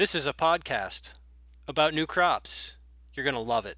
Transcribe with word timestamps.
This 0.00 0.14
is 0.14 0.26
a 0.26 0.32
podcast 0.32 1.12
about 1.68 1.92
new 1.92 2.06
crops. 2.06 2.78
You're 3.12 3.22
going 3.22 3.34
to 3.34 3.40
love 3.40 3.66
it. 3.66 3.76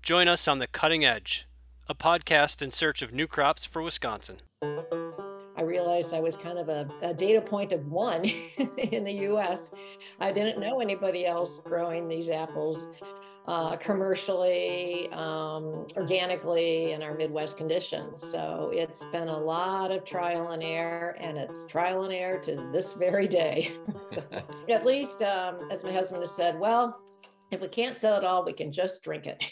Join 0.00 0.28
us 0.28 0.46
on 0.46 0.60
The 0.60 0.68
Cutting 0.68 1.04
Edge, 1.04 1.48
a 1.88 1.94
podcast 1.96 2.62
in 2.62 2.70
search 2.70 3.02
of 3.02 3.12
new 3.12 3.26
crops 3.26 3.64
for 3.64 3.82
Wisconsin. 3.82 4.36
I 4.62 5.62
realized 5.62 6.14
I 6.14 6.20
was 6.20 6.36
kind 6.36 6.56
of 6.56 6.68
a, 6.68 6.88
a 7.02 7.12
data 7.12 7.40
point 7.40 7.72
of 7.72 7.90
one 7.90 8.24
in 8.78 9.02
the 9.02 9.26
US. 9.32 9.74
I 10.20 10.30
didn't 10.30 10.60
know 10.60 10.78
anybody 10.78 11.26
else 11.26 11.58
growing 11.58 12.06
these 12.06 12.28
apples 12.28 12.86
uh, 13.46 13.76
commercially, 13.76 15.08
um, 15.12 15.86
organically 15.96 16.92
in 16.92 17.02
our 17.02 17.14
Midwest 17.14 17.56
conditions. 17.56 18.22
So 18.22 18.70
it's 18.72 19.04
been 19.06 19.28
a 19.28 19.38
lot 19.38 19.90
of 19.90 20.04
trial 20.04 20.52
and 20.52 20.62
error, 20.62 21.16
and 21.20 21.36
it's 21.36 21.66
trial 21.66 22.04
and 22.04 22.12
error 22.12 22.38
to 22.40 22.56
this 22.72 22.94
very 22.94 23.28
day. 23.28 23.72
at 24.68 24.86
least, 24.86 25.22
um, 25.22 25.58
as 25.70 25.84
my 25.84 25.92
husband 25.92 26.22
has 26.22 26.34
said, 26.34 26.58
well, 26.58 26.98
if 27.50 27.60
we 27.60 27.68
can't 27.68 27.98
sell 27.98 28.16
it 28.16 28.24
all, 28.24 28.44
we 28.44 28.52
can 28.52 28.72
just 28.72 29.04
drink 29.04 29.26
it. 29.26 29.42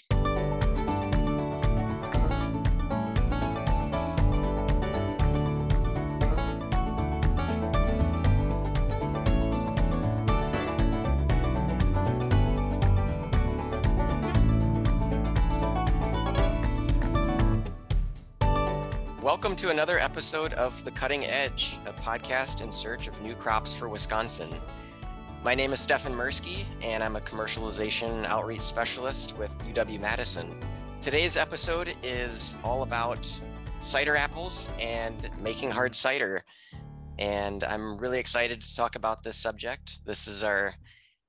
To 19.62 19.68
another 19.68 20.00
episode 20.00 20.54
of 20.54 20.84
The 20.84 20.90
Cutting 20.90 21.24
Edge, 21.24 21.78
a 21.86 21.92
podcast 21.92 22.62
in 22.62 22.72
search 22.72 23.06
of 23.06 23.22
new 23.22 23.36
crops 23.36 23.72
for 23.72 23.88
Wisconsin. 23.88 24.52
My 25.44 25.54
name 25.54 25.72
is 25.72 25.78
Stefan 25.78 26.14
Mirsky, 26.14 26.64
and 26.82 27.00
I'm 27.00 27.14
a 27.14 27.20
commercialization 27.20 28.24
outreach 28.24 28.62
specialist 28.62 29.38
with 29.38 29.56
UW 29.60 30.00
Madison. 30.00 30.58
Today's 31.00 31.36
episode 31.36 31.94
is 32.02 32.56
all 32.64 32.82
about 32.82 33.30
cider 33.80 34.16
apples 34.16 34.68
and 34.80 35.30
making 35.40 35.70
hard 35.70 35.94
cider. 35.94 36.42
And 37.20 37.62
I'm 37.62 37.98
really 37.98 38.18
excited 38.18 38.60
to 38.62 38.74
talk 38.74 38.96
about 38.96 39.22
this 39.22 39.36
subject. 39.36 40.04
This 40.04 40.26
is 40.26 40.42
our 40.42 40.74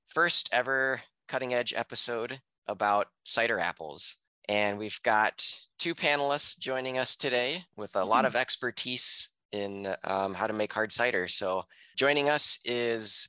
first 0.08 0.48
ever 0.52 1.02
cutting 1.28 1.54
edge 1.54 1.72
episode 1.76 2.40
about 2.66 3.06
cider 3.22 3.60
apples. 3.60 4.16
And 4.48 4.76
we've 4.76 5.00
got 5.04 5.63
two 5.84 5.94
panelists 5.94 6.58
joining 6.58 6.96
us 6.96 7.14
today 7.14 7.62
with 7.76 7.94
a 7.94 8.02
lot 8.02 8.24
of 8.24 8.32
mm-hmm. 8.32 8.40
expertise 8.40 9.32
in 9.52 9.94
um, 10.04 10.32
how 10.32 10.46
to 10.46 10.54
make 10.54 10.72
hard 10.72 10.90
cider. 10.90 11.28
So, 11.28 11.64
joining 11.94 12.30
us 12.30 12.58
is 12.64 13.28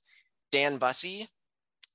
Dan 0.54 0.78
Bussey, 0.78 1.28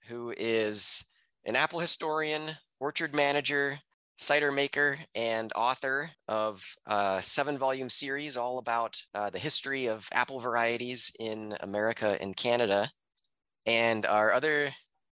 who 0.07 0.35
is 0.37 1.03
an 1.47 1.57
apple 1.57 1.81
historian, 1.81 2.59
orchard 2.79 3.15
manager, 3.15 3.79
cider 4.19 4.53
maker, 4.53 4.99
and 5.15 5.51
author 5.57 6.11
of 6.29 6.63
a 6.85 7.21
seven 7.23 7.57
volume 7.57 7.89
series 7.89 8.37
all 8.37 8.59
about 8.59 9.01
uh, 9.15 9.31
the 9.31 9.39
history 9.39 9.87
of 9.87 10.11
apple 10.13 10.41
varieties 10.41 11.11
in 11.19 11.57
America 11.61 12.19
and 12.21 12.37
Canada. 12.37 12.91
And 13.65 14.05
our 14.05 14.35
other 14.35 14.75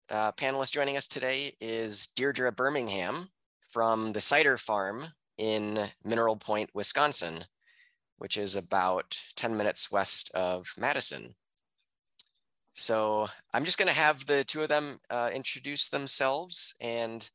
uh, 0.08 0.30
panelist 0.38 0.70
joining 0.70 0.96
us 0.96 1.08
today 1.08 1.56
is 1.60 2.06
Deirdre 2.14 2.52
Birmingham 2.52 3.30
from 3.68 4.12
the 4.12 4.20
Cider 4.20 4.56
Farm 4.56 5.08
in 5.42 5.90
Mineral 6.04 6.36
Point, 6.36 6.70
Wisconsin, 6.72 7.44
which 8.18 8.36
is 8.36 8.54
about 8.54 9.18
10 9.34 9.56
minutes 9.56 9.90
west 9.90 10.30
of 10.36 10.72
Madison. 10.78 11.34
So 12.74 13.26
I'm 13.52 13.64
just 13.64 13.76
going 13.76 13.88
to 13.88 14.00
have 14.00 14.24
the 14.24 14.44
two 14.44 14.62
of 14.62 14.68
them 14.68 15.00
uh, 15.10 15.30
introduce 15.34 15.88
themselves 15.88 16.76
and 16.80 17.28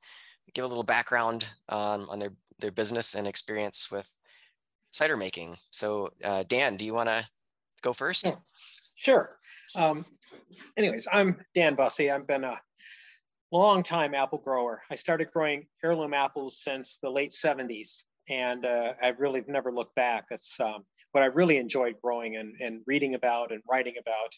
give 0.54 0.64
a 0.64 0.68
little 0.70 0.86
background 0.86 1.50
um, 1.68 2.08
on 2.10 2.18
their, 2.18 2.32
their 2.60 2.72
business 2.72 3.14
and 3.14 3.28
experience 3.28 3.92
with 3.92 4.10
cider 4.92 5.18
making. 5.18 5.58
So 5.72 6.12
uh, 6.24 6.46
Dan, 6.48 6.78
do 6.78 6.86
you 6.86 6.94
want 6.94 7.10
to 7.10 7.28
go 7.82 7.92
first? 7.92 8.32
Sure. 8.96 9.38
Um, 9.76 10.06
anyways, 10.78 11.10
I'm 11.12 11.44
Dan 11.54 11.76
Bussey. 11.76 12.10
I've 12.10 12.26
been 12.26 12.46
a 12.46 12.58
long 13.52 13.84
time 13.84 14.14
apple 14.14 14.40
grower. 14.40 14.82
I 14.90 14.96
started 14.96 15.32
growing 15.32 15.68
heirloom 15.84 16.14
apples 16.14 16.58
since 16.58 16.98
the 16.98 17.10
late 17.10 17.32
70s, 17.32 18.04
and 18.30 18.66
uh, 18.66 18.94
I 19.02 19.10
really 19.10 19.44
never 19.48 19.72
looked 19.72 19.96
back. 19.96 20.26
That's 20.30 20.60
um, 20.60 20.86
what 21.12 21.24
I 21.24 21.28
really 21.28 21.58
enjoyed 21.58 21.96
growing 22.04 22.38
and, 22.38 22.54
and 22.60 22.82
reading 22.86 23.16
about 23.16 23.52
and 23.52 23.62
writing 23.70 23.96
about. 24.00 24.32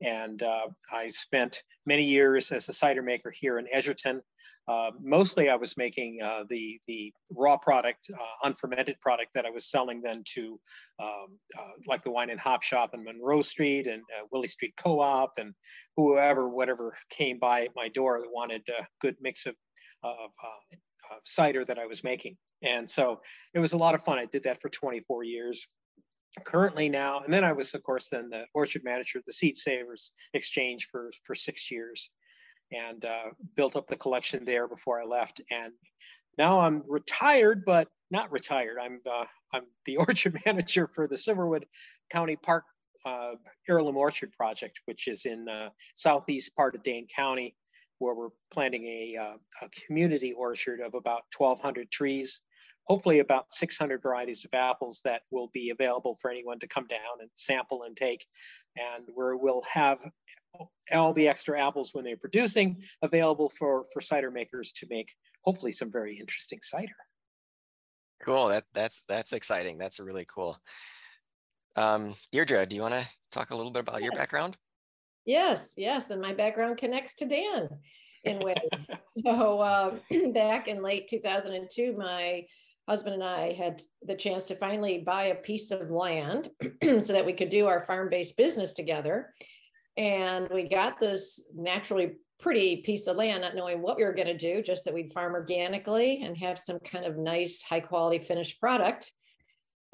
And 0.00 0.42
uh, 0.42 0.68
I 0.92 1.08
spent 1.08 1.62
many 1.84 2.04
years 2.04 2.52
as 2.52 2.68
a 2.68 2.72
cider 2.72 3.02
maker 3.02 3.30
here 3.30 3.58
in 3.58 3.66
Edgerton. 3.72 4.22
Uh, 4.68 4.90
mostly, 5.00 5.48
I 5.48 5.54
was 5.54 5.76
making 5.76 6.18
uh, 6.22 6.42
the 6.48 6.80
the 6.88 7.12
raw 7.30 7.56
product, 7.56 8.10
uh, 8.12 8.46
unfermented 8.46 9.00
product 9.00 9.32
that 9.34 9.46
I 9.46 9.50
was 9.50 9.70
selling 9.70 10.02
then 10.02 10.24
to, 10.34 10.58
um, 11.00 11.38
uh, 11.56 11.70
like 11.86 12.02
the 12.02 12.10
wine 12.10 12.30
and 12.30 12.40
hop 12.40 12.64
shop 12.64 12.90
in 12.92 13.04
Monroe 13.04 13.42
Street 13.42 13.86
and 13.86 14.02
uh, 14.02 14.26
Willie 14.32 14.48
Street 14.48 14.74
Co-op 14.76 15.34
and 15.38 15.54
whoever, 15.96 16.48
whatever 16.48 16.96
came 17.10 17.38
by 17.38 17.68
my 17.76 17.88
door 17.88 18.20
that 18.20 18.30
wanted 18.32 18.62
a 18.68 18.84
good 19.00 19.14
mix 19.20 19.46
of 19.46 19.54
of, 20.02 20.30
of 21.10 21.18
cider 21.24 21.64
that 21.64 21.78
I 21.78 21.86
was 21.86 22.02
making. 22.02 22.36
And 22.62 22.88
so 22.88 23.20
it 23.54 23.58
was 23.58 23.72
a 23.72 23.78
lot 23.78 23.94
of 23.94 24.02
fun. 24.02 24.18
I 24.18 24.26
did 24.26 24.44
that 24.44 24.60
for 24.60 24.68
24 24.68 25.24
years 25.24 25.68
currently 26.44 26.88
now, 26.88 27.20
and 27.20 27.32
then 27.32 27.44
I 27.44 27.52
was, 27.52 27.74
of 27.74 27.82
course, 27.82 28.08
then 28.08 28.28
the 28.30 28.44
orchard 28.54 28.84
manager 28.84 29.18
of 29.18 29.24
the 29.24 29.32
Seed 29.32 29.56
Savers 29.56 30.12
Exchange 30.34 30.88
for, 30.90 31.10
for 31.24 31.34
six 31.34 31.70
years 31.70 32.10
and 32.72 33.04
uh, 33.04 33.30
built 33.54 33.76
up 33.76 33.86
the 33.86 33.96
collection 33.96 34.44
there 34.44 34.66
before 34.66 35.00
I 35.00 35.04
left. 35.04 35.40
And 35.50 35.72
now 36.38 36.60
I'm 36.60 36.82
retired, 36.88 37.64
but 37.64 37.88
not 38.10 38.30
retired. 38.32 38.76
I'm, 38.82 39.00
uh, 39.10 39.24
I'm 39.52 39.64
the 39.84 39.96
orchard 39.98 40.40
manager 40.44 40.86
for 40.86 41.06
the 41.06 41.16
Silverwood 41.16 41.64
County 42.10 42.36
Park 42.36 42.64
uh, 43.04 43.36
Heirloom 43.68 43.96
Orchard 43.96 44.32
Project, 44.32 44.80
which 44.86 45.06
is 45.06 45.26
in 45.26 45.48
uh, 45.48 45.68
southeast 45.94 46.54
part 46.56 46.74
of 46.74 46.82
Dane 46.82 47.06
County, 47.14 47.54
where 47.98 48.14
we're 48.14 48.30
planting 48.52 48.84
a, 48.84 49.16
uh, 49.16 49.36
a 49.62 49.68
community 49.86 50.32
orchard 50.32 50.80
of 50.80 50.94
about 50.94 51.22
1,200 51.36 51.90
trees 51.90 52.40
hopefully 52.86 53.18
about 53.18 53.52
600 53.52 54.02
varieties 54.02 54.44
of 54.44 54.54
apples 54.54 55.00
that 55.04 55.22
will 55.30 55.48
be 55.52 55.70
available 55.70 56.16
for 56.16 56.30
anyone 56.30 56.58
to 56.60 56.68
come 56.68 56.86
down 56.86 57.20
and 57.20 57.28
sample 57.34 57.82
and 57.82 57.96
take. 57.96 58.26
And 58.76 59.04
where 59.14 59.36
we'll 59.36 59.62
have 59.70 60.04
all 60.92 61.12
the 61.12 61.28
extra 61.28 61.60
apples 61.60 61.90
when 61.92 62.04
they're 62.04 62.16
producing 62.16 62.82
available 63.02 63.48
for, 63.48 63.84
for 63.92 64.00
cider 64.00 64.30
makers 64.30 64.72
to 64.72 64.86
make 64.88 65.12
hopefully 65.42 65.72
some 65.72 65.90
very 65.90 66.18
interesting 66.18 66.60
cider. 66.62 66.94
Cool. 68.22 68.48
That 68.48 68.64
that's 68.72 69.04
that's 69.04 69.32
exciting. 69.32 69.76
That's 69.78 70.00
really 70.00 70.24
cool. 70.24 70.58
Um, 71.76 72.14
Deirdre, 72.32 72.64
do 72.66 72.74
you 72.74 72.82
want 72.82 72.94
to 72.94 73.06
talk 73.30 73.50
a 73.50 73.56
little 73.56 73.70
bit 73.70 73.80
about 73.80 74.02
your 74.02 74.12
background? 74.12 74.56
Yes, 75.26 75.74
yes, 75.76 76.10
and 76.10 76.22
my 76.22 76.32
background 76.32 76.78
connects 76.78 77.14
to 77.16 77.26
Dan 77.26 77.68
in 78.24 78.38
ways. 78.38 78.56
so 79.24 79.62
um, 79.62 80.00
back 80.32 80.68
in 80.68 80.82
late 80.82 81.08
2002, 81.08 81.94
my 81.96 82.46
husband 82.88 83.14
and 83.14 83.24
I 83.24 83.52
had 83.52 83.82
the 84.02 84.14
chance 84.14 84.46
to 84.46 84.54
finally 84.54 84.98
buy 84.98 85.24
a 85.26 85.34
piece 85.34 85.70
of 85.70 85.90
land 85.90 86.50
so 86.98 87.12
that 87.12 87.26
we 87.26 87.32
could 87.32 87.50
do 87.50 87.66
our 87.66 87.82
farm 87.82 88.08
based 88.08 88.36
business 88.36 88.72
together. 88.72 89.34
And 89.96 90.48
we 90.50 90.68
got 90.68 91.00
this 91.00 91.44
naturally 91.54 92.16
pretty 92.38 92.78
piece 92.78 93.06
of 93.06 93.16
land, 93.16 93.42
not 93.42 93.54
knowing 93.54 93.80
what 93.80 93.96
we 93.96 94.04
were 94.04 94.12
going 94.12 94.26
to 94.26 94.36
do, 94.36 94.62
just 94.62 94.84
that 94.84 94.94
we'd 94.94 95.12
farm 95.12 95.34
organically 95.34 96.22
and 96.22 96.36
have 96.36 96.58
some 96.58 96.78
kind 96.80 97.04
of 97.04 97.16
nice, 97.16 97.62
high 97.62 97.80
quality 97.80 98.18
finished 98.18 98.60
product. 98.60 99.10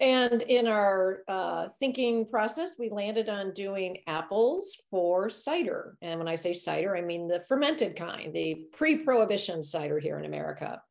And 0.01 0.43
in 0.43 0.67
our 0.67 1.21
uh, 1.29 1.69
thinking 1.79 2.27
process, 2.27 2.75
we 2.79 2.91
landed 2.91 3.29
on 3.29 3.55
doing 3.55 3.99
apples 4.09 4.77
for 4.91 5.31
cider. 5.31 5.97
And 6.03 6.19
when 6.19 6.27
I 6.27 6.35
say 6.35 6.53
cider, 6.53 6.97
I 6.97 7.03
mean 7.03 7.29
the 7.29 7.45
fermented 7.49 7.95
kind, 7.95 8.35
the 8.35 8.67
pre 8.73 8.99
prohibition 8.99 9.63
cider 9.63 10.01
here 10.01 10.19
in 10.19 10.25
America 10.25 10.83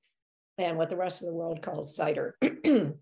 and 0.58 0.78
what 0.78 0.90
the 0.90 0.96
rest 0.96 1.22
of 1.22 1.28
the 1.28 1.34
world 1.34 1.62
calls 1.62 1.96
cider. 1.96 2.38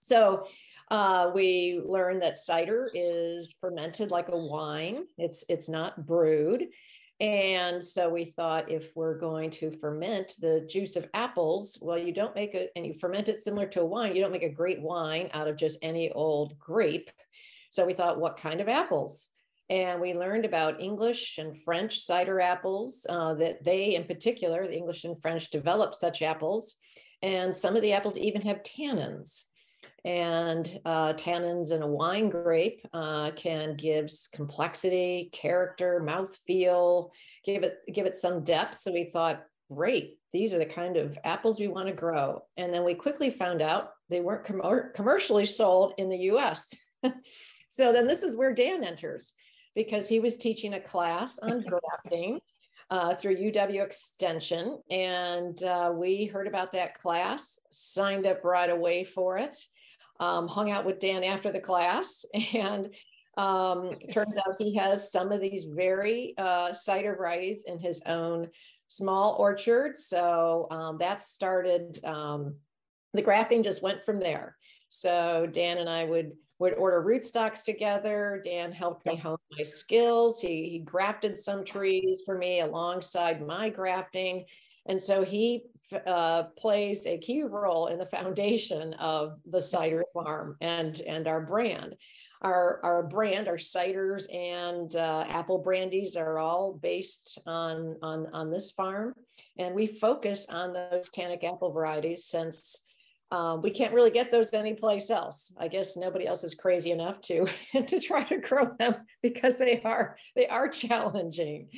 so 0.00 0.46
uh, 0.90 1.30
we 1.34 1.80
learned 1.84 2.22
that 2.22 2.36
cider 2.36 2.90
is 2.94 3.56
fermented 3.60 4.10
like 4.10 4.28
a 4.28 4.36
wine. 4.36 5.04
It's 5.18 5.44
it's 5.48 5.68
not 5.68 6.06
brewed. 6.06 6.66
And 7.20 7.82
so 7.82 8.08
we 8.08 8.24
thought 8.24 8.70
if 8.70 8.94
we're 8.96 9.18
going 9.18 9.50
to 9.52 9.70
ferment 9.70 10.34
the 10.40 10.66
juice 10.68 10.96
of 10.96 11.08
apples, 11.14 11.78
well, 11.80 11.96
you 11.96 12.12
don't 12.12 12.34
make 12.34 12.54
it 12.54 12.72
and 12.74 12.84
you 12.84 12.92
ferment 12.92 13.28
it 13.28 13.40
similar 13.40 13.66
to 13.68 13.82
a 13.82 13.86
wine. 13.86 14.14
You 14.14 14.22
don't 14.22 14.32
make 14.32 14.42
a 14.42 14.48
great 14.48 14.82
wine 14.82 15.30
out 15.32 15.46
of 15.46 15.56
just 15.56 15.78
any 15.80 16.10
old 16.10 16.58
grape. 16.58 17.10
So 17.70 17.86
we 17.86 17.94
thought, 17.94 18.20
what 18.20 18.36
kind 18.36 18.60
of 18.60 18.68
apples? 18.68 19.28
And 19.70 20.00
we 20.00 20.12
learned 20.12 20.44
about 20.44 20.80
English 20.80 21.38
and 21.38 21.58
French 21.58 22.00
cider 22.00 22.40
apples, 22.40 23.06
uh, 23.08 23.34
that 23.34 23.64
they, 23.64 23.94
in 23.94 24.04
particular, 24.04 24.66
the 24.66 24.76
English 24.76 25.04
and 25.04 25.20
French, 25.20 25.50
developed 25.50 25.96
such 25.96 26.20
apples 26.20 26.76
and 27.24 27.56
some 27.56 27.74
of 27.74 27.80
the 27.80 27.94
apples 27.94 28.18
even 28.18 28.42
have 28.42 28.62
tannins. 28.62 29.44
and 30.04 30.78
uh, 30.84 31.14
tannins 31.14 31.72
in 31.72 31.80
a 31.80 31.86
wine 31.86 32.28
grape 32.28 32.86
uh, 32.92 33.30
can 33.30 33.74
give 33.76 34.10
complexity, 34.34 35.30
character, 35.32 36.00
mouth 36.00 36.36
feel, 36.46 37.10
give 37.46 37.62
it 37.62 37.78
give 37.92 38.04
it 38.04 38.14
some 38.14 38.44
depth. 38.44 38.80
So 38.80 38.92
we 38.92 39.04
thought, 39.04 39.42
great, 39.72 40.18
these 40.34 40.52
are 40.52 40.58
the 40.58 40.66
kind 40.66 40.98
of 40.98 41.16
apples 41.24 41.58
we 41.58 41.68
want 41.68 41.88
to 41.88 41.94
grow. 41.94 42.42
And 42.58 42.72
then 42.72 42.84
we 42.84 42.94
quickly 42.94 43.30
found 43.30 43.62
out 43.62 43.92
they 44.10 44.20
weren't 44.20 44.44
com- 44.44 44.90
commercially 44.94 45.46
sold 45.46 45.94
in 45.96 46.10
the 46.10 46.18
U.S. 46.32 46.74
so 47.70 47.92
then 47.92 48.06
this 48.06 48.22
is 48.22 48.36
where 48.36 48.52
Dan 48.52 48.84
enters 48.84 49.32
because 49.74 50.06
he 50.06 50.20
was 50.20 50.36
teaching 50.36 50.74
a 50.74 50.80
class 50.80 51.38
on 51.38 51.64
grafting. 52.02 52.40
Uh, 52.90 53.14
through 53.14 53.34
UW 53.34 53.82
Extension. 53.82 54.78
And 54.90 55.60
uh, 55.62 55.90
we 55.92 56.26
heard 56.26 56.46
about 56.46 56.72
that 56.74 57.00
class, 57.00 57.58
signed 57.72 58.26
up 58.26 58.44
right 58.44 58.68
away 58.68 59.04
for 59.04 59.38
it 59.38 59.56
um, 60.20 60.48
hung 60.48 60.70
out 60.70 60.84
with 60.84 61.00
Dan 61.00 61.24
after 61.24 61.50
the 61.50 61.60
class, 61.60 62.24
and 62.54 62.88
um, 63.36 63.90
turns 64.12 64.36
out 64.36 64.54
he 64.58 64.74
has 64.76 65.10
some 65.10 65.32
of 65.32 65.40
these 65.40 65.64
very 65.64 66.34
uh, 66.38 66.72
cider 66.72 67.16
varieties 67.16 67.64
in 67.66 67.78
his 67.78 68.02
own 68.06 68.48
small 68.88 69.34
orchard. 69.38 69.98
So 69.98 70.68
um, 70.70 70.98
that 70.98 71.22
started, 71.22 72.04
um, 72.04 72.54
the 73.12 73.22
grafting 73.22 73.62
just 73.64 73.82
went 73.82 74.04
from 74.04 74.20
there. 74.20 74.56
So 74.88 75.48
Dan 75.52 75.78
and 75.78 75.88
I 75.88 76.04
would 76.04 76.32
would 76.58 76.74
order 76.74 77.02
rootstocks 77.02 77.64
together. 77.64 78.40
Dan 78.44 78.72
helped 78.72 79.04
me 79.06 79.16
hone 79.16 79.38
my 79.56 79.64
skills. 79.64 80.40
He, 80.40 80.68
he 80.68 80.78
grafted 80.78 81.38
some 81.38 81.64
trees 81.64 82.22
for 82.24 82.38
me 82.38 82.60
alongside 82.60 83.44
my 83.46 83.70
grafting. 83.70 84.44
And 84.86 85.00
so 85.00 85.24
he 85.24 85.64
uh, 86.06 86.44
plays 86.56 87.06
a 87.06 87.18
key 87.18 87.42
role 87.42 87.88
in 87.88 87.98
the 87.98 88.06
foundation 88.06 88.94
of 88.94 89.38
the 89.50 89.62
cider 89.62 90.04
farm 90.12 90.56
and, 90.60 91.00
and 91.00 91.26
our 91.26 91.40
brand. 91.40 91.96
Our, 92.42 92.80
our 92.82 93.02
brand, 93.02 93.48
our 93.48 93.56
ciders 93.56 94.32
and 94.34 94.94
uh, 94.96 95.24
apple 95.28 95.58
brandies 95.58 96.14
are 96.14 96.38
all 96.38 96.74
based 96.74 97.38
on, 97.46 97.96
on, 98.02 98.26
on 98.34 98.50
this 98.50 98.70
farm. 98.70 99.14
And 99.58 99.74
we 99.74 99.86
focus 99.86 100.46
on 100.50 100.74
those 100.74 101.08
tannic 101.08 101.42
apple 101.42 101.72
varieties 101.72 102.26
since 102.26 102.84
um, 103.34 103.62
we 103.62 103.70
can't 103.70 103.92
really 103.92 104.12
get 104.12 104.30
those 104.30 104.52
anyplace 104.52 105.10
else. 105.10 105.52
I 105.58 105.66
guess 105.66 105.96
nobody 105.96 106.24
else 106.24 106.44
is 106.44 106.54
crazy 106.54 106.92
enough 106.92 107.20
to 107.22 107.46
to 107.86 108.00
try 108.00 108.22
to 108.24 108.38
grow 108.38 108.70
them 108.78 108.94
because 109.22 109.58
they 109.58 109.82
are 109.82 110.16
they 110.36 110.46
are 110.46 110.68
challenging, 110.68 111.68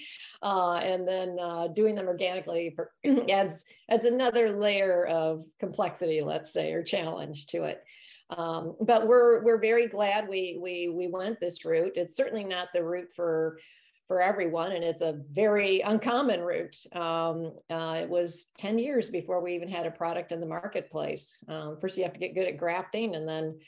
uh, 0.43 0.75
and 0.75 1.09
then 1.09 1.39
uh, 1.41 1.69
doing 1.69 1.95
them 1.95 2.09
organically 2.09 2.77
adds 3.31 3.65
adds 3.91 4.05
another 4.05 4.53
layer 4.53 5.07
of 5.07 5.45
complexity, 5.59 6.21
let's 6.21 6.53
say, 6.53 6.73
or 6.73 6.83
challenge 6.83 7.47
to 7.47 7.63
it. 7.65 7.83
Um, 8.29 8.77
but 8.81 9.07
we're 9.07 9.43
we're 9.43 9.61
very 9.61 9.89
glad 9.89 10.29
we 10.29 10.59
we 10.61 10.89
we 10.89 11.07
went 11.07 11.41
this 11.41 11.65
route. 11.65 11.93
It's 11.95 12.17
certainly 12.17 12.45
not 12.45 12.69
the 12.75 12.85
route 12.85 13.13
for 13.17 13.59
for 14.07 14.21
everyone, 14.21 14.73
and 14.73 14.85
it's 14.85 15.03
a 15.03 15.21
very 15.33 15.81
uncommon 15.81 16.41
route. 16.41 16.77
Um, 16.93 17.53
uh, 17.71 17.99
it 18.03 18.09
was 18.09 18.51
10 18.59 18.79
years 18.79 19.09
before 19.09 19.43
we 19.43 19.55
even 19.55 19.69
had 19.69 19.87
a 19.87 19.91
product 19.91 20.33
in 20.33 20.41
the 20.41 20.47
marketplace. 20.47 21.37
Um, 21.49 21.79
first, 21.81 21.97
you 21.97 22.05
have 22.05 22.13
to 22.13 22.21
get 22.21 22.35
good 22.35 22.47
at 22.47 22.59
grafting, 22.59 23.15
and 23.15 23.29
then 23.29 23.59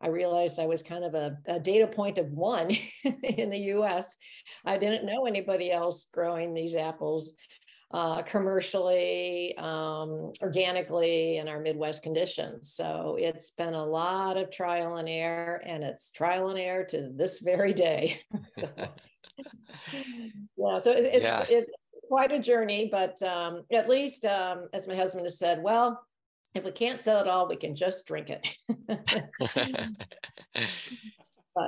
I 0.00 0.08
realized 0.08 0.60
I 0.60 0.66
was 0.66 0.82
kind 0.82 1.04
of 1.04 1.14
a, 1.14 1.36
a 1.46 1.58
data 1.58 1.86
point 1.86 2.18
of 2.18 2.30
one 2.30 2.70
in 3.22 3.50
the 3.50 3.58
US. 3.74 4.16
I 4.64 4.78
didn't 4.78 5.06
know 5.06 5.26
anybody 5.26 5.72
else 5.72 6.08
growing 6.12 6.54
these 6.54 6.76
apples 6.76 7.34
uh, 7.90 8.22
commercially, 8.22 9.56
um, 9.56 10.32
organically 10.42 11.38
in 11.38 11.48
our 11.48 11.58
Midwest 11.58 12.02
conditions. 12.02 12.74
So 12.74 13.16
it's 13.18 13.52
been 13.52 13.74
a 13.74 13.84
lot 13.84 14.36
of 14.36 14.50
trial 14.50 14.96
and 14.96 15.08
error, 15.08 15.62
and 15.66 15.82
it's 15.82 16.12
trial 16.12 16.50
and 16.50 16.58
error 16.58 16.84
to 16.84 17.10
this 17.14 17.40
very 17.40 17.72
day. 17.72 18.20
yeah, 20.56 20.78
so 20.78 20.92
it, 20.92 21.04
it's 21.04 21.24
yeah. 21.24 21.44
it's 21.48 21.70
quite 22.08 22.32
a 22.32 22.38
journey, 22.38 22.88
but 22.90 23.22
um, 23.22 23.62
at 23.72 23.88
least 23.88 24.24
um, 24.24 24.68
as 24.72 24.88
my 24.88 24.96
husband 24.96 25.24
has 25.24 25.38
said, 25.38 25.62
well, 25.62 26.00
if 26.54 26.64
we 26.64 26.72
can't 26.72 27.00
sell 27.00 27.20
it 27.20 27.28
all, 27.28 27.48
we 27.48 27.56
can 27.56 27.74
just 27.76 28.06
drink 28.06 28.30
it. 28.30 28.46
but, 28.86 28.98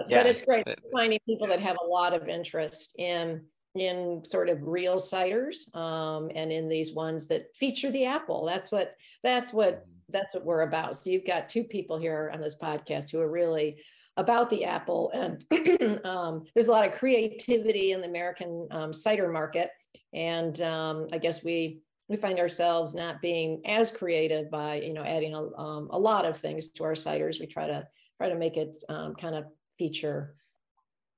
yeah. 0.09 0.19
but 0.19 0.27
it's 0.27 0.43
great 0.43 0.67
finding 0.93 1.19
people 1.27 1.47
that 1.47 1.61
have 1.61 1.77
a 1.83 1.87
lot 1.87 2.15
of 2.15 2.29
interest 2.29 2.95
in 2.99 3.43
in 3.77 4.23
sort 4.25 4.49
of 4.49 4.59
real 4.63 4.97
ciders 4.97 5.73
um, 5.77 6.29
and 6.35 6.51
in 6.51 6.69
these 6.69 6.93
ones 6.93 7.29
that 7.29 7.55
feature 7.55 7.91
the 7.93 8.05
apple. 8.05 8.45
That's 8.45 8.73
what 8.73 8.97
that's 9.23 9.53
what 9.53 9.83
mm-hmm. 9.83 9.91
that's 10.09 10.35
what 10.35 10.45
we're 10.45 10.63
about. 10.63 10.99
So 10.99 11.11
you've 11.11 11.27
got 11.27 11.49
two 11.49 11.65
people 11.65 11.99
here 11.99 12.31
on 12.35 12.41
this 12.41 12.59
podcast 12.59 13.11
who 13.11 13.21
are 13.21 13.31
really 13.31 13.81
about 14.17 14.51
the 14.51 14.65
apple. 14.65 15.11
And 15.15 15.45
um, 16.05 16.45
there's 16.55 16.69
a 16.69 16.73
lot 16.73 16.87
of 16.87 16.93
creativity 16.93 17.93
in 17.93 18.01
the 18.01 18.09
American 18.09 18.69
um, 18.71 18.93
cider 18.93 19.31
market. 19.31 19.71
And 20.13 20.61
um, 20.63 21.09
I 21.13 21.19
guess 21.19 21.45
we 21.45 21.81
we 22.09 22.17
find 22.17 22.41
ourselves 22.41 22.93
not 22.93 23.23
being 23.23 23.63
as 23.65 23.93
creative 23.93 24.51
by 24.51 24.81
you 24.81 24.93
know 24.93 25.05
adding 25.05 25.35
a, 25.35 25.57
um, 25.57 25.89
a 25.93 25.99
lot 25.99 26.25
of 26.25 26.37
things 26.37 26.69
to 26.71 26.85
our 26.85 26.95
ciders. 26.95 27.39
We 27.39 27.47
try 27.47 27.69
to 27.69 27.87
try 28.17 28.29
to 28.29 28.35
make 28.35 28.57
it 28.57 28.83
um, 28.89 29.15
kind 29.15 29.37
of 29.37 29.45
feature 29.79 30.35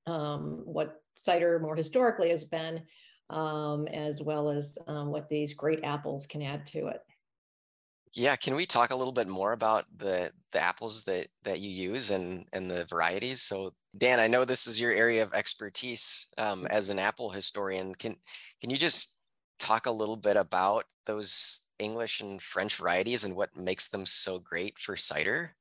um, 0.06 0.62
what 0.64 1.00
cider 1.18 1.58
more 1.60 1.76
historically 1.76 2.28
has 2.28 2.44
been, 2.44 2.82
as 3.30 4.20
well 4.20 4.50
as 4.50 4.76
what 4.86 5.30
these 5.30 5.54
great 5.54 5.80
apples 5.82 6.26
can 6.26 6.42
add 6.42 6.66
to 6.68 6.88
it. 6.88 7.00
Yeah, 8.14 8.36
can 8.36 8.54
we 8.54 8.66
talk 8.66 8.90
a 8.90 8.96
little 8.96 9.12
bit 9.12 9.28
more 9.28 9.52
about 9.52 9.86
the 9.96 10.32
the 10.52 10.60
apples 10.60 11.04
that 11.04 11.28
that 11.44 11.60
you 11.60 11.70
use 11.70 12.10
and 12.10 12.44
and 12.52 12.70
the 12.70 12.84
varieties? 12.84 13.40
So 13.42 13.72
Dan, 13.96 14.20
I 14.20 14.26
know 14.26 14.44
this 14.44 14.66
is 14.66 14.80
your 14.80 14.92
area 14.92 15.22
of 15.22 15.32
expertise 15.32 16.28
um, 16.38 16.66
as 16.66 16.90
an 16.90 16.98
apple 16.98 17.30
historian. 17.30 17.94
Can 17.94 18.16
can 18.60 18.70
you 18.70 18.76
just 18.76 19.20
talk 19.58 19.86
a 19.86 19.90
little 19.90 20.16
bit 20.16 20.36
about 20.36 20.84
those 21.06 21.68
English 21.78 22.20
and 22.20 22.40
French 22.40 22.76
varieties 22.76 23.24
and 23.24 23.34
what 23.34 23.56
makes 23.56 23.88
them 23.88 24.06
so 24.06 24.38
great 24.38 24.78
for 24.78 24.96
cider? 24.96 25.54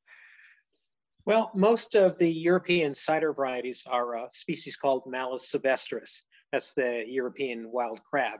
Well, 1.25 1.51
most 1.53 1.95
of 1.95 2.17
the 2.17 2.31
European 2.31 2.93
cider 2.93 3.31
varieties 3.31 3.83
are 3.87 4.15
a 4.15 4.29
species 4.29 4.75
called 4.75 5.03
Malus 5.05 5.51
sylvestris. 5.51 6.23
That's 6.51 6.73
the 6.73 7.03
European 7.07 7.71
wild 7.71 8.01
crab. 8.03 8.39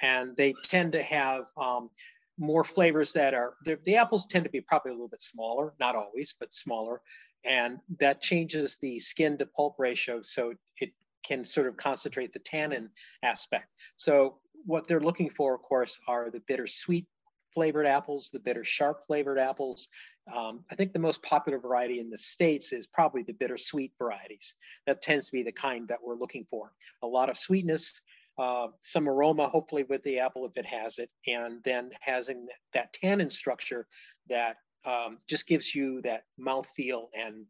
And 0.00 0.36
they 0.36 0.54
tend 0.64 0.92
to 0.92 1.02
have 1.02 1.44
um, 1.56 1.90
more 2.38 2.64
flavors 2.64 3.12
that 3.12 3.34
are 3.34 3.54
the, 3.64 3.96
apples 3.96 4.26
tend 4.26 4.44
to 4.44 4.50
be 4.50 4.60
probably 4.60 4.90
a 4.90 4.94
little 4.94 5.08
bit 5.08 5.22
smaller, 5.22 5.74
not 5.78 5.94
always, 5.94 6.34
but 6.38 6.52
smaller, 6.52 7.00
and 7.44 7.78
that 8.00 8.20
changes 8.20 8.78
the 8.78 8.98
skin 8.98 9.38
to 9.38 9.46
pulp 9.46 9.76
ratio, 9.78 10.20
so 10.22 10.52
it 10.80 10.92
can 11.24 11.44
sort 11.44 11.66
of 11.66 11.76
concentrate 11.76 12.32
the 12.32 12.38
tannin 12.38 12.90
aspect. 13.22 13.68
So 13.96 14.38
what 14.66 14.86
they're 14.86 15.00
looking 15.00 15.30
for, 15.30 15.54
of 15.54 15.62
course, 15.62 15.98
are 16.08 16.30
the 16.30 16.40
bittersweet 16.40 17.06
flavored 17.54 17.86
apples, 17.86 18.30
the 18.32 18.40
bitter 18.40 18.64
sharp 18.64 19.06
flavored 19.06 19.38
apples. 19.38 19.88
Um, 20.34 20.64
I 20.70 20.74
think 20.74 20.92
the 20.92 20.98
most 20.98 21.22
popular 21.22 21.58
variety 21.58 22.00
in 22.00 22.10
the 22.10 22.18
States 22.18 22.72
is 22.72 22.86
probably 22.86 23.22
the 23.22 23.32
bittersweet 23.32 23.92
varieties. 23.96 24.56
That 24.86 25.02
tends 25.02 25.26
to 25.26 25.32
be 25.32 25.44
the 25.44 25.52
kind 25.52 25.86
that 25.88 26.02
we're 26.04 26.16
looking 26.16 26.44
for. 26.50 26.72
A 27.02 27.06
lot 27.06 27.30
of 27.30 27.36
sweetness, 27.36 28.02
uh, 28.38 28.68
some 28.80 29.08
aroma, 29.08 29.48
hopefully 29.48 29.84
with 29.88 30.02
the 30.02 30.18
apple 30.18 30.46
if 30.46 30.56
it 30.56 30.66
has 30.66 30.98
it, 30.98 31.10
and 31.26 31.62
then 31.64 31.90
having 32.00 32.46
that 32.72 32.92
tannin 32.92 33.30
structure 33.30 33.86
that 34.28 34.56
um, 34.84 35.18
just 35.28 35.46
gives 35.46 35.74
you 35.74 36.02
that 36.02 36.24
mouth 36.38 36.68
feel 36.76 37.08
and 37.14 37.46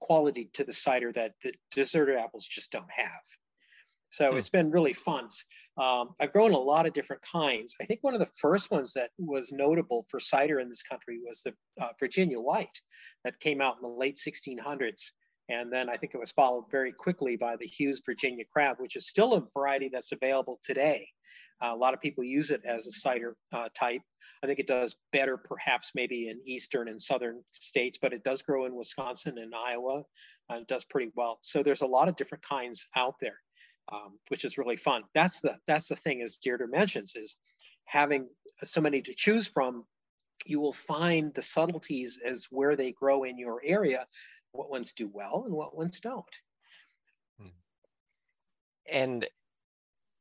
quality 0.00 0.50
to 0.54 0.64
the 0.64 0.72
cider 0.72 1.12
that 1.12 1.34
the 1.42 1.52
deserted 1.70 2.16
apples 2.16 2.46
just 2.46 2.72
don't 2.72 2.90
have. 2.90 3.22
So 4.10 4.30
hmm. 4.30 4.36
it's 4.36 4.50
been 4.50 4.70
really 4.70 4.92
fun. 4.92 5.28
Um, 5.78 6.10
I've 6.20 6.32
grown 6.32 6.52
a 6.52 6.58
lot 6.58 6.86
of 6.86 6.92
different 6.92 7.22
kinds. 7.22 7.74
I 7.80 7.84
think 7.84 8.00
one 8.02 8.14
of 8.14 8.20
the 8.20 8.26
first 8.26 8.70
ones 8.70 8.92
that 8.92 9.10
was 9.18 9.52
notable 9.52 10.06
for 10.08 10.20
cider 10.20 10.60
in 10.60 10.68
this 10.68 10.82
country 10.82 11.18
was 11.24 11.42
the 11.42 11.54
uh, 11.82 11.88
Virginia 11.98 12.38
White 12.38 12.80
that 13.24 13.40
came 13.40 13.60
out 13.60 13.76
in 13.76 13.82
the 13.82 13.96
late 13.96 14.16
1600s. 14.16 15.12
And 15.48 15.72
then 15.72 15.88
I 15.88 15.96
think 15.96 16.14
it 16.14 16.18
was 16.18 16.32
followed 16.32 16.70
very 16.70 16.92
quickly 16.92 17.36
by 17.36 17.56
the 17.56 17.66
Hewes 17.66 18.00
Virginia 18.04 18.44
Crab, 18.50 18.76
which 18.78 18.96
is 18.96 19.08
still 19.08 19.34
a 19.34 19.42
variety 19.52 19.90
that's 19.92 20.12
available 20.12 20.58
today. 20.62 21.08
Uh, 21.62 21.70
a 21.72 21.76
lot 21.76 21.94
of 21.94 22.00
people 22.00 22.24
use 22.24 22.50
it 22.50 22.62
as 22.64 22.86
a 22.86 22.92
cider 22.92 23.36
uh, 23.52 23.68
type. 23.74 24.02
I 24.42 24.46
think 24.46 24.58
it 24.58 24.66
does 24.66 24.96
better 25.12 25.36
perhaps 25.36 25.92
maybe 25.94 26.28
in 26.28 26.40
eastern 26.44 26.88
and 26.88 27.00
southern 27.00 27.42
states, 27.50 27.98
but 28.00 28.12
it 28.12 28.24
does 28.24 28.42
grow 28.42 28.66
in 28.66 28.74
Wisconsin 28.74 29.38
and 29.38 29.54
Iowa. 29.54 30.02
Uh, 30.50 30.56
it 30.56 30.66
does 30.66 30.84
pretty 30.84 31.12
well. 31.14 31.38
So 31.42 31.62
there's 31.62 31.82
a 31.82 31.86
lot 31.86 32.08
of 32.08 32.16
different 32.16 32.42
kinds 32.42 32.88
out 32.96 33.14
there, 33.20 33.38
um, 33.92 34.18
which 34.28 34.44
is 34.44 34.58
really 34.58 34.76
fun. 34.76 35.02
That's 35.14 35.40
the 35.40 35.56
that's 35.66 35.88
the 35.88 35.96
thing, 35.96 36.22
as 36.22 36.38
Deirdre 36.38 36.66
mentions, 36.68 37.14
is 37.14 37.36
having 37.84 38.28
so 38.64 38.80
many 38.80 39.00
to 39.02 39.14
choose 39.14 39.46
from. 39.46 39.84
You 40.44 40.60
will 40.60 40.72
find 40.72 41.32
the 41.32 41.42
subtleties 41.42 42.18
as 42.24 42.48
where 42.50 42.74
they 42.74 42.90
grow 42.90 43.22
in 43.22 43.38
your 43.38 43.60
area 43.64 44.06
what 44.52 44.70
ones 44.70 44.92
do 44.92 45.10
well 45.12 45.42
and 45.44 45.54
what 45.54 45.76
ones 45.76 46.00
don't. 46.00 46.24
Hmm. 47.40 47.48
And 48.90 49.26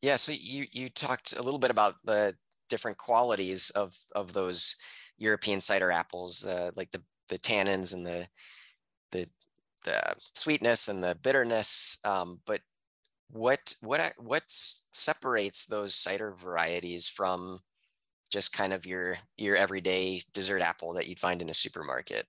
yeah, 0.02 0.16
so 0.16 0.32
you 0.32 0.66
you 0.72 0.90
talked 0.90 1.38
a 1.38 1.44
little 1.44 1.60
bit 1.60 1.72
about 1.72 1.96
the 2.04 2.36
different 2.70 2.98
qualities 2.98 3.70
of 3.72 3.96
of 4.16 4.34
those 4.34 4.78
European 5.18 5.62
cider 5.62 5.92
apples, 5.92 6.46
uh, 6.46 6.72
like 6.76 6.92
the 6.92 7.04
the 7.30 7.38
tannins 7.38 7.94
and 7.94 8.06
the 8.06 8.28
the 9.12 9.28
the 9.86 10.16
sweetness 10.36 10.88
and 10.88 11.04
the 11.04 11.16
bitterness. 11.16 12.00
Um, 12.04 12.40
but 12.46 12.62
what 13.30 13.74
what 13.82 14.14
what 14.18 14.44
separates 14.48 15.66
those 15.66 15.96
cider 15.96 16.34
varieties 16.34 17.08
from 17.08 17.60
just 18.32 18.54
kind 18.54 18.74
of 18.74 18.86
your 18.86 19.18
your 19.38 19.56
everyday 19.56 20.22
dessert 20.34 20.62
apple 20.62 20.94
that 20.94 21.08
you'd 21.08 21.20
find 21.20 21.42
in 21.42 21.50
a 21.50 21.54
supermarket? 21.54 22.28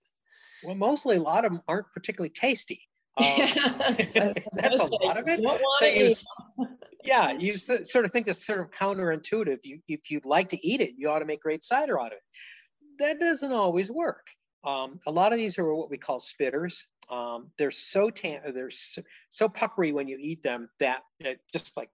Well, 0.65 0.75
mostly 0.75 1.17
a 1.17 1.23
lot 1.23 1.45
of 1.45 1.53
them 1.53 1.63
aren't 1.69 1.93
particularly 1.93 2.31
tasty. 2.31 2.83
Um, 3.19 3.25
that's 4.55 4.79
a 4.79 4.85
lot 5.05 5.19
of 5.19 5.29
it. 5.29 5.41
So 5.79 5.85
you, 5.85 6.15
yeah, 7.05 7.33
you 7.33 7.57
sort 7.57 8.07
of 8.07 8.11
think 8.11 8.25
that's 8.25 8.47
sort 8.47 8.61
of 8.61 8.71
counterintuitive. 8.71 9.59
You, 9.65 9.81
if 9.87 10.11
you'd 10.11 10.25
like 10.25 10.49
to 10.51 10.67
eat 10.67 10.81
it, 10.81 10.93
you 10.97 11.11
ought 11.11 11.19
to 11.19 11.27
make 11.27 11.43
great 11.43 11.63
cider 11.63 12.01
out 12.01 12.07
of 12.07 12.13
it. 12.13 12.23
That 13.01 13.21
doesn't 13.21 13.53
always 13.53 13.91
work. 13.91 14.29
Um, 14.65 15.01
a 15.07 15.11
lot 15.11 15.33
of 15.33 15.39
these 15.39 15.59
are 15.59 15.75
what 15.75 15.91
we 15.91 15.99
call 15.99 16.19
spitters. 16.19 16.85
Um, 17.11 17.49
they're 17.59 17.73
so 17.73 18.11
tan, 18.11 18.41
they're 18.55 18.71
so, 18.71 19.03
so, 19.29 19.49
puckery 19.49 19.93
when 19.93 20.07
you 20.07 20.17
eat 20.21 20.43
them 20.43 20.71
that, 20.79 21.03
that 21.21 21.39
just 21.53 21.77
like 21.77 21.91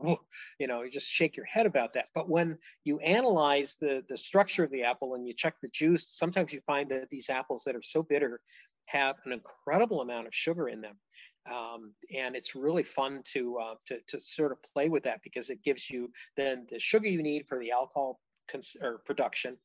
you 0.59 0.67
know, 0.67 0.83
you 0.83 0.91
just 0.91 1.11
shake 1.11 1.37
your 1.37 1.47
head 1.47 1.67
about 1.67 1.95
that. 1.95 2.09
But 2.15 2.29
when 2.29 2.59
you 2.85 2.99
analyze 2.99 3.77
the 3.81 4.05
the 4.09 4.17
structure 4.17 4.65
of 4.65 4.71
the 4.71 4.85
apple 4.85 5.15
and 5.15 5.27
you 5.27 5.33
check 5.33 5.55
the 5.63 5.69
juice, 5.69 6.07
sometimes 6.07 6.53
you 6.53 6.61
find 6.61 6.91
that 6.91 7.09
these 7.11 7.31
apples 7.31 7.65
that 7.65 7.75
are 7.75 7.83
so 7.83 8.03
bitter 8.03 8.41
have 8.89 9.17
an 9.25 9.33
incredible 9.33 10.01
amount 10.01 10.27
of 10.27 10.35
sugar 10.35 10.69
in 10.69 10.81
them. 10.81 10.97
Um, 11.51 11.95
and 12.15 12.37
it's 12.37 12.55
really 12.55 12.83
fun 12.83 13.23
to, 13.33 13.59
uh, 13.59 13.75
to, 13.87 13.99
to 14.09 14.21
sort 14.21 14.53
of 14.53 14.63
play 14.63 14.89
with 14.89 15.05
that 15.05 15.21
because 15.23 15.51
it 15.51 15.63
gives 15.63 15.89
you 15.89 16.11
then 16.37 16.67
the 16.71 16.79
sugar 16.79 17.09
you 17.09 17.23
need 17.23 17.47
for 17.47 17.59
the 17.59 17.71
alcohol 17.71 18.21
cons- 18.49 18.76
or 18.81 18.99
production, 19.05 19.57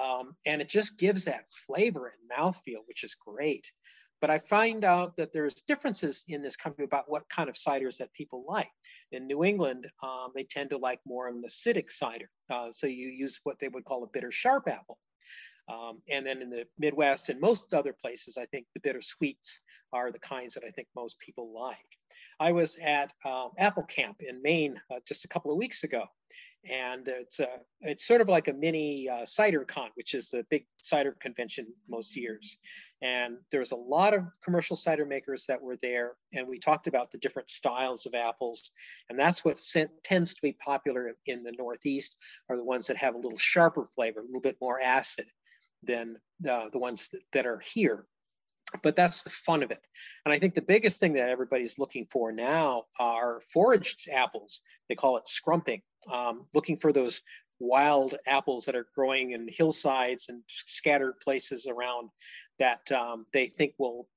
um, 0.00 0.36
and 0.46 0.60
it 0.60 0.68
just 0.68 0.98
gives 0.98 1.24
that 1.24 1.46
flavor 1.66 2.12
and 2.12 2.38
mouthfeel, 2.38 2.86
which 2.86 3.04
is 3.04 3.14
great. 3.14 3.72
But 4.20 4.30
I 4.30 4.38
find 4.38 4.84
out 4.84 5.16
that 5.16 5.32
there's 5.32 5.62
differences 5.62 6.24
in 6.28 6.42
this 6.42 6.56
country 6.56 6.84
about 6.84 7.10
what 7.10 7.28
kind 7.30 7.48
of 7.48 7.54
ciders 7.54 7.96
that 7.98 8.12
people 8.12 8.44
like. 8.46 8.70
In 9.12 9.26
New 9.26 9.44
England, 9.44 9.86
um, 10.02 10.32
they 10.34 10.44
tend 10.44 10.70
to 10.70 10.78
like 10.78 11.00
more 11.06 11.28
of 11.28 11.36
an 11.36 11.42
acidic 11.46 11.90
cider. 11.90 12.28
Uh, 12.50 12.70
so 12.70 12.86
you 12.86 13.08
use 13.08 13.40
what 13.44 13.58
they 13.58 13.68
would 13.68 13.84
call 13.84 14.04
a 14.04 14.08
bitter 14.08 14.30
sharp 14.30 14.68
apple. 14.68 14.98
Um, 15.68 16.02
and 16.10 16.26
then 16.26 16.42
in 16.42 16.50
the 16.50 16.66
Midwest 16.78 17.28
and 17.28 17.40
most 17.40 17.72
other 17.72 17.94
places, 17.94 18.36
I 18.36 18.44
think 18.46 18.66
the 18.74 18.80
bitter 18.80 19.00
sweets 19.00 19.62
are 19.92 20.12
the 20.12 20.18
kinds 20.18 20.54
that 20.54 20.64
I 20.64 20.70
think 20.70 20.88
most 20.94 21.18
people 21.18 21.52
like. 21.58 21.76
I 22.38 22.52
was 22.52 22.78
at 22.78 23.12
um, 23.24 23.50
Apple 23.58 23.84
Camp 23.84 24.16
in 24.20 24.42
Maine 24.42 24.80
uh, 24.90 25.00
just 25.06 25.24
a 25.24 25.28
couple 25.28 25.50
of 25.50 25.58
weeks 25.58 25.84
ago, 25.84 26.04
and 26.68 27.08
it's 27.08 27.40
a, 27.40 27.48
it's 27.80 28.06
sort 28.06 28.20
of 28.20 28.28
like 28.28 28.48
a 28.48 28.52
mini 28.52 29.08
uh, 29.08 29.22
CiderCon, 29.22 29.88
which 29.94 30.14
is 30.14 30.30
the 30.30 30.44
big 30.50 30.66
cider 30.78 31.16
convention 31.20 31.66
most 31.88 32.16
years. 32.16 32.58
And 33.02 33.38
there 33.50 33.60
was 33.60 33.72
a 33.72 33.76
lot 33.76 34.12
of 34.12 34.24
commercial 34.44 34.76
cider 34.76 35.06
makers 35.06 35.46
that 35.46 35.60
were 35.60 35.78
there, 35.80 36.12
and 36.34 36.46
we 36.46 36.58
talked 36.58 36.86
about 36.86 37.10
the 37.10 37.18
different 37.18 37.48
styles 37.48 38.04
of 38.04 38.14
apples, 38.14 38.72
and 39.08 39.18
that's 39.18 39.44
what 39.44 39.60
tends 40.04 40.34
to 40.34 40.42
be 40.42 40.52
popular 40.52 41.14
in 41.26 41.42
the 41.42 41.54
Northeast 41.58 42.16
are 42.50 42.56
the 42.56 42.64
ones 42.64 42.86
that 42.88 42.98
have 42.98 43.14
a 43.14 43.18
little 43.18 43.38
sharper 43.38 43.86
flavor, 43.86 44.20
a 44.20 44.24
little 44.26 44.40
bit 44.40 44.58
more 44.60 44.80
acid 44.80 45.26
than 45.82 46.16
the, 46.40 46.68
the 46.72 46.78
ones 46.78 47.08
that, 47.08 47.22
that 47.32 47.46
are 47.46 47.60
here. 47.60 48.06
But 48.82 48.96
that's 48.96 49.22
the 49.22 49.30
fun 49.30 49.62
of 49.62 49.70
it. 49.70 49.82
And 50.24 50.32
I 50.32 50.38
think 50.38 50.54
the 50.54 50.62
biggest 50.62 51.00
thing 51.00 51.12
that 51.14 51.28
everybody's 51.28 51.78
looking 51.78 52.06
for 52.06 52.32
now 52.32 52.84
are 52.98 53.40
foraged 53.52 54.08
apples. 54.12 54.60
They 54.88 54.94
call 54.94 55.16
it 55.16 55.26
scrumping, 55.26 55.82
um, 56.10 56.46
looking 56.54 56.76
for 56.76 56.92
those 56.92 57.22
wild 57.58 58.14
apples 58.26 58.64
that 58.64 58.74
are 58.74 58.86
growing 58.94 59.32
in 59.32 59.48
hillsides 59.48 60.28
and 60.28 60.42
scattered 60.46 61.20
places 61.20 61.66
around 61.66 62.10
that 62.58 62.90
um, 62.92 63.26
they 63.32 63.46
think 63.46 63.74
will 63.78 64.08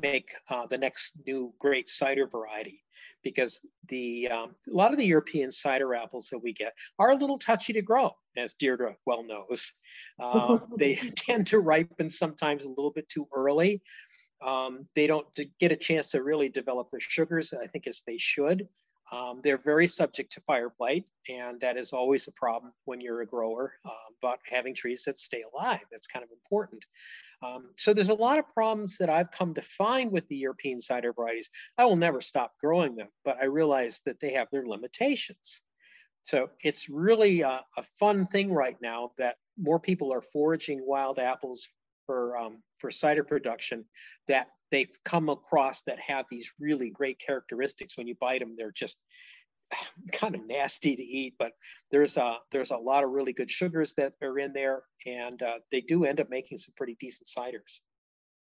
make 0.00 0.32
uh, 0.50 0.66
the 0.66 0.78
next 0.78 1.12
new 1.26 1.52
great 1.58 1.88
cider 1.88 2.26
variety 2.26 2.82
because 3.22 3.64
the 3.88 4.28
um, 4.28 4.54
a 4.70 4.74
lot 4.74 4.92
of 4.92 4.98
the 4.98 5.06
European 5.06 5.50
cider 5.50 5.94
apples 5.94 6.28
that 6.28 6.38
we 6.38 6.52
get 6.52 6.72
are 6.98 7.10
a 7.10 7.16
little 7.16 7.38
touchy 7.38 7.72
to 7.72 7.82
grow, 7.82 8.12
as 8.36 8.54
Deirdre 8.54 8.96
well 9.06 9.22
knows. 9.22 9.72
Uh, 10.18 10.58
they 10.78 10.94
tend 11.16 11.46
to 11.48 11.60
ripen 11.60 12.10
sometimes 12.10 12.66
a 12.66 12.70
little 12.70 12.92
bit 12.92 13.08
too 13.08 13.26
early. 13.34 13.82
Um, 14.44 14.88
they 14.94 15.06
don't 15.06 15.26
get 15.58 15.72
a 15.72 15.76
chance 15.76 16.12
to 16.12 16.22
really 16.22 16.48
develop 16.48 16.90
their 16.90 17.00
sugars, 17.00 17.52
I 17.52 17.66
think, 17.66 17.86
as 17.86 18.02
they 18.06 18.16
should. 18.16 18.68
Um, 19.12 19.40
they're 19.42 19.58
very 19.58 19.88
subject 19.88 20.32
to 20.32 20.40
fire 20.42 20.72
blight, 20.78 21.04
and 21.28 21.60
that 21.60 21.76
is 21.76 21.92
always 21.92 22.28
a 22.28 22.32
problem 22.32 22.72
when 22.84 23.00
you're 23.00 23.22
a 23.22 23.26
grower, 23.26 23.72
uh, 23.84 24.12
but 24.22 24.38
having 24.48 24.72
trees 24.72 25.02
that 25.04 25.18
stay 25.18 25.42
alive, 25.52 25.84
that's 25.90 26.06
kind 26.06 26.22
of 26.22 26.30
important. 26.30 26.84
Um, 27.42 27.70
so 27.76 27.92
there's 27.92 28.10
a 28.10 28.14
lot 28.14 28.38
of 28.38 28.48
problems 28.54 28.98
that 28.98 29.10
I've 29.10 29.32
come 29.32 29.54
to 29.54 29.62
find 29.62 30.12
with 30.12 30.28
the 30.28 30.36
European 30.36 30.78
cider 30.78 31.12
varieties. 31.12 31.50
I 31.76 31.86
will 31.86 31.96
never 31.96 32.20
stop 32.20 32.52
growing 32.60 32.94
them, 32.94 33.08
but 33.24 33.38
I 33.40 33.46
realize 33.46 34.00
that 34.06 34.20
they 34.20 34.34
have 34.34 34.48
their 34.52 34.66
limitations. 34.66 35.62
So 36.22 36.50
it's 36.62 36.88
really 36.88 37.40
a, 37.40 37.62
a 37.76 37.82
fun 37.98 38.26
thing 38.26 38.52
right 38.52 38.76
now 38.80 39.12
that 39.18 39.36
more 39.60 39.80
people 39.80 40.12
are 40.12 40.22
foraging 40.22 40.80
wild 40.84 41.18
apples 41.18 41.68
for, 42.06 42.36
um, 42.36 42.62
for 42.78 42.90
cider 42.90 43.24
production 43.24 43.84
that 44.28 44.48
they've 44.70 44.90
come 45.04 45.28
across 45.28 45.82
that 45.82 45.98
have 46.00 46.26
these 46.30 46.52
really 46.58 46.90
great 46.90 47.18
characteristics. 47.24 47.96
When 47.96 48.06
you 48.06 48.14
bite 48.20 48.40
them, 48.40 48.54
they're 48.56 48.72
just 48.72 48.98
kind 50.12 50.34
of 50.34 50.46
nasty 50.46 50.96
to 50.96 51.02
eat, 51.02 51.34
but 51.38 51.52
there's 51.90 52.16
a 52.16 52.36
there's 52.50 52.70
a 52.70 52.76
lot 52.76 53.04
of 53.04 53.10
really 53.10 53.32
good 53.32 53.50
sugars 53.50 53.94
that 53.94 54.14
are 54.22 54.38
in 54.38 54.52
there, 54.52 54.82
and 55.06 55.42
uh, 55.42 55.58
they 55.70 55.80
do 55.80 56.04
end 56.04 56.20
up 56.20 56.30
making 56.30 56.58
some 56.58 56.74
pretty 56.76 56.96
decent 57.00 57.28
ciders. 57.28 57.80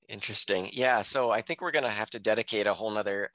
Interesting. 0.08 0.68
Yeah. 0.72 1.02
So 1.02 1.30
I 1.30 1.40
think 1.40 1.60
we're 1.60 1.70
gonna 1.70 1.90
have 1.90 2.10
to 2.10 2.18
dedicate 2.18 2.66
a 2.66 2.74
whole 2.74 2.90
nother 2.90 3.30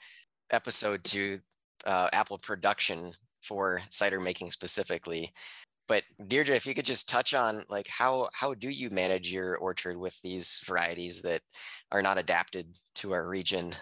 episode 0.51 1.03
to 1.05 1.39
uh, 1.85 2.09
apple 2.13 2.37
production 2.37 3.13
for 3.41 3.81
cider 3.89 4.19
making 4.19 4.51
specifically. 4.51 5.31
But 5.89 6.03
Deirdre, 6.27 6.55
if 6.55 6.67
you 6.67 6.75
could 6.75 6.85
just 6.85 7.09
touch 7.09 7.33
on 7.33 7.65
like 7.67 7.87
how 7.89 8.29
how 8.31 8.53
do 8.53 8.69
you 8.69 8.91
manage 8.91 9.33
your 9.33 9.57
orchard 9.57 9.97
with 9.97 10.17
these 10.21 10.61
varieties 10.65 11.23
that 11.23 11.41
are 11.91 12.03
not 12.03 12.19
adapted 12.19 12.77
to 12.95 13.11
our 13.11 13.27
region? 13.27 13.75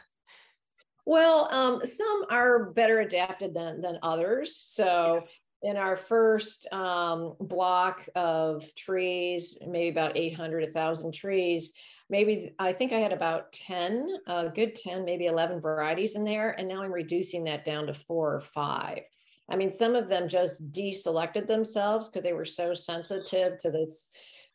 Well, 1.06 1.50
um, 1.52 1.86
some 1.86 2.26
are 2.32 2.72
better 2.72 3.02
adapted 3.02 3.54
than 3.54 3.82
than 3.82 4.00
others. 4.02 4.56
So 4.56 5.26
in 5.62 5.76
our 5.76 5.98
first 5.98 6.72
um, 6.72 7.36
block 7.40 8.08
of 8.16 8.74
trees, 8.76 9.58
maybe 9.68 9.90
about 9.90 10.16
800, 10.16 10.64
1,000 10.64 11.14
trees, 11.14 11.74
maybe 12.10 12.54
I 12.60 12.74
think 12.74 12.94
I 12.94 13.00
had 13.00 13.12
about 13.12 13.52
10, 13.54 14.08
a 14.28 14.50
good 14.50 14.76
10, 14.76 15.04
maybe 15.04 15.26
11 15.26 15.60
varieties 15.60 16.16
in 16.16 16.24
there. 16.24 16.52
And 16.52 16.68
now 16.68 16.84
I'm 16.84 16.92
reducing 16.94 17.44
that 17.46 17.66
down 17.66 17.88
to 17.88 17.94
four 17.94 18.36
or 18.36 18.42
five. 18.42 19.00
I 19.50 19.56
mean, 19.56 19.72
some 19.72 19.96
of 19.96 20.10
them 20.10 20.28
just 20.28 20.72
deselected 20.72 21.48
themselves 21.48 22.10
because 22.10 22.24
they 22.24 22.34
were 22.34 22.46
so 22.46 22.74
sensitive 22.74 23.60
to 23.62 23.72
this 23.72 24.10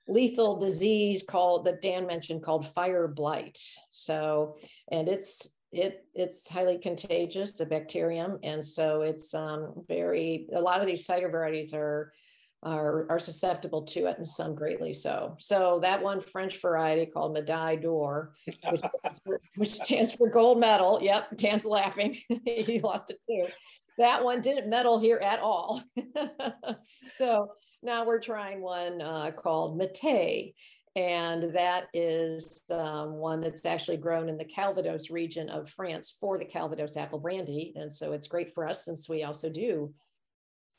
lethal 0.08 0.58
disease 0.58 1.22
called 1.22 1.64
that 1.64 1.80
Dan 1.80 2.06
mentioned 2.06 2.42
called 2.42 2.66
fire 2.75 3.08
blight. 3.08 3.58
So, 3.90 4.56
and 4.90 5.08
it's 5.08 5.49
it 5.72 6.04
it's 6.14 6.49
highly 6.49 6.78
contagious, 6.78 7.58
a 7.61 7.66
bacterium, 7.66 8.38
and 8.42 8.64
so 8.64 9.02
it's 9.02 9.32
um, 9.34 9.72
very. 9.88 10.46
A 10.54 10.61
lot 10.61 10.80
of 10.80 10.87
these 10.87 11.06
cider 11.06 11.30
varieties 11.30 11.72
are 11.72 12.12
are 12.62 13.06
are 13.11 13.18
susceptible 13.18 13.82
to 13.82 14.06
it, 14.06 14.18
and 14.18 14.28
some 14.28 14.54
greatly 14.54 14.92
so. 14.92 15.37
So 15.40 15.80
that 15.82 16.02
one 16.02 16.20
French 16.20 16.61
variety 16.61 17.06
called 17.06 17.34
Medaille 17.34 17.80
d'Or, 17.80 18.34
which, 18.44 18.82
which 19.56 19.72
stands 19.72 20.12
for 20.12 20.28
gold 20.28 20.61
medal. 20.61 21.00
Yep, 21.02 21.38
Dan's 21.38 21.64
laughing. 21.64 22.18
he 22.44 22.78
lost 22.80 23.11
it 23.11 23.20
too 23.26 23.46
that 23.99 24.25
one 24.25 24.40
didn't 24.40 24.70
meddle 24.70 24.99
here 24.99 25.18
at 25.18 25.40
all. 25.40 25.82
so 27.14 27.52
now 27.82 28.06
we're 28.06 28.20
trying 28.20 28.61
one 28.61 29.00
uh, 29.00 29.30
called 29.32 29.76
Mate, 29.76 30.54
and 30.94 31.54
that 31.54 31.87
is 31.92 32.62
um, 32.70 33.14
one 33.14 33.40
that's 33.40 33.64
actually 33.64 33.96
grown 33.96 34.28
in 34.28 34.37
the 34.37 34.44
Calvados 34.44 35.11
region 35.11 35.49
of 35.49 35.70
France 35.70 36.16
for 36.20 36.38
the 36.38 36.44
Calvados 36.44 36.96
apple 36.96 37.18
brandy, 37.18 37.72
and 37.76 37.92
so 37.92 38.12
it's 38.12 38.28
great 38.28 38.52
for 38.54 38.66
us 38.66 38.84
since 38.84 39.08
we 39.08 39.25
also 39.25 39.49
do 39.49 39.92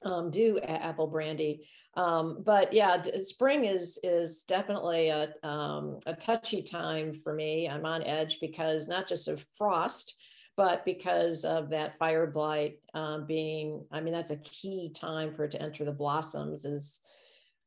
um, 0.03 0.31
do 0.31 0.59
apple 0.59 1.07
brandy. 1.07 1.65
Um, 1.95 2.41
but 2.43 2.73
yeah, 2.73 3.01
spring 3.19 3.65
is 3.65 3.99
is 4.03 4.43
definitely 4.43 5.09
a 5.09 5.33
um, 5.43 5.99
a 6.05 6.13
touchy 6.13 6.61
time 6.61 7.13
for 7.13 7.33
me. 7.33 7.69
I'm 7.69 7.85
on 7.85 8.03
edge 8.03 8.39
because 8.41 8.87
not 8.87 9.07
just 9.07 9.27
of 9.27 9.45
frost, 9.53 10.15
but 10.55 10.85
because 10.85 11.45
of 11.45 11.69
that 11.69 11.97
fire 11.97 12.27
blight 12.27 12.79
um, 12.93 13.25
being, 13.25 13.85
I 13.91 14.01
mean, 14.01 14.13
that's 14.13 14.29
a 14.31 14.37
key 14.37 14.91
time 14.93 15.33
for 15.33 15.45
it 15.45 15.51
to 15.51 15.61
enter 15.61 15.83
the 15.83 15.91
blossoms 15.91 16.65
is 16.65 16.99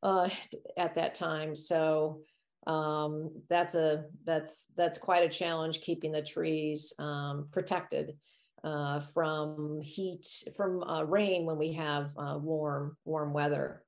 uh, 0.02 0.28
at 0.76 0.95
that 0.95 1.14
time. 1.14 1.57
So 1.57 2.21
um, 2.66 3.31
that's 3.49 3.75
a 3.75 4.05
that's 4.25 4.66
that's 4.76 4.99
quite 4.99 5.25
a 5.25 5.28
challenge 5.28 5.81
keeping 5.81 6.12
the 6.12 6.23
trees 6.23 6.93
um, 6.99 7.49
protected 7.52 8.16
uh, 8.64 9.00
from 9.00 9.81
heat, 9.83 10.26
from 10.57 10.83
uh, 10.83 11.02
rain 11.05 11.47
when 11.47 11.59
we 11.59 11.73
have 11.73 12.11
uh, 12.16 12.38
warm 12.38 12.97
warm 13.05 13.33
weather. 13.33 13.83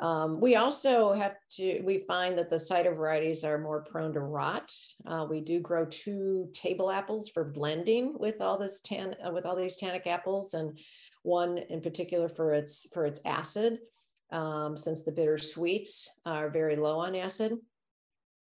Um, 0.00 0.40
we 0.40 0.54
also 0.54 1.12
have 1.12 1.34
to, 1.56 1.80
we 1.82 2.04
find 2.06 2.38
that 2.38 2.50
the 2.50 2.60
cider 2.60 2.94
varieties 2.94 3.42
are 3.42 3.58
more 3.58 3.82
prone 3.82 4.12
to 4.12 4.20
rot. 4.20 4.72
Uh, 5.04 5.26
we 5.28 5.40
do 5.40 5.58
grow 5.58 5.84
two 5.86 6.48
table 6.52 6.90
apples 6.90 7.28
for 7.28 7.44
blending 7.44 8.14
with 8.16 8.40
all 8.40 8.58
this 8.58 8.80
tan, 8.80 9.16
uh, 9.26 9.32
with 9.32 9.44
all 9.44 9.56
these 9.56 9.76
tannic 9.76 10.06
apples 10.06 10.54
and 10.54 10.78
one 11.24 11.58
in 11.58 11.80
particular 11.80 12.28
for 12.28 12.52
its, 12.52 12.86
for 12.94 13.06
its 13.06 13.20
acid, 13.24 13.78
um, 14.30 14.76
since 14.76 15.02
the 15.02 15.12
bitter 15.12 15.36
sweets 15.36 16.20
are 16.24 16.48
very 16.48 16.76
low 16.76 17.00
on 17.00 17.16
acid. 17.16 17.54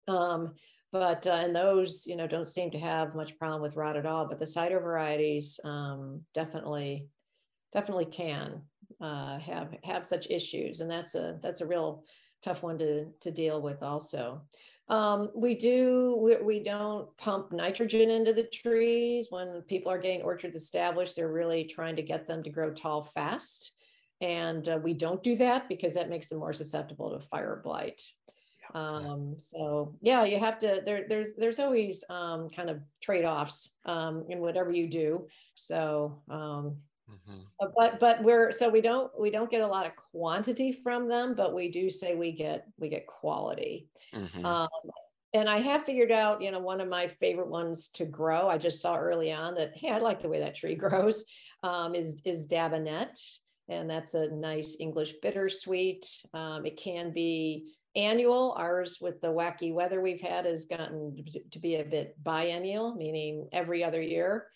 Um, 0.08 0.54
but, 0.90 1.26
uh, 1.26 1.32
and 1.32 1.54
those, 1.54 2.04
you 2.06 2.16
know, 2.16 2.26
don't 2.26 2.48
seem 2.48 2.70
to 2.72 2.78
have 2.78 3.14
much 3.14 3.38
problem 3.38 3.62
with 3.62 3.76
rot 3.76 3.96
at 3.96 4.06
all, 4.06 4.26
but 4.26 4.40
the 4.40 4.46
cider 4.46 4.80
varieties, 4.80 5.60
um, 5.64 6.22
definitely, 6.34 7.08
definitely 7.74 8.06
can 8.06 8.62
uh, 9.00 9.38
have 9.40 9.74
have 9.82 10.06
such 10.06 10.30
issues, 10.30 10.80
and 10.80 10.90
that's 10.90 11.14
a 11.14 11.38
that's 11.42 11.60
a 11.60 11.66
real 11.66 12.04
tough 12.42 12.62
one 12.62 12.78
to 12.78 13.06
to 13.20 13.30
deal 13.30 13.60
with. 13.60 13.82
Also, 13.82 14.40
um, 14.88 15.30
we 15.34 15.54
do 15.54 16.16
we, 16.20 16.36
we 16.36 16.62
don't 16.62 17.14
pump 17.18 17.52
nitrogen 17.52 18.10
into 18.10 18.32
the 18.32 18.44
trees 18.44 19.26
when 19.30 19.62
people 19.62 19.90
are 19.90 19.98
getting 19.98 20.22
orchards 20.22 20.54
established. 20.56 21.16
They're 21.16 21.28
really 21.32 21.64
trying 21.64 21.96
to 21.96 22.02
get 22.02 22.26
them 22.26 22.42
to 22.44 22.50
grow 22.50 22.72
tall 22.72 23.02
fast, 23.14 23.72
and 24.20 24.68
uh, 24.68 24.78
we 24.82 24.94
don't 24.94 25.22
do 25.22 25.36
that 25.36 25.68
because 25.68 25.94
that 25.94 26.10
makes 26.10 26.28
them 26.28 26.38
more 26.38 26.52
susceptible 26.52 27.10
to 27.10 27.26
fire 27.26 27.60
blight. 27.62 28.00
Um, 28.74 29.36
so 29.38 29.94
yeah, 30.00 30.24
you 30.24 30.38
have 30.38 30.58
to 30.60 30.82
there 30.86 31.06
there's 31.08 31.34
there's 31.34 31.58
always 31.58 32.04
um, 32.10 32.48
kind 32.50 32.70
of 32.70 32.80
trade-offs 33.02 33.76
um, 33.84 34.24
in 34.28 34.38
whatever 34.40 34.70
you 34.70 34.88
do. 34.88 35.26
So 35.54 36.22
um, 36.30 36.78
Mm-hmm. 37.10 37.68
But 37.76 38.00
but 38.00 38.22
we're 38.22 38.50
so 38.50 38.68
we 38.68 38.80
don't 38.80 39.10
we 39.18 39.30
don't 39.30 39.50
get 39.50 39.60
a 39.60 39.66
lot 39.66 39.86
of 39.86 39.92
quantity 40.12 40.72
from 40.72 41.08
them, 41.08 41.34
but 41.34 41.54
we 41.54 41.70
do 41.70 41.90
say 41.90 42.14
we 42.14 42.32
get 42.32 42.66
we 42.78 42.88
get 42.88 43.06
quality. 43.06 43.88
Mm-hmm. 44.14 44.44
Um, 44.44 44.68
and 45.34 45.48
I 45.48 45.58
have 45.58 45.84
figured 45.84 46.12
out, 46.12 46.40
you 46.40 46.50
know, 46.50 46.60
one 46.60 46.80
of 46.80 46.88
my 46.88 47.08
favorite 47.08 47.48
ones 47.48 47.88
to 47.94 48.04
grow. 48.04 48.48
I 48.48 48.56
just 48.56 48.80
saw 48.80 48.96
early 48.96 49.32
on 49.32 49.56
that 49.56 49.72
hey, 49.76 49.90
I 49.90 49.98
like 49.98 50.22
the 50.22 50.28
way 50.28 50.38
that 50.40 50.56
tree 50.56 50.74
grows. 50.76 51.24
Um, 51.62 51.94
is 51.94 52.22
is 52.24 52.46
Dabinett, 52.48 53.20
and 53.68 53.88
that's 53.88 54.14
a 54.14 54.30
nice 54.30 54.78
English 54.80 55.14
bittersweet. 55.22 56.06
Um, 56.32 56.64
it 56.64 56.76
can 56.78 57.12
be 57.12 57.74
annual. 57.96 58.54
Ours, 58.56 58.98
with 59.00 59.20
the 59.20 59.28
wacky 59.28 59.74
weather 59.74 60.00
we've 60.00 60.20
had, 60.20 60.46
has 60.46 60.64
gotten 60.64 61.24
to 61.50 61.58
be 61.58 61.76
a 61.76 61.84
bit 61.84 62.16
biennial, 62.22 62.94
meaning 62.94 63.48
every 63.52 63.84
other 63.84 64.02
year. 64.02 64.46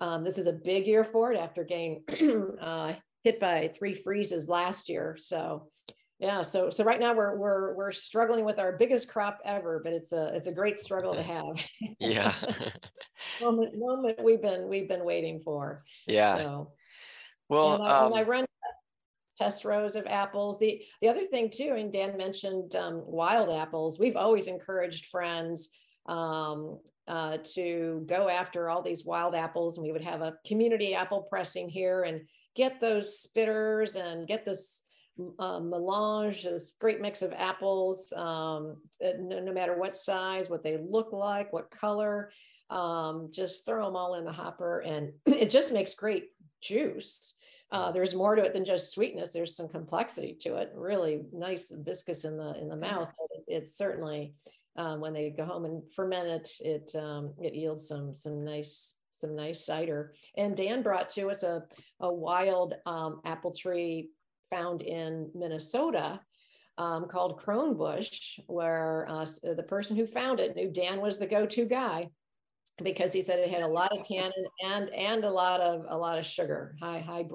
Um, 0.00 0.24
this 0.24 0.38
is 0.38 0.46
a 0.46 0.52
big 0.52 0.86
year 0.86 1.04
for 1.04 1.32
it 1.32 1.38
after 1.38 1.64
getting 1.64 2.04
uh, 2.60 2.94
hit 3.24 3.40
by 3.40 3.68
three 3.68 3.94
freezes 3.94 4.48
last 4.48 4.88
year. 4.88 5.16
So 5.18 5.70
yeah, 6.18 6.42
so 6.42 6.70
so 6.70 6.82
right 6.82 6.98
now 6.98 7.14
we're 7.14 7.36
we're 7.36 7.74
we're 7.74 7.92
struggling 7.92 8.44
with 8.44 8.58
our 8.58 8.76
biggest 8.76 9.08
crop 9.08 9.38
ever, 9.44 9.80
but 9.82 9.92
it's 9.92 10.12
a 10.12 10.34
it's 10.34 10.48
a 10.48 10.52
great 10.52 10.80
struggle 10.80 11.14
to 11.14 11.22
have. 11.22 11.56
yeah. 12.00 12.32
moment 13.40 13.72
moment 13.76 14.22
we've 14.22 14.42
been 14.42 14.68
we've 14.68 14.88
been 14.88 15.04
waiting 15.04 15.40
for. 15.44 15.84
Yeah. 16.08 16.36
So, 16.38 16.72
well, 17.48 17.74
and 17.74 17.84
I, 17.84 17.98
um, 17.98 18.14
I 18.14 18.22
run 18.24 18.46
test 19.36 19.64
rows 19.64 19.94
of 19.94 20.06
apples. 20.06 20.58
The 20.58 20.82
the 21.00 21.08
other 21.08 21.24
thing 21.24 21.50
too, 21.54 21.74
and 21.76 21.92
Dan 21.92 22.16
mentioned 22.16 22.74
um, 22.74 23.02
wild 23.06 23.50
apples. 23.56 24.00
We've 24.00 24.16
always 24.16 24.48
encouraged 24.48 25.06
friends 25.06 25.70
um, 26.06 26.80
uh, 27.08 27.38
to 27.54 28.04
go 28.06 28.28
after 28.28 28.68
all 28.68 28.82
these 28.82 29.04
wild 29.04 29.34
apples. 29.34 29.76
And 29.76 29.86
we 29.86 29.92
would 29.92 30.04
have 30.04 30.20
a 30.20 30.36
community 30.46 30.94
apple 30.94 31.22
pressing 31.22 31.68
here 31.68 32.02
and 32.04 32.20
get 32.54 32.78
those 32.78 33.26
spitters 33.26 33.96
and 33.96 34.28
get 34.28 34.44
this 34.44 34.82
uh, 35.38 35.58
melange, 35.58 36.44
this 36.44 36.74
great 36.78 37.00
mix 37.00 37.22
of 37.22 37.32
apples, 37.32 38.12
um, 38.12 38.76
no, 39.00 39.40
no, 39.40 39.52
matter 39.52 39.76
what 39.76 39.96
size, 39.96 40.48
what 40.48 40.62
they 40.62 40.76
look 40.76 41.12
like, 41.12 41.52
what 41.52 41.70
color. 41.70 42.30
Um, 42.70 43.30
just 43.32 43.64
throw 43.64 43.86
them 43.86 43.96
all 43.96 44.16
in 44.16 44.24
the 44.24 44.32
hopper, 44.32 44.80
and 44.80 45.12
it 45.26 45.50
just 45.50 45.72
makes 45.72 45.94
great 45.94 46.26
juice. 46.60 47.34
Uh, 47.70 47.90
there's 47.90 48.14
more 48.14 48.34
to 48.34 48.44
it 48.44 48.52
than 48.52 48.64
just 48.64 48.92
sweetness. 48.92 49.32
There's 49.32 49.56
some 49.56 49.68
complexity 49.68 50.36
to 50.42 50.56
it. 50.56 50.72
Really 50.74 51.22
nice 51.32 51.72
viscous 51.74 52.24
in 52.24 52.36
the 52.36 52.54
in 52.60 52.68
the 52.68 52.76
mouth. 52.76 53.12
But 53.18 53.38
it, 53.38 53.44
it's 53.48 53.76
certainly 53.76 54.34
um, 54.78 55.00
when 55.00 55.12
they 55.12 55.30
go 55.30 55.44
home 55.44 55.64
and 55.64 55.82
ferment 55.94 56.28
it, 56.28 56.50
it 56.60 56.96
um, 56.98 57.34
it 57.38 57.54
yields 57.54 57.86
some 57.86 58.14
some 58.14 58.44
nice 58.44 58.96
some 59.12 59.34
nice 59.34 59.66
cider. 59.66 60.14
And 60.36 60.56
Dan 60.56 60.82
brought 60.82 61.10
to 61.10 61.28
us 61.28 61.42
a 61.42 61.64
a 62.00 62.12
wild 62.12 62.74
um, 62.86 63.20
apple 63.24 63.52
tree 63.52 64.10
found 64.48 64.80
in 64.80 65.30
Minnesota 65.34 66.20
um, 66.78 67.08
called 67.08 67.42
Bush, 67.44 68.38
where 68.46 69.06
uh, 69.10 69.26
the 69.42 69.64
person 69.64 69.96
who 69.96 70.06
found 70.06 70.40
it 70.40 70.56
knew 70.56 70.70
Dan 70.70 71.00
was 71.00 71.18
the 71.18 71.26
go-to 71.26 71.64
guy 71.66 72.08
because 72.82 73.12
he 73.12 73.22
said 73.22 73.40
it 73.40 73.50
had 73.50 73.62
a 73.62 73.66
lot 73.66 73.90
of 73.90 74.06
tannin 74.06 74.32
and 74.64 74.88
and 74.90 75.24
a 75.24 75.30
lot 75.30 75.60
of 75.60 75.84
a 75.88 75.96
lot 75.96 76.18
of 76.18 76.24
sugar, 76.24 76.76
high 76.80 77.00
high. 77.00 77.26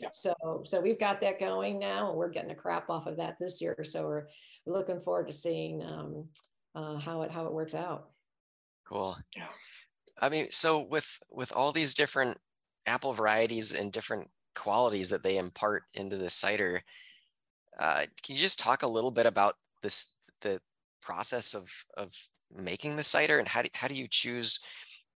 Yep. 0.00 0.16
So 0.16 0.62
so 0.64 0.80
we've 0.80 0.98
got 0.98 1.20
that 1.20 1.38
going 1.38 1.78
now, 1.78 2.08
and 2.08 2.16
we're 2.16 2.30
getting 2.30 2.52
a 2.52 2.54
crop 2.54 2.88
off 2.88 3.06
of 3.06 3.18
that 3.18 3.36
this 3.38 3.60
year. 3.60 3.76
So 3.84 4.06
we're, 4.06 4.24
we're 4.64 4.78
looking 4.78 5.02
forward 5.02 5.26
to 5.28 5.34
seeing 5.34 5.82
um, 5.82 6.26
uh, 6.74 6.96
how 6.96 7.22
it 7.22 7.30
how 7.30 7.46
it 7.46 7.52
works 7.52 7.74
out. 7.74 8.10
Cool. 8.88 9.16
Yeah. 9.36 9.46
I 10.20 10.28
mean, 10.28 10.48
so 10.50 10.80
with 10.80 11.18
with 11.30 11.52
all 11.52 11.72
these 11.72 11.94
different 11.94 12.38
apple 12.86 13.12
varieties 13.12 13.74
and 13.74 13.92
different 13.92 14.28
qualities 14.54 15.10
that 15.10 15.22
they 15.22 15.38
impart 15.38 15.84
into 15.94 16.16
the 16.16 16.30
cider, 16.30 16.82
uh, 17.78 18.04
can 18.22 18.34
you 18.34 18.40
just 18.40 18.58
talk 18.58 18.82
a 18.82 18.88
little 18.88 19.10
bit 19.10 19.26
about 19.26 19.54
this 19.82 20.16
the 20.40 20.60
process 21.00 21.54
of 21.54 21.70
of 21.96 22.12
making 22.52 22.96
the 22.96 23.02
cider 23.02 23.38
and 23.38 23.48
how 23.48 23.62
do, 23.62 23.68
how 23.74 23.88
do 23.88 23.94
you 23.94 24.08
choose 24.08 24.60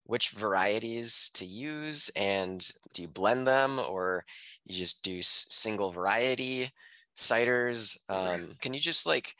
which 0.03 0.31
varieties 0.31 1.29
to 1.33 1.45
use 1.45 2.09
and 2.15 2.71
do 2.93 3.01
you 3.03 3.07
blend 3.07 3.47
them 3.47 3.79
or 3.79 4.25
you 4.65 4.75
just 4.75 5.03
do 5.03 5.21
single 5.21 5.91
variety 5.91 6.69
ciders 7.15 7.97
um, 8.09 8.53
can 8.59 8.73
you 8.73 8.79
just 8.79 9.05
like 9.05 9.35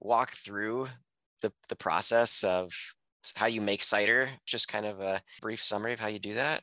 walk 0.00 0.32
through 0.32 0.88
the, 1.44 1.52
the 1.68 1.76
process 1.76 2.42
of 2.42 2.72
how 3.36 3.46
you 3.46 3.60
make 3.60 3.82
cider? 3.82 4.28
Just 4.46 4.68
kind 4.68 4.86
of 4.86 5.00
a 5.00 5.20
brief 5.40 5.62
summary 5.62 5.92
of 5.92 6.00
how 6.00 6.08
you 6.08 6.18
do 6.18 6.34
that. 6.34 6.62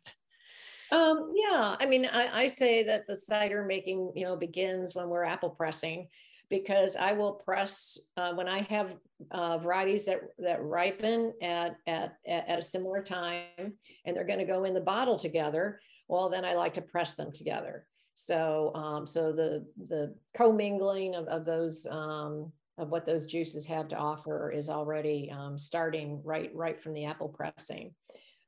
Um, 0.92 1.32
yeah, 1.34 1.78
I 1.80 1.86
mean, 1.86 2.06
I, 2.06 2.44
I 2.44 2.48
say 2.48 2.84
that 2.84 3.08
the 3.08 3.16
cider 3.16 3.64
making, 3.64 4.12
you 4.16 4.26
know, 4.26 4.36
begins 4.36 4.94
when 4.94 5.08
we're 5.08 5.24
apple 5.24 5.52
pressing 5.52 6.08
because 6.50 6.98
I 6.98 7.14
will 7.14 7.32
press 7.32 7.98
uh, 8.18 8.34
when 8.34 8.50
I 8.50 8.64
have 8.64 8.92
uh, 9.32 9.58
varieties 9.60 10.06
that 10.06 10.20
that 10.40 10.62
ripen 10.62 11.34
at, 11.42 11.78
at 11.88 12.18
at 12.28 12.60
a 12.60 12.62
similar 12.62 13.02
time, 13.02 13.74
and 14.06 14.16
they're 14.16 14.26
going 14.26 14.40
to 14.40 14.46
go 14.46 14.66
in 14.66 14.74
the 14.74 14.82
bottle 14.82 15.18
together. 15.18 15.80
Well, 16.10 16.30
then 16.30 16.44
I 16.44 16.56
like 16.56 16.74
to 16.74 16.82
press 16.82 17.16
them 17.16 17.32
together. 17.32 17.88
So 18.16 18.72
um, 18.76 19.08
so 19.08 19.32
the 19.32 19.66
the 19.88 20.14
commingling 20.36 21.16
of, 21.16 21.26
of 21.28 21.46
those 21.46 21.88
um, 21.90 22.52
of 22.82 22.90
what 22.90 23.06
those 23.06 23.26
juices 23.26 23.66
have 23.68 23.88
to 23.90 23.96
offer 23.96 24.52
is 24.52 24.68
already 24.68 25.32
um, 25.32 25.58
starting 25.58 26.22
right 26.24 26.52
right 26.54 26.82
from 26.82 26.94
the 26.94 27.06
apple 27.06 27.30
pressing. 27.30 27.94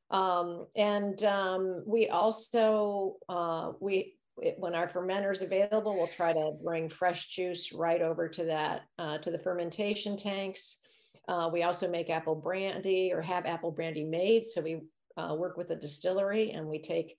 Um, 0.09 0.67
and 0.75 1.23
um, 1.23 1.83
we 1.85 2.09
also 2.09 3.15
uh, 3.29 3.71
we 3.79 4.15
it, 4.41 4.55
when 4.57 4.73
our 4.73 4.87
fermenter 4.87 5.31
is 5.31 5.43
available, 5.43 5.93
we'll 5.93 6.07
try 6.07 6.33
to 6.33 6.51
bring 6.63 6.89
fresh 6.89 7.27
juice 7.27 7.71
right 7.71 8.01
over 8.01 8.27
to 8.27 8.45
that 8.45 8.81
uh, 8.97 9.19
to 9.19 9.31
the 9.31 9.39
fermentation 9.39 10.17
tanks. 10.17 10.79
Uh, 11.27 11.49
we 11.53 11.63
also 11.63 11.89
make 11.89 12.09
apple 12.09 12.35
brandy 12.35 13.11
or 13.13 13.21
have 13.21 13.45
apple 13.45 13.71
brandy 13.71 14.03
made. 14.03 14.45
So 14.45 14.61
we 14.61 14.81
uh, 15.15 15.35
work 15.37 15.55
with 15.55 15.69
a 15.69 15.75
distillery 15.75 16.51
and 16.51 16.67
we 16.67 16.81
take 16.81 17.15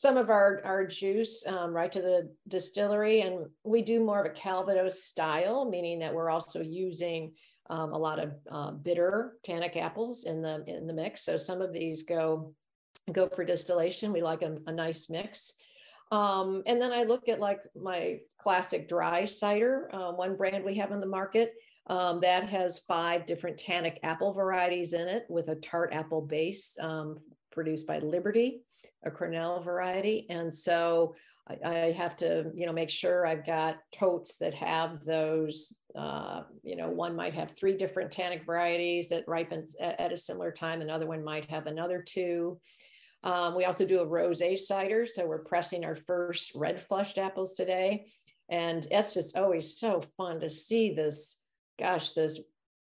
some 0.00 0.16
of 0.16 0.30
our, 0.30 0.62
our 0.64 0.86
juice 0.86 1.46
um, 1.46 1.74
right 1.74 1.92
to 1.92 2.00
the 2.00 2.32
distillery. 2.48 3.20
And 3.20 3.44
we 3.64 3.82
do 3.82 4.02
more 4.02 4.20
of 4.20 4.24
a 4.24 4.34
Calvados 4.34 5.04
style, 5.04 5.68
meaning 5.68 5.98
that 5.98 6.14
we're 6.14 6.30
also 6.30 6.62
using 6.62 7.34
um, 7.68 7.92
a 7.92 7.98
lot 7.98 8.18
of 8.18 8.32
uh, 8.50 8.70
bitter 8.70 9.34
tannic 9.44 9.76
apples 9.76 10.24
in 10.24 10.40
the 10.40 10.64
in 10.66 10.86
the 10.86 10.94
mix. 10.94 11.22
So 11.22 11.36
some 11.36 11.60
of 11.60 11.74
these 11.74 12.04
go 12.04 12.54
go 13.12 13.28
for 13.28 13.44
distillation. 13.44 14.10
We 14.10 14.22
like 14.22 14.40
a, 14.40 14.56
a 14.66 14.72
nice 14.72 15.10
mix. 15.10 15.56
Um, 16.10 16.62
and 16.64 16.80
then 16.80 16.92
I 16.92 17.02
look 17.02 17.28
at 17.28 17.38
like 17.38 17.60
my 17.76 18.20
classic 18.38 18.88
dry 18.88 19.26
cider, 19.26 19.90
uh, 19.92 20.12
one 20.12 20.34
brand 20.34 20.64
we 20.64 20.76
have 20.76 20.92
in 20.92 21.00
the 21.00 21.06
market 21.06 21.52
um, 21.88 22.20
that 22.20 22.48
has 22.48 22.78
five 22.78 23.26
different 23.26 23.58
tannic 23.58 24.00
apple 24.02 24.32
varieties 24.32 24.94
in 24.94 25.08
it 25.08 25.26
with 25.28 25.48
a 25.48 25.56
tart 25.56 25.92
apple 25.92 26.22
base 26.22 26.78
um, 26.80 27.18
produced 27.52 27.86
by 27.86 27.98
Liberty 27.98 28.62
a 29.04 29.10
Cornell 29.10 29.62
variety. 29.62 30.26
And 30.28 30.52
so 30.52 31.14
I, 31.48 31.58
I, 31.64 31.74
have 31.92 32.16
to, 32.18 32.50
you 32.54 32.66
know, 32.66 32.72
make 32.72 32.90
sure 32.90 33.26
I've 33.26 33.46
got 33.46 33.78
totes 33.92 34.36
that 34.38 34.54
have 34.54 35.04
those, 35.04 35.78
uh, 35.96 36.42
you 36.62 36.76
know, 36.76 36.88
one 36.88 37.16
might 37.16 37.34
have 37.34 37.50
three 37.50 37.76
different 37.76 38.12
tannic 38.12 38.44
varieties 38.44 39.08
that 39.08 39.26
ripen 39.26 39.66
at, 39.80 40.00
at 40.00 40.12
a 40.12 40.18
similar 40.18 40.52
time. 40.52 40.82
Another 40.82 41.06
one 41.06 41.24
might 41.24 41.48
have 41.50 41.66
another 41.66 42.02
two. 42.02 42.60
Um, 43.22 43.54
we 43.54 43.64
also 43.64 43.86
do 43.86 44.00
a 44.00 44.06
rosé 44.06 44.56
cider. 44.58 45.06
So 45.06 45.26
we're 45.26 45.44
pressing 45.44 45.84
our 45.84 45.96
first 45.96 46.52
red 46.54 46.82
flushed 46.82 47.18
apples 47.18 47.54
today. 47.54 48.06
And 48.48 48.86
that's 48.90 49.14
just 49.14 49.36
always 49.36 49.78
so 49.78 50.02
fun 50.16 50.40
to 50.40 50.48
see 50.48 50.92
this, 50.92 51.42
gosh, 51.78 52.12
this 52.12 52.40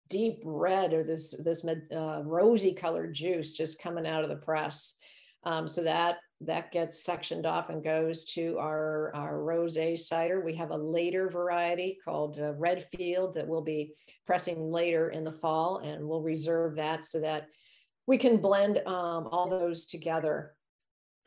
deep 0.10 0.42
red 0.44 0.94
or 0.94 1.04
this 1.04 1.34
this 1.40 1.66
uh, 1.66 2.22
rosy 2.26 2.74
colored 2.74 3.14
juice 3.14 3.54
just 3.54 3.82
coming 3.82 4.06
out 4.06 4.24
of 4.24 4.30
the 4.30 4.36
press. 4.36 4.98
Um, 5.44 5.68
so 5.68 5.84
that 5.84 6.20
that 6.44 6.72
gets 6.72 7.04
sectioned 7.04 7.46
off 7.46 7.70
and 7.70 7.84
goes 7.84 8.26
to 8.26 8.58
our, 8.58 9.12
our 9.14 9.36
rosé 9.36 9.98
cider. 9.98 10.42
We 10.42 10.56
have 10.56 10.72
a 10.72 10.78
later 10.78 11.30
variety 11.30 12.00
called 12.04 12.40
uh, 12.40 12.54
Redfield 12.54 13.36
that 13.36 13.48
we'll 13.48 13.62
be 13.62 13.94
pressing 14.26 14.72
later 14.72 15.10
in 15.10 15.24
the 15.24 15.32
fall, 15.32 15.80
and 15.80 16.04
we'll 16.04 16.24
reserve 16.24 16.76
that 16.78 17.04
so 17.04 17.20
that 17.20 17.48
we 18.08 18.18
can 18.18 18.38
blend 18.38 18.80
um, 18.88 19.28
all 19.32 19.48
those 19.48 19.86
together 19.86 20.54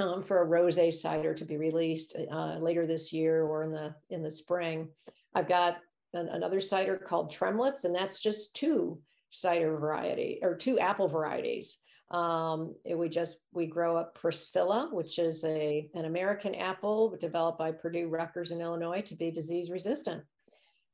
um, 0.00 0.22
for 0.22 0.42
a 0.42 0.46
rosé 0.46 0.92
cider 0.92 1.32
to 1.32 1.44
be 1.44 1.56
released 1.56 2.16
uh, 2.32 2.58
later 2.58 2.84
this 2.84 3.12
year 3.12 3.44
or 3.44 3.62
in 3.62 3.70
the 3.70 3.94
in 4.10 4.22
the 4.22 4.30
spring. 4.30 4.88
I've 5.34 5.48
got 5.48 5.78
an, 6.12 6.28
another 6.28 6.60
cider 6.60 6.96
called 6.96 7.30
Tremlett's, 7.30 7.84
and 7.84 7.94
that's 7.94 8.20
just 8.20 8.56
two 8.56 8.98
cider 9.30 9.76
variety 9.76 10.40
or 10.42 10.56
two 10.56 10.78
apple 10.80 11.08
varieties. 11.08 11.78
Um, 12.14 12.76
we 12.88 13.08
just 13.08 13.40
we 13.52 13.66
grow 13.66 13.96
up 13.96 14.14
Priscilla, 14.14 14.88
which 14.92 15.18
is 15.18 15.42
a 15.42 15.90
an 15.94 16.04
American 16.04 16.54
apple 16.54 17.16
developed 17.20 17.58
by 17.58 17.72
Purdue 17.72 18.08
Rutgers 18.08 18.52
in 18.52 18.60
Illinois 18.60 19.02
to 19.02 19.16
be 19.16 19.32
disease 19.32 19.68
resistant. 19.68 20.22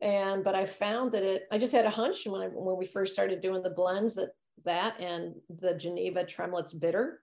And 0.01 0.43
but 0.43 0.55
I 0.55 0.65
found 0.65 1.13
that 1.13 1.23
it 1.23 1.43
I 1.53 1.59
just 1.59 1.75
had 1.75 1.85
a 1.85 1.91
hunch 1.91 2.27
when 2.27 2.41
I, 2.41 2.47
when 2.47 2.79
we 2.79 2.87
first 2.87 3.13
started 3.13 3.43
doing 3.43 3.63
the 3.63 3.69
blends 3.69 4.15
that 4.15 4.31
that 4.65 4.99
and 4.99 5.35
the 5.51 5.75
Geneva 5.75 6.25
Tremlett's 6.25 6.73
bitter 6.73 7.21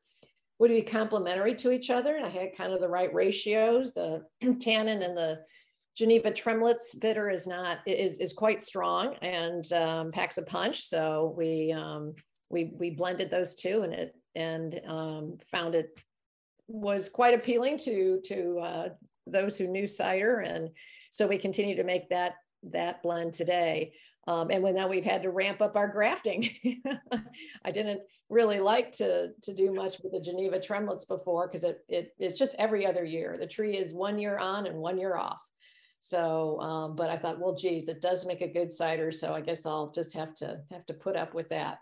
would 0.60 0.69
be 0.69 0.83
complementary 0.83 1.55
to 1.55 1.71
each 1.71 1.89
other. 1.89 2.17
And 2.17 2.25
I 2.25 2.29
had 2.29 2.55
kind 2.55 2.73
of 2.73 2.81
the 2.81 2.89
right 2.89 3.12
ratios. 3.12 3.95
The 3.95 4.23
tannin 4.62 5.01
and 5.01 5.17
the 5.17 5.39
Geneva 5.95 6.31
Tremlett's 6.31 6.93
bitter 6.93 7.31
is 7.31 7.47
not 7.47 7.79
is 7.88 8.19
is 8.19 8.33
quite 8.33 8.62
strong 8.62 9.15
and 9.23 9.73
um, 9.73 10.12
packs 10.12 10.38
a 10.38 10.43
punch. 10.43 10.83
So 10.83 11.33
we 11.36 11.71
um, 11.71 12.13
we 12.49 12.71
we 12.77 12.91
blended 12.91 13.29
those 13.29 13.55
two 13.55 13.81
and 13.83 13.93
it 13.93 14.15
and 14.36 14.79
um, 14.86 15.38
found 15.51 15.75
it 15.75 15.99
was 16.67 17.10
quite 17.10 17.33
appealing 17.33 17.77
to 17.79 18.21
to 18.25 18.60
uh, 18.60 18.89
those 19.25 19.57
who 19.57 19.67
knew 19.67 19.88
cider. 19.88 20.39
And 20.39 20.69
so 21.12 21.27
we 21.27 21.38
continue 21.38 21.75
to 21.75 21.83
make 21.83 22.10
that 22.10 22.36
that 22.71 23.01
blend 23.03 23.33
today. 23.33 23.93
Um, 24.27 24.49
and 24.51 24.62
when 24.62 24.75
now 24.75 24.89
we've 24.89 25.05
had 25.05 25.23
to 25.23 25.29
ramp 25.29 25.62
up 25.62 25.77
our 25.77 25.88
grafting 25.88 26.49
i 27.63 27.71
didn't 27.71 28.01
really 28.29 28.60
like 28.60 28.91
to 28.91 29.29
to 29.41 29.53
do 29.53 29.73
much 29.73 30.01
with 30.03 30.12
the 30.12 30.19
geneva 30.19 30.60
tremlett's 30.60 31.05
before 31.05 31.47
because 31.47 31.63
it, 31.63 31.79
it 31.88 32.13
it's 32.19 32.38
just 32.38 32.55
every 32.60 32.86
other 32.86 33.05
year. 33.05 33.38
The 33.39 33.47
tree 33.47 33.77
is 33.77 33.93
one 33.93 34.19
year 34.19 34.38
on 34.38 34.67
and 34.67 34.77
one 34.77 34.97
year 34.97 35.15
off. 35.15 35.39
So 36.01 36.60
um, 36.60 36.95
but 36.95 37.10
i 37.10 37.17
thought 37.17 37.39
well 37.39 37.55
geez 37.55 37.88
it 37.88 38.01
does 38.01 38.25
make 38.25 38.41
a 38.41 38.53
good 38.53 38.71
cider. 38.71 39.12
So 39.12 39.33
i 39.33 39.41
guess 39.41 39.65
i'll 39.65 39.91
just 39.91 40.13
have 40.15 40.36
to 40.36 40.60
have 40.71 40.86
to 40.88 40.93
put 40.93 41.15
up 41.15 41.33
with 41.33 41.49
that 41.49 41.79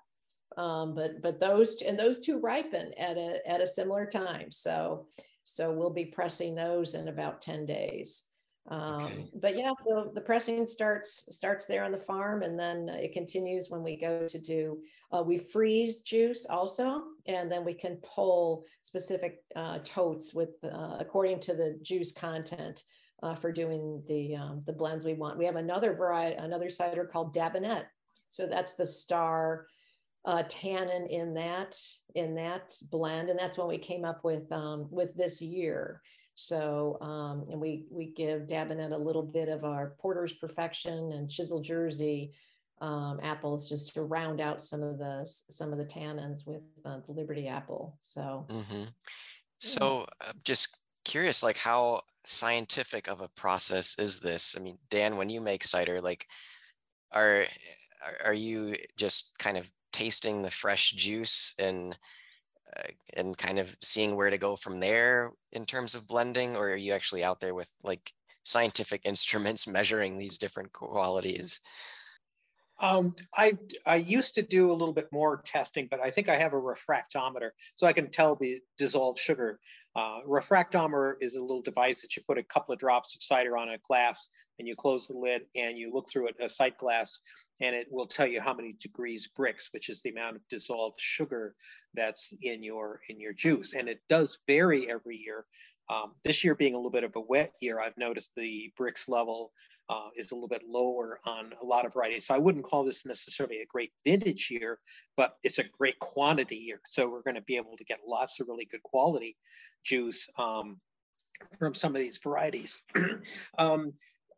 um, 0.57 0.95
but 0.95 1.21
but 1.21 1.39
those 1.39 1.81
and 1.81 1.99
those 1.99 2.19
two 2.19 2.39
ripen 2.39 2.93
at 2.97 3.17
a 3.17 3.41
at 3.49 3.61
a 3.61 3.67
similar 3.67 4.05
time. 4.05 4.51
So 4.51 5.07
so 5.45 5.71
we'll 5.71 5.91
be 5.91 6.05
pressing 6.05 6.55
those 6.55 6.95
in 6.95 7.07
about 7.07 7.41
10 7.41 7.67
days. 7.67 8.31
Um, 8.67 9.03
okay. 9.03 9.27
But 9.35 9.55
yeah, 9.55 9.73
so 9.87 10.11
the 10.13 10.21
pressing 10.21 10.65
starts 10.65 11.27
starts 11.35 11.67
there 11.67 11.83
on 11.83 11.91
the 11.91 11.99
farm, 11.99 12.41
and 12.41 12.59
then 12.59 12.89
it 12.89 13.13
continues 13.13 13.69
when 13.69 13.83
we 13.83 13.95
go 13.95 14.27
to 14.27 14.39
do. 14.39 14.79
Uh, 15.11 15.21
we 15.21 15.37
freeze 15.37 16.01
juice 16.01 16.47
also, 16.49 17.03
and 17.27 17.51
then 17.51 17.63
we 17.63 17.75
can 17.75 17.97
pull 17.97 18.65
specific 18.81 19.43
uh, 19.55 19.77
totes 19.83 20.33
with 20.33 20.57
uh, 20.63 20.97
according 20.99 21.41
to 21.41 21.53
the 21.53 21.79
juice 21.83 22.11
content 22.11 22.81
uh, 23.21 23.35
for 23.35 23.51
doing 23.51 24.01
the 24.07 24.35
um, 24.35 24.63
the 24.65 24.73
blends 24.73 25.05
we 25.05 25.13
want. 25.13 25.37
We 25.37 25.45
have 25.45 25.57
another 25.57 25.93
variety, 25.93 26.37
another 26.37 26.71
cider 26.71 27.05
called 27.05 27.35
Dabinett. 27.35 27.83
So 28.31 28.47
that's 28.47 28.73
the 28.73 28.85
star 28.87 29.67
uh, 30.25 30.43
tannin 30.49 31.05
in 31.07 31.33
that 31.35 31.79
in 32.15 32.35
that 32.35 32.75
blend, 32.89 33.29
and 33.29 33.37
that's 33.37 33.57
when 33.57 33.67
we 33.67 33.77
came 33.77 34.03
up 34.03 34.23
with 34.23 34.51
um, 34.51 34.87
with 34.89 35.15
this 35.15 35.41
year. 35.41 36.01
So 36.35 36.97
um, 36.99 37.45
and 37.49 37.61
we 37.61 37.85
we 37.89 38.07
give 38.07 38.43
Dabinett 38.43 38.91
a 38.91 38.97
little 38.97 39.23
bit 39.23 39.49
of 39.49 39.63
our 39.63 39.95
Porter's 39.99 40.33
Perfection 40.33 41.11
and 41.11 41.29
Chisel 41.29 41.61
Jersey 41.61 42.33
um, 42.81 43.19
apples 43.23 43.69
just 43.69 43.93
to 43.93 44.03
round 44.03 44.41
out 44.41 44.61
some 44.61 44.83
of 44.83 44.97
the 44.97 45.25
some 45.49 45.71
of 45.71 45.77
the 45.77 45.85
tannins 45.85 46.45
with 46.45 46.61
uh, 46.83 46.99
the 47.05 47.13
Liberty 47.13 47.47
apple. 47.47 47.95
So, 47.99 48.47
mm-hmm. 48.49 48.83
so 49.59 50.07
uh, 50.21 50.33
just 50.43 50.81
curious, 51.05 51.43
like 51.43 51.57
how 51.57 52.01
scientific 52.25 53.07
of 53.07 53.21
a 53.21 53.29
process 53.29 53.95
is 53.99 54.19
this? 54.19 54.55
I 54.57 54.61
mean, 54.61 54.79
Dan, 54.89 55.17
when 55.17 55.29
you 55.29 55.39
make 55.39 55.63
cider, 55.63 56.01
like 56.01 56.27
are 57.11 57.45
are 58.23 58.33
you 58.33 58.75
just 58.97 59.37
kind 59.39 59.57
of 59.57 59.69
tasting 59.95 60.41
the 60.41 60.51
fresh 60.51 60.91
juice 60.91 61.55
and 61.57 61.97
uh, 62.75 62.91
and 63.15 63.37
kind 63.37 63.59
of 63.59 63.73
seeing 63.81 64.13
where 64.13 64.29
to 64.29 64.37
go 64.37 64.57
from 64.57 64.79
there 64.79 65.31
in 65.53 65.65
terms 65.65 65.95
of 65.95 66.05
blending 66.05 66.57
or 66.57 66.71
are 66.71 66.75
you 66.75 66.91
actually 66.91 67.23
out 67.23 67.39
there 67.39 67.55
with 67.55 67.69
like 67.81 68.11
scientific 68.43 68.99
instruments 69.05 69.69
measuring 69.69 70.17
these 70.17 70.37
different 70.37 70.73
qualities 70.73 71.61
um, 72.81 73.15
I 73.33 73.57
I 73.85 73.95
used 73.95 74.35
to 74.35 74.41
do 74.41 74.69
a 74.69 74.73
little 74.73 74.93
bit 74.93 75.07
more 75.09 75.41
testing, 75.45 75.87
but 75.89 76.01
I 76.01 76.11
think 76.11 76.27
I 76.27 76.35
have 76.35 76.51
a 76.51 76.57
refractometer, 76.57 77.51
so 77.75 77.87
I 77.87 77.93
can 77.93 78.11
tell 78.11 78.35
the 78.35 78.59
dissolved 78.77 79.17
sugar. 79.17 79.61
Uh, 79.95 80.19
refractometer 80.27 81.13
is 81.21 81.37
a 81.37 81.41
little 81.41 81.61
device 81.61 82.01
that 82.01 82.17
you 82.17 82.23
put 82.27 82.37
a 82.37 82.43
couple 82.43 82.73
of 82.73 82.79
drops 82.79 83.15
of 83.15 83.23
cider 83.23 83.55
on 83.55 83.69
a 83.69 83.77
glass, 83.87 84.29
and 84.59 84.67
you 84.67 84.75
close 84.75 85.07
the 85.07 85.17
lid, 85.17 85.43
and 85.55 85.77
you 85.77 85.93
look 85.93 86.07
through 86.09 86.27
it, 86.27 86.35
a 86.41 86.49
sight 86.49 86.77
glass, 86.77 87.19
and 87.61 87.75
it 87.75 87.87
will 87.89 88.07
tell 88.07 88.27
you 88.27 88.41
how 88.41 88.53
many 88.53 88.73
degrees 88.73 89.29
Brix, 89.37 89.71
which 89.71 89.89
is 89.89 90.01
the 90.01 90.09
amount 90.09 90.35
of 90.35 90.47
dissolved 90.49 90.99
sugar 90.99 91.55
that's 91.93 92.33
in 92.41 92.63
your 92.63 93.01
in 93.09 93.19
your 93.19 93.33
juice, 93.33 93.73
and 93.73 93.87
it 93.87 94.01
does 94.09 94.39
vary 94.47 94.89
every 94.89 95.17
year. 95.17 95.45
Um, 95.89 96.13
this 96.23 96.43
year 96.43 96.55
being 96.55 96.73
a 96.73 96.77
little 96.77 96.91
bit 96.91 97.03
of 97.03 97.15
a 97.15 97.21
wet 97.21 97.53
year, 97.61 97.79
I've 97.79 97.97
noticed 97.97 98.31
the 98.35 98.71
Brix 98.79 99.07
level 99.07 99.51
uh, 99.89 100.09
is 100.15 100.31
a 100.31 100.35
little 100.35 100.47
bit 100.47 100.63
lower 100.67 101.19
on 101.25 101.53
a 101.61 101.65
lot 101.65 101.85
of 101.85 101.93
varieties. 101.93 102.27
So 102.27 102.35
I 102.35 102.39
wouldn't 102.39 102.65
call 102.65 102.83
this 102.83 103.05
necessarily 103.05 103.61
a 103.61 103.65
great 103.65 103.91
vintage 104.03 104.49
year, 104.49 104.79
but 105.15 105.37
it's 105.43 105.59
a 105.59 105.63
great 105.63 105.99
quantity 105.99 106.55
year. 106.55 106.79
So 106.85 107.07
we're 107.07 107.21
going 107.21 107.35
to 107.35 107.41
be 107.41 107.57
able 107.57 107.77
to 107.77 107.83
get 107.83 107.99
lots 108.07 108.39
of 108.39 108.47
really 108.47 108.65
good 108.65 108.83
quality 108.83 109.37
juice 109.83 110.27
um, 110.39 110.79
from 111.59 111.75
some 111.75 111.95
of 111.95 112.01
these 112.01 112.17
varieties. 112.17 112.81
um, 113.57 113.93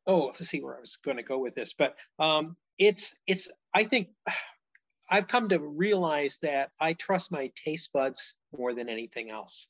oh, 0.08 0.26
let's 0.26 0.40
see 0.48 0.62
where 0.62 0.78
I 0.78 0.80
was 0.80 0.98
going 1.04 1.18
to 1.18 1.24
go 1.24 1.38
with 1.38 1.54
this, 1.54 1.74
but 1.74 1.96
um, 2.20 2.56
it's 2.80 3.14
it's. 3.28 3.50
I 3.74 3.84
think 3.84 4.10
I've 5.10 5.28
come 5.28 5.50
to 5.50 5.60
realize 5.60 6.40
that 6.42 6.72
I 6.82 6.94
trust 6.94 7.32
my 7.32 7.52
taste 7.64 7.92
buds 7.94 8.36
more 8.58 8.74
than 8.74 8.90
anything 8.90 9.30
else. 9.30 9.68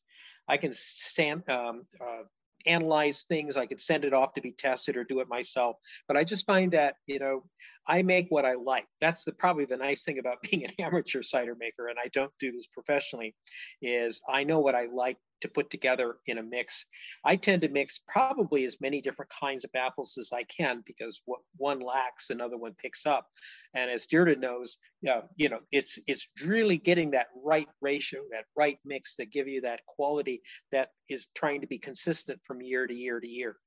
I 0.47 0.57
can 0.57 0.71
stand, 0.73 1.47
um, 1.47 1.83
uh, 2.01 2.23
analyze 2.65 3.23
things. 3.23 3.55
I 3.55 3.67
could 3.67 3.79
send 3.79 4.03
it 4.03 4.13
off 4.13 4.33
to 4.33 4.41
be 4.41 4.51
tested 4.51 4.97
or 4.97 5.03
do 5.03 5.19
it 5.19 5.27
myself. 5.29 5.75
But 6.07 6.17
I 6.17 6.23
just 6.23 6.47
find 6.47 6.71
that, 6.71 6.95
you 7.05 7.19
know, 7.19 7.43
I 7.87 8.01
make 8.01 8.27
what 8.29 8.45
I 8.45 8.55
like. 8.55 8.85
That's 8.99 9.25
the 9.25 9.31
probably 9.31 9.65
the 9.65 9.77
nice 9.77 10.03
thing 10.03 10.19
about 10.19 10.41
being 10.49 10.65
an 10.65 10.71
amateur 10.79 11.21
cider 11.21 11.55
maker, 11.57 11.87
and 11.87 11.97
I 12.03 12.09
don't 12.11 12.31
do 12.39 12.51
this 12.51 12.67
professionally, 12.67 13.35
is 13.81 14.21
I 14.27 14.43
know 14.43 14.59
what 14.59 14.75
I 14.75 14.87
like 14.91 15.17
to 15.41 15.47
put 15.47 15.69
together 15.69 16.17
in 16.25 16.37
a 16.37 16.43
mix. 16.43 16.85
I 17.23 17.35
tend 17.35 17.61
to 17.61 17.69
mix 17.69 17.99
probably 18.07 18.65
as 18.65 18.81
many 18.81 19.01
different 19.01 19.31
kinds 19.31 19.63
of 19.63 19.71
apples 19.75 20.17
as 20.17 20.31
I 20.33 20.43
can 20.43 20.83
because 20.85 21.21
what 21.25 21.39
one 21.57 21.79
lacks, 21.79 22.29
another 22.29 22.57
one 22.57 22.73
picks 22.73 23.05
up. 23.05 23.27
And 23.73 23.89
as 23.91 24.07
Deirdre 24.07 24.35
knows, 24.35 24.79
yeah, 25.01 25.21
you 25.35 25.49
know, 25.49 25.59
it's 25.71 25.99
it's 26.07 26.29
really 26.45 26.77
getting 26.77 27.11
that 27.11 27.27
right 27.43 27.67
ratio, 27.81 28.21
that 28.31 28.45
right 28.55 28.79
mix 28.85 29.15
that 29.15 29.31
give 29.31 29.47
you 29.47 29.61
that 29.61 29.85
quality 29.85 30.41
that 30.71 30.89
is 31.09 31.27
trying 31.35 31.61
to 31.61 31.67
be 31.67 31.77
consistent 31.77 32.39
from 32.43 32.61
year 32.61 32.87
to 32.87 32.93
year 32.93 33.19
to 33.19 33.27
year. 33.27 33.57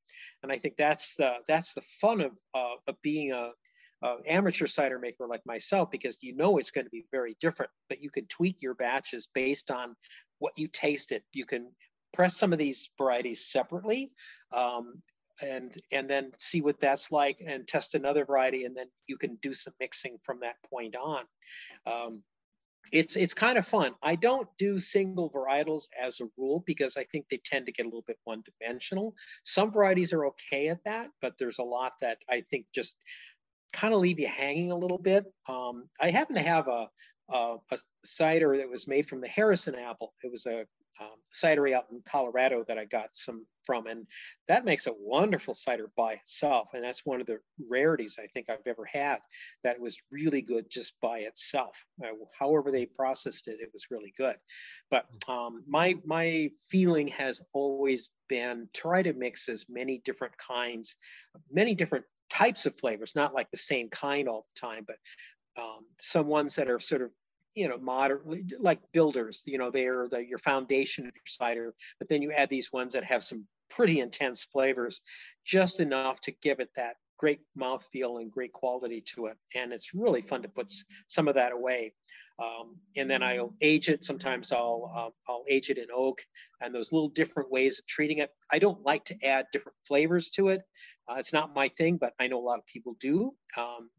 And 0.43 0.51
I 0.51 0.57
think 0.57 0.77
that's 0.77 1.17
the 1.17 1.35
that's 1.47 1.75
the 1.75 1.83
fun 2.01 2.21
of 2.21 2.33
uh, 2.55 2.75
of 2.89 2.97
being 3.03 3.33
a 3.33 3.51
uh, 4.03 4.17
amateur 4.27 4.67
cider 4.67 4.99
maker 4.99 5.27
like 5.27 5.45
myself 5.45 5.91
because 5.91 6.17
you 6.23 6.35
know 6.35 6.59
it's 6.59 6.71
going 6.71 6.87
to 6.87 6.91
be 6.91 7.05
very 7.11 7.37
different, 7.41 7.71
but 7.89 8.03
you 8.03 8.11
can 8.11 8.27
tweak 8.27 8.57
your 8.61 8.75
batches 8.75 9.29
based 9.35 9.71
on 9.71 9.95
what 10.39 10.53
you 10.57 10.69
tasted. 10.69 11.23
You 11.35 11.45
can 11.45 11.71
press 12.13 12.37
some 12.37 12.53
of 12.53 12.59
these 12.59 12.91
varieties 12.99 13.47
separately 13.47 14.11
um, 14.57 15.03
and 15.43 15.75
and 15.93 16.09
then 16.09 16.33
see 16.39 16.61
what 16.61 16.81
that's 16.81 17.13
like 17.13 17.43
and 17.47 17.67
test 17.67 17.95
another 17.95 18.25
variety 18.25 18.65
and 18.65 18.77
then 18.77 18.87
you 19.07 19.17
can 19.17 19.37
do 19.37 19.53
some 19.53 19.75
mixing 19.81 20.19
from 20.23 20.41
that 20.41 20.57
point 20.69 20.97
on. 20.97 21.25
Um, 21.87 22.23
it's 22.93 23.17
it's 23.17 23.35
kind 23.35 23.57
of 23.57 23.67
fun. 23.67 23.93
I 24.03 24.17
don't 24.17 24.49
do 24.59 24.79
single 24.79 25.31
varietals 25.31 25.89
as 26.01 26.21
a 26.21 26.29
rule 26.37 26.63
because 26.67 26.97
I 26.97 27.05
think 27.05 27.27
they 27.31 27.41
tend 27.45 27.67
to 27.67 27.73
get 27.73 27.85
a 27.85 27.89
little 27.89 28.05
bit 28.07 28.19
one 28.25 28.43
dimensional. 28.61 29.15
Some 29.45 29.71
varieties 29.71 30.13
are 30.13 30.27
okay 30.27 30.69
at 30.69 30.83
that, 30.85 31.09
but 31.21 31.35
there's 31.39 31.59
a 31.59 31.65
lot 31.65 31.93
that 32.01 32.19
I 32.29 32.41
think 32.41 32.67
just 32.75 32.97
kind 33.73 33.95
of 33.95 34.01
leave 34.01 34.19
you 34.19 34.29
hanging 34.29 34.73
a 34.73 34.77
little 34.77 34.99
bit. 34.99 35.25
Um, 35.49 35.89
I 36.01 36.11
happen 36.11 36.35
to 36.37 36.43
have 36.43 36.69
a, 36.69 36.89
a, 37.31 37.57
a, 37.71 37.79
cider 38.05 38.57
that 38.57 38.69
was 38.69 38.89
made 38.89 39.07
from 39.07 39.21
the 39.21 39.29
Harrison 39.29 39.75
apple. 39.75 40.13
It 40.23 40.31
was 40.31 40.47
a 40.47 40.65
um, 41.01 41.17
cidery 41.33 41.75
out 41.75 41.87
in 41.91 42.03
Colorado 42.07 42.63
that 42.65 42.79
I 42.79 42.85
got 42.85 43.17
some 43.17 43.47
from, 43.65 43.87
and 43.87 44.07
that 44.49 44.65
makes 44.65 44.87
a 44.87 44.93
wonderful 44.99 45.55
cider 45.55 45.91
by 45.97 46.15
itself. 46.15 46.69
And 46.75 46.85
that's 46.85 47.07
one 47.07 47.21
of 47.21 47.27
the 47.27 47.39
rarities 47.69 48.19
I 48.23 48.27
think 48.27 48.51
I've 48.51 48.67
ever 48.67 48.85
had 48.85 49.19
that 49.65 49.81
was 49.81 49.99
really 50.11 50.43
good 50.43 50.67
just 50.69 50.95
by 51.01 51.21
itself. 51.21 51.83
Uh, 52.03 52.09
however 52.39 52.71
they 52.71 52.87
processed 52.87 53.49
it, 53.49 53.61
it 53.61 53.71
was 53.73 53.91
really 53.91 54.13
good. 54.17 54.37
But 54.91 55.07
um, 55.29 55.63
my 55.67 55.97
my 56.05 56.51
feeling 56.69 57.09
has 57.09 57.41
always 57.55 58.11
been 58.29 58.69
try 58.75 59.03
to 59.03 59.13
mix 59.13 59.49
as 59.49 59.67
many 59.69 60.03
different 60.05 60.37
kinds, 60.37 60.97
many 61.51 61.75
different 61.75 62.05
types 62.41 62.67
of 62.67 62.75
flavors, 62.77 63.15
not 63.15 63.35
like 63.35 63.51
the 63.51 63.57
same 63.57 63.89
kind 63.91 64.29
all 64.29 64.47
the 64.55 64.61
time, 64.61 64.87
but 64.87 64.97
um, 65.61 65.85
some 65.99 66.27
ones 66.27 66.57
that 66.57 66.71
are 66.71 66.81
sort 66.81 67.03
of 67.03 67.11
you 67.55 67.69
know, 67.69 67.79
moderately 67.79 68.45
like 68.61 68.81
builders, 68.93 69.43
you 69.47 69.59
know, 69.59 69.71
they're 69.71 70.09
the, 70.09 70.25
your 70.25 70.39
foundation 70.39 71.07
of 71.07 71.15
your 71.15 71.23
cider, 71.27 71.75
but 71.99 72.09
then 72.09 72.23
you 72.23 72.31
add 72.33 72.49
these 72.49 72.73
ones 72.73 72.93
that 72.93 73.05
have 73.05 73.25
some 73.25 73.45
pretty 73.69 74.01
intense 74.01 74.45
flavors, 74.45 75.03
just 75.45 75.81
enough 75.81 76.21
to 76.21 76.33
give 76.43 76.61
it 76.61 76.71
that 76.77 76.95
great 77.19 77.41
mouthfeel 77.59 78.21
and 78.21 78.31
great 78.31 78.53
quality 78.53 79.03
to 79.15 79.27
it. 79.27 79.37
And 79.55 79.73
it's 79.73 79.95
really 79.95 80.23
fun 80.23 80.43
to 80.43 80.49
put 80.49 80.73
some 81.07 81.29
of 81.29 81.35
that 81.35 81.53
away. 81.53 81.93
Um, 82.43 82.77
and 82.97 83.11
then 83.11 83.23
I'll 83.23 83.55
age 83.61 83.89
it. 83.91 84.03
Sometimes 84.05 84.53
I'll 84.53 84.91
uh, 84.97 85.31
I'll 85.31 85.45
age 85.47 85.69
it 85.69 85.77
in 85.77 85.89
oak, 85.95 86.23
and 86.63 86.75
those 86.75 86.91
little 86.91 87.11
different 87.11 87.51
ways 87.51 87.79
of 87.79 87.87
treating 87.87 88.19
it. 88.19 88.31
I 88.51 88.59
don't 88.59 88.83
like 88.83 89.05
to 89.07 89.17
add 89.23 89.45
different 89.53 89.77
flavors 89.87 90.31
to 90.31 90.49
it. 90.49 90.63
Uh, 91.11 91.17
it's 91.19 91.33
not 91.33 91.55
my 91.55 91.69
thing, 91.69 91.97
but 91.97 92.15
I 92.21 92.29
know 92.29 92.39
a 92.39 92.47
lot 92.47 92.59
of 92.59 92.67
people 92.67 92.95
do. 93.01 93.35
Um, 93.57 93.91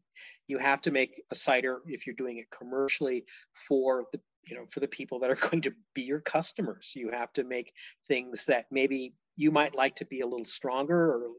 you 0.46 0.58
have 0.58 0.80
to 0.82 0.90
make 0.90 1.22
a 1.30 1.34
cider 1.34 1.80
if 1.86 2.06
you're 2.06 2.16
doing 2.16 2.38
it 2.38 2.50
commercially 2.50 3.24
for 3.54 4.04
the 4.12 4.20
you 4.44 4.56
know 4.56 4.66
for 4.70 4.80
the 4.80 4.88
people 4.88 5.18
that 5.18 5.30
are 5.30 5.34
going 5.50 5.62
to 5.62 5.72
be 5.94 6.02
your 6.02 6.20
customers 6.20 6.92
you 6.96 7.10
have 7.10 7.32
to 7.32 7.44
make 7.44 7.72
things 8.08 8.46
that 8.46 8.66
maybe 8.70 9.14
you 9.36 9.50
might 9.50 9.74
like 9.74 9.94
to 9.96 10.04
be 10.04 10.20
a 10.20 10.26
little 10.26 10.44
stronger 10.44 11.12
or 11.12 11.30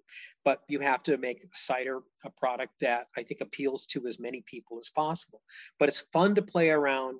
but 0.43 0.61
you 0.67 0.79
have 0.79 1.03
to 1.03 1.17
make 1.17 1.45
cider 1.53 1.99
a 2.25 2.29
product 2.29 2.73
that 2.79 3.07
i 3.17 3.23
think 3.23 3.41
appeals 3.41 3.85
to 3.85 4.07
as 4.07 4.19
many 4.19 4.41
people 4.47 4.77
as 4.77 4.89
possible 4.89 5.41
but 5.79 5.89
it's 5.89 6.05
fun 6.13 6.33
to 6.33 6.41
play 6.41 6.69
around 6.69 7.19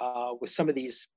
uh, 0.00 0.32
with 0.40 0.50
some 0.50 0.68
of 0.68 0.74
these 0.74 1.08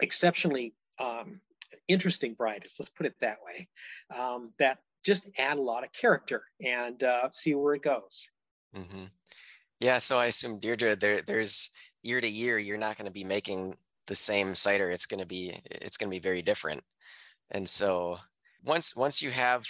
exceptionally 0.00 0.72
um, 1.00 1.40
interesting 1.88 2.34
varieties 2.34 2.76
let's 2.78 2.90
put 2.90 3.06
it 3.06 3.14
that 3.20 3.38
way 3.44 3.68
um, 4.16 4.52
that 4.58 4.78
just 5.04 5.28
add 5.38 5.58
a 5.58 5.62
lot 5.62 5.84
of 5.84 5.92
character 5.92 6.44
and 6.64 7.02
uh, 7.02 7.28
see 7.30 7.54
where 7.54 7.74
it 7.74 7.82
goes 7.82 8.28
mm-hmm. 8.76 9.04
Yeah, 9.82 9.98
so 9.98 10.16
I 10.16 10.26
assume 10.26 10.60
Deirdre, 10.60 10.94
there 10.94 11.22
there's 11.22 11.70
year 12.04 12.20
to 12.20 12.28
year, 12.28 12.56
you're 12.56 12.78
not 12.78 12.96
going 12.96 13.06
to 13.06 13.12
be 13.12 13.24
making 13.24 13.76
the 14.06 14.14
same 14.14 14.54
cider. 14.54 14.90
It's 14.90 15.06
going 15.06 15.18
to 15.18 15.26
be 15.26 15.60
it's 15.72 15.96
going 15.96 16.08
to 16.08 16.14
be 16.14 16.20
very 16.20 16.40
different. 16.40 16.84
And 17.50 17.68
so 17.68 18.18
once 18.64 18.94
once 18.94 19.20
you 19.20 19.32
have 19.32 19.66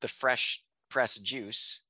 the 0.00 0.08
fresh 0.08 0.60
pressed 0.90 1.24
juice, 1.24 1.84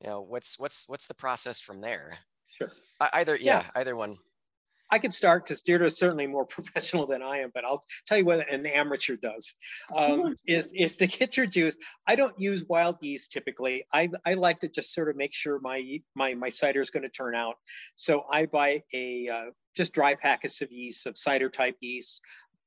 you 0.00 0.08
know 0.08 0.20
what's 0.20 0.56
what's 0.56 0.88
what's 0.88 1.06
the 1.06 1.14
process 1.14 1.58
from 1.58 1.80
there? 1.80 2.16
Sure. 2.46 2.70
Either 3.12 3.34
yeah, 3.34 3.64
yeah 3.64 3.64
either 3.74 3.96
one. 3.96 4.16
I 4.94 5.00
could 5.00 5.12
start 5.12 5.42
because 5.42 5.60
Deirdre 5.60 5.88
is 5.88 5.98
certainly 5.98 6.28
more 6.28 6.44
professional 6.56 7.04
than 7.04 7.20
I 7.20 7.38
am, 7.38 7.50
but 7.52 7.64
I'll 7.64 7.82
tell 8.06 8.16
you 8.16 8.24
what 8.24 8.48
an 8.48 8.64
amateur 8.64 9.16
does 9.16 9.52
um, 9.92 10.36
is, 10.46 10.72
is 10.72 10.96
to 10.98 11.08
get 11.08 11.36
your 11.36 11.46
juice. 11.46 11.76
I 12.06 12.14
don't 12.14 12.38
use 12.38 12.64
wild 12.68 12.98
yeast 13.00 13.32
typically. 13.32 13.86
I, 13.92 14.08
I 14.24 14.34
like 14.34 14.60
to 14.60 14.68
just 14.68 14.94
sort 14.94 15.08
of 15.08 15.16
make 15.16 15.34
sure 15.34 15.58
my 15.60 15.98
my, 16.14 16.34
my 16.34 16.48
cider 16.48 16.80
is 16.80 16.90
going 16.90 17.02
to 17.02 17.08
turn 17.08 17.34
out. 17.34 17.56
So 17.96 18.22
I 18.30 18.46
buy 18.46 18.84
a 18.92 19.28
uh, 19.28 19.50
just 19.74 19.94
dry 19.94 20.14
packets 20.14 20.62
of 20.62 20.70
yeast, 20.70 21.08
of 21.08 21.16
cider 21.16 21.50
type 21.50 21.74
yeast, 21.80 22.20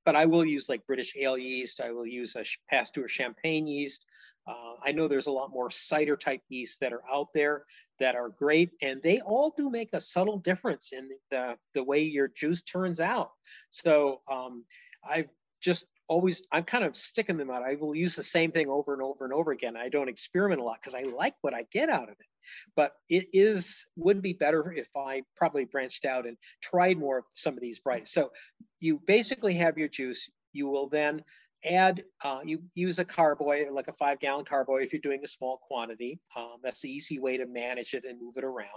but 0.06 0.18
I 0.18 0.26
will 0.26 0.44
use 0.44 0.68
like 0.68 0.86
British 0.86 1.14
ale 1.18 1.38
yeast. 1.38 1.80
I 1.80 1.92
will 1.92 2.06
use 2.06 2.36
a 2.36 2.44
Pasteur 2.70 3.08
champagne 3.08 3.68
yeast. 3.68 4.06
Uh, 4.46 4.76
I 4.84 4.92
know 4.92 5.08
there's 5.08 5.28
a 5.28 5.32
lot 5.32 5.52
more 5.52 5.72
cider 5.72 6.18
type 6.18 6.42
yeast 6.50 6.82
that 6.82 6.92
are 6.92 7.04
out 7.10 7.28
there 7.34 7.64
that 8.00 8.16
are 8.16 8.30
great, 8.30 8.72
and 8.82 9.02
they 9.02 9.20
all 9.22 9.54
do 9.56 9.70
make 9.70 9.90
a 9.94 10.00
subtle 10.00 10.38
difference 10.38 10.94
in 10.94 11.10
the, 11.30 11.56
the 11.74 11.84
way 11.84 12.04
your 12.04 12.28
juice 12.28 12.62
turns 12.62 13.00
out. 13.00 13.32
So 13.70 14.22
um, 14.32 14.66
I've 15.08 15.30
just 15.62 15.88
always, 16.08 16.44
I'm 16.52 16.64
kind 16.64 16.84
of 16.84 16.96
sticking 16.96 17.38
them 17.38 17.50
out. 17.50 17.64
I 17.64 17.76
will 17.76 17.96
use 17.96 18.16
the 18.16 18.24
same 18.24 18.52
thing 18.52 18.70
over 18.70 18.94
and 18.94 19.02
over 19.02 19.26
and 19.26 19.34
over 19.34 19.52
again. 19.52 19.76
I 19.76 19.90
don't 19.90 20.10
experiment 20.10 20.62
a 20.62 20.64
lot 20.64 20.78
because 20.82 20.96
I 20.96 21.04
like 21.04 21.36
what 21.42 21.54
I 21.54 21.66
get 21.72 21.90
out 21.90 22.10
of 22.10 22.16
it. 22.20 22.28
But 22.76 22.94
it 23.10 23.28
is 23.34 23.86
would 23.98 24.22
be 24.22 24.32
better 24.34 24.72
if 24.72 24.88
I 24.96 25.24
probably 25.36 25.66
branched 25.66 26.06
out 26.06 26.26
and 26.26 26.38
tried 26.62 26.98
more 26.98 27.20
of 27.20 27.26
some 27.34 27.56
of 27.56 27.62
these 27.62 27.82
varieties. 27.84 28.12
So 28.12 28.32
you 28.80 29.02
basically 29.06 29.56
have 29.56 29.78
your 29.78 29.90
juice. 29.90 30.30
You 30.54 30.68
will 30.68 30.88
then 30.88 31.24
add, 31.66 32.04
uh, 32.24 32.40
you 32.44 32.62
use 32.76 33.00
a 33.00 33.06
carboy, 33.06 33.66
like 33.72 33.88
a 33.88 33.94
five 33.94 34.20
gallon 34.20 34.46
carboy 34.46 34.84
if 34.84 34.94
you're 34.94 35.02
doing 35.02 35.22
a 35.24 35.28
small 35.28 35.58
quantity. 35.68 36.20
Um, 36.36 36.58
that's 36.64 36.82
the 36.82 36.90
easy 36.90 37.20
way 37.20 37.38
to 37.38 37.46
manage 37.46 37.94
it 37.94 38.06
and 38.06 38.22
move 38.22 38.38
it 38.38 38.44
around. 38.44 38.68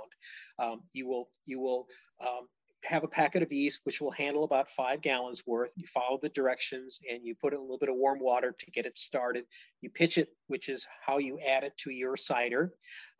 Um, 0.58 0.82
you 0.92 1.06
will, 1.06 1.28
you 1.46 1.60
will 1.60 1.86
um, 2.20 2.48
have 2.84 3.04
a 3.04 3.08
packet 3.08 3.42
of 3.42 3.52
yeast, 3.52 3.80
which 3.84 4.00
will 4.00 4.10
handle 4.10 4.44
about 4.44 4.70
five 4.70 5.02
gallons 5.02 5.42
worth. 5.46 5.72
You 5.76 5.86
follow 5.86 6.18
the 6.20 6.30
directions 6.30 7.00
and 7.10 7.24
you 7.24 7.34
put 7.34 7.52
in 7.52 7.58
a 7.58 7.62
little 7.62 7.78
bit 7.78 7.88
of 7.88 7.96
warm 7.96 8.20
water 8.20 8.54
to 8.58 8.70
get 8.70 8.86
it 8.86 8.96
started. 8.96 9.44
You 9.80 9.90
pitch 9.90 10.18
it, 10.18 10.28
which 10.46 10.68
is 10.68 10.86
how 11.04 11.18
you 11.18 11.38
add 11.46 11.64
it 11.64 11.76
to 11.78 11.90
your 11.90 12.16
cider. 12.16 12.72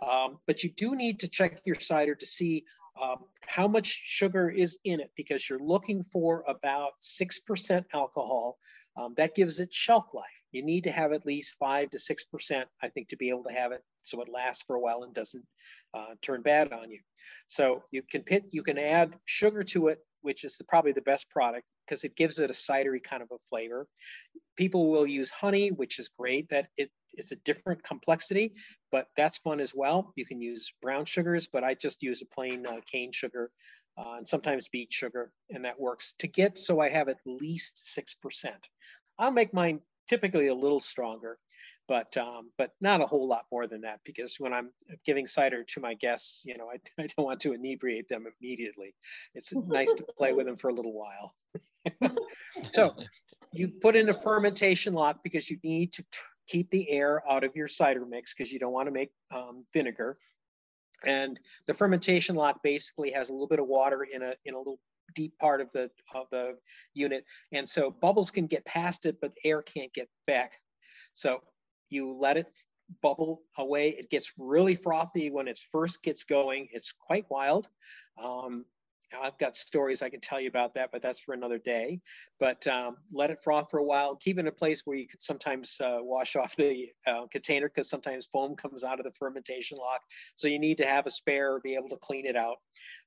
Um, 0.07 0.39
but 0.47 0.65
you 0.65 0.71
do 0.71 0.95
need 0.95 1.21
to 1.21 1.29
check 1.29 1.61
your 1.65 1.77
cider 1.79 2.15
to 2.15 2.27
see 2.27 2.65
um, 3.01 3.19
how 3.47 3.69
much 3.69 3.87
sugar 3.87 4.49
is 4.49 4.79
in 4.85 5.01
it 5.01 5.11
because 5.17 5.49
you're 5.49 5.59
looking 5.59 6.03
for 6.03 6.45
about 6.49 6.93
6% 7.01 7.85
alcohol 7.95 8.59
um, 8.97 9.15
that 9.17 9.35
gives 9.35 9.61
it 9.61 9.73
shelf 9.73 10.07
life. 10.15 10.25
You 10.53 10.65
need 10.65 10.85
to 10.85 10.91
have 10.91 11.13
at 11.13 11.27
least 11.27 11.57
five 11.59 11.91
to 11.91 11.99
six 11.99 12.25
percent, 12.25 12.69
I 12.83 12.89
think, 12.89 13.09
to 13.09 13.17
be 13.17 13.31
able 13.31 13.45
to 13.45 13.53
have 13.53 13.73
it 13.73 13.83
so 14.03 14.21
it 14.21 14.29
lasts 14.29 14.65
for 14.67 14.77
a 14.77 14.81
while 14.81 15.03
and 15.05 15.15
doesn't 15.15 15.45
uh, 15.95 16.15
turn 16.23 16.43
bad 16.43 16.73
on 16.73 16.91
you. 16.91 17.01
So 17.47 17.83
you 17.91 18.03
can 18.03 18.23
pit, 18.23 18.47
you 18.51 18.63
can 18.63 18.79
add 18.79 19.15
sugar 19.25 19.63
to 19.65 19.89
it, 19.89 19.99
which 20.23 20.45
is 20.45 20.57
the, 20.59 20.65
probably 20.65 20.93
the 20.93 21.03
best 21.03 21.31
product 21.31 21.67
because 21.87 22.05
it 22.05 22.17
gives 22.17 22.39
it 22.39 22.51
a 22.51 22.53
cidery 22.53 23.03
kind 23.03 23.23
of 23.23 23.29
a 23.33 23.39
flavor. 23.39 23.87
People 24.57 24.91
will 24.91 25.07
use 25.07 25.31
honey, 25.31 25.71
which 25.71 25.99
is 25.99 26.09
great. 26.19 26.49
That 26.51 26.69
it, 26.77 26.91
it's 27.15 27.33
a 27.33 27.37
different 27.37 27.83
complexity, 27.83 28.55
but 28.93 29.07
that's 29.17 29.39
fun 29.39 29.61
as 29.61 29.73
well. 29.75 30.13
You 30.17 30.27
can 30.27 30.41
use 30.41 30.73
brown 30.83 31.05
sugars, 31.05 31.49
but 31.53 31.65
I 31.65 31.75
just 31.75 32.03
use 32.03 32.23
a 32.23 32.35
plain 32.35 32.67
uh, 32.67 32.81
cane 32.91 33.13
sugar 33.13 33.51
uh, 34.01 34.17
and 34.17 34.27
sometimes 34.27 34.69
beet 34.69 34.93
sugar, 34.93 35.33
and 35.51 35.65
that 35.65 35.79
works 35.79 36.15
to 36.19 36.27
get 36.27 36.59
so 36.59 36.81
I 36.81 36.89
have 36.89 37.09
at 37.09 37.19
least 37.27 37.99
6%. 37.99 38.47
I'll 39.19 39.31
make 39.31 39.53
mine 39.53 39.81
typically 40.09 40.49
a 40.49 40.55
little 40.55 40.81
stronger, 40.81 41.39
but 41.87 42.17
um, 42.17 42.51
but 42.57 42.71
not 42.81 43.01
a 43.01 43.07
whole 43.07 43.27
lot 43.27 43.45
more 43.53 43.67
than 43.67 43.83
that 43.83 44.01
because 44.05 44.37
when 44.39 44.53
I'm 44.53 44.71
giving 45.05 45.27
cider 45.27 45.65
to 45.65 45.81
my 45.81 45.95
guests, 45.95 46.43
you 46.47 46.57
know, 46.57 46.69
I, 46.69 46.77
I 47.03 47.07
don't 47.07 47.27
want 47.27 47.41
to 47.41 47.53
inebriate 47.53 48.09
them 48.09 48.27
immediately. 48.41 48.95
It's 49.35 49.53
nice 49.55 49.93
to 49.95 50.05
play 50.17 50.33
with 50.33 50.47
them 50.47 50.57
for 50.57 50.71
a 50.71 50.75
little 50.75 50.95
while. 50.95 51.35
so 52.71 52.95
you 53.53 53.69
put 53.69 53.97
in 53.97 54.09
a 54.09 54.15
fermentation 54.15 54.95
lock 54.95 55.19
because 55.23 55.51
you 55.51 55.59
need 55.63 55.93
to 55.93 56.05
keep 56.47 56.71
the 56.71 56.89
air 56.91 57.23
out 57.31 57.45
of 57.45 57.55
your 57.55 57.69
cider 57.69 58.05
mix 58.07 58.35
because 58.35 58.53
you 58.53 58.59
don't 58.59 58.73
want 58.73 58.87
to 58.87 58.93
make 58.93 59.11
um, 59.33 59.65
vinegar. 59.73 60.17
And 61.05 61.39
the 61.67 61.75
fermentation 61.75 62.37
lock 62.37 62.63
basically 62.63 63.13
has 63.13 63.31
a 63.31 63.33
little 63.33 63.49
bit 63.49 63.59
of 63.59 63.67
water 63.67 64.03
in 64.03 64.23
a 64.23 64.35
in 64.45 64.55
a 64.55 64.59
little 64.59 64.79
deep 65.15 65.37
part 65.39 65.61
of 65.61 65.73
the 65.73 65.91
of 66.15 66.27
the 66.31 66.57
unit, 66.95 67.25
and 67.53 67.69
so 67.69 67.91
bubbles 67.91 68.31
can 68.31 68.47
get 68.47 68.65
past 68.65 69.07
it, 69.07 69.19
but 69.21 69.33
air 69.45 69.63
can't 69.63 69.93
get 69.93 70.09
back. 70.27 70.53
So 71.15 71.41
you 71.89 72.17
let 72.19 72.37
it 72.37 72.47
bubble 73.03 73.43
away. 73.57 73.91
It 73.91 74.11
gets 74.11 74.33
really 74.39 74.75
frothy 74.75 75.31
when 75.31 75.49
it 75.49 75.59
first 75.59 76.03
gets 76.03 76.25
going. 76.25 76.69
It's 76.73 76.93
quite 76.93 77.27
wild. 77.31 77.69
Um, 78.23 78.65
I've 79.19 79.39
got 79.39 79.57
stories 79.57 80.03
I 80.03 80.09
can 80.09 80.21
tell 80.21 80.41
you 80.41 80.49
about 80.49 80.75
that, 80.75 80.91
but 80.93 81.03
that's 81.03 81.21
for 81.21 81.33
another 81.35 81.59
day. 81.59 82.01
But 82.39 82.67
um, 82.67 82.97
let 83.13 83.31
it 83.31 83.41
froth 83.43 83.71
for 83.71 83.79
a 83.79 83.85
while. 83.85 84.17
Keep 84.17 84.39
it 84.39 84.41
in 84.41 84.47
a 84.47 84.53
place 84.53 84.83
where 84.85 84.97
you 84.97 85.09
could 85.09 85.23
sometimes 85.23 85.81
uh, 85.81 85.99
wash 86.01 86.37
off 86.37 86.57
the 86.57 86.89
uh, 87.07 87.27
container 87.31 87.69
because 87.69 87.89
sometimes 87.89 88.27
foam 88.27 88.57
comes 88.57 88.85
out 88.85 89.01
of 89.01 89.05
the 89.05 89.13
fermentation 89.13 89.79
lock. 89.79 90.01
So 90.37 90.49
you 90.49 90.59
need 90.59 90.79
to 90.79 90.87
have 90.87 91.07
a 91.07 91.11
spare 91.11 91.55
or 91.55 91.61
be 91.61 91.75
able 91.75 91.89
to 91.91 91.97
clean 91.97 92.27
it 92.27 92.37
out. 92.37 92.57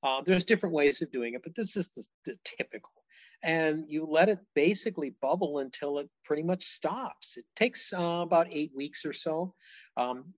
Uh, 0.03 0.21
there's 0.25 0.45
different 0.45 0.75
ways 0.75 1.01
of 1.01 1.11
doing 1.11 1.33
it, 1.33 1.43
but 1.43 1.55
this 1.55 1.75
is 1.75 1.89
the, 1.89 2.05
the 2.25 2.37
typical. 2.43 2.91
And 3.43 3.85
you 3.89 4.05
let 4.09 4.29
it 4.29 4.39
basically 4.55 5.13
bubble 5.21 5.59
until 5.59 5.99
it 5.99 6.09
pretty 6.23 6.43
much 6.43 6.63
stops. 6.63 7.35
It 7.35 7.43
takes 7.57 7.91
uh, 7.91 8.01
about 8.01 8.47
eight 8.51 8.71
weeks 8.73 9.05
or 9.05 9.11
so. 9.11 9.53
Um, 9.97 10.33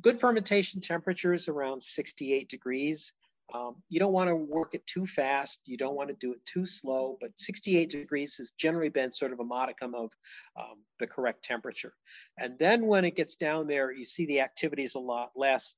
good 0.00 0.20
fermentation 0.20 0.80
temperature 0.80 1.34
is 1.34 1.48
around 1.48 1.82
68 1.82 2.48
degrees. 2.48 3.12
Um, 3.54 3.76
you 3.88 4.00
don't 4.00 4.12
want 4.12 4.28
to 4.28 4.34
work 4.34 4.74
it 4.74 4.86
too 4.86 5.06
fast. 5.06 5.60
You 5.64 5.76
don't 5.76 5.94
want 5.94 6.08
to 6.08 6.16
do 6.18 6.32
it 6.32 6.44
too 6.44 6.64
slow, 6.64 7.16
but 7.20 7.38
68 7.38 7.90
degrees 7.90 8.36
has 8.36 8.52
generally 8.52 8.88
been 8.88 9.12
sort 9.12 9.32
of 9.32 9.40
a 9.40 9.44
modicum 9.44 9.94
of 9.94 10.10
um, 10.58 10.78
the 10.98 11.06
correct 11.06 11.44
temperature. 11.44 11.92
And 12.38 12.58
then 12.58 12.86
when 12.86 13.04
it 13.04 13.14
gets 13.14 13.36
down 13.36 13.66
there, 13.66 13.92
you 13.92 14.04
see 14.04 14.26
the 14.26 14.40
activity 14.40 14.82
is 14.82 14.96
a 14.96 15.00
lot 15.00 15.30
less. 15.36 15.74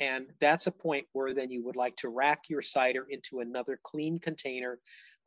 And 0.00 0.26
that's 0.40 0.66
a 0.66 0.72
point 0.72 1.06
where 1.12 1.32
then 1.32 1.50
you 1.50 1.64
would 1.64 1.76
like 1.76 1.96
to 1.96 2.08
rack 2.08 2.44
your 2.48 2.62
cider 2.62 3.06
into 3.08 3.40
another 3.40 3.78
clean 3.82 4.18
container. 4.18 4.78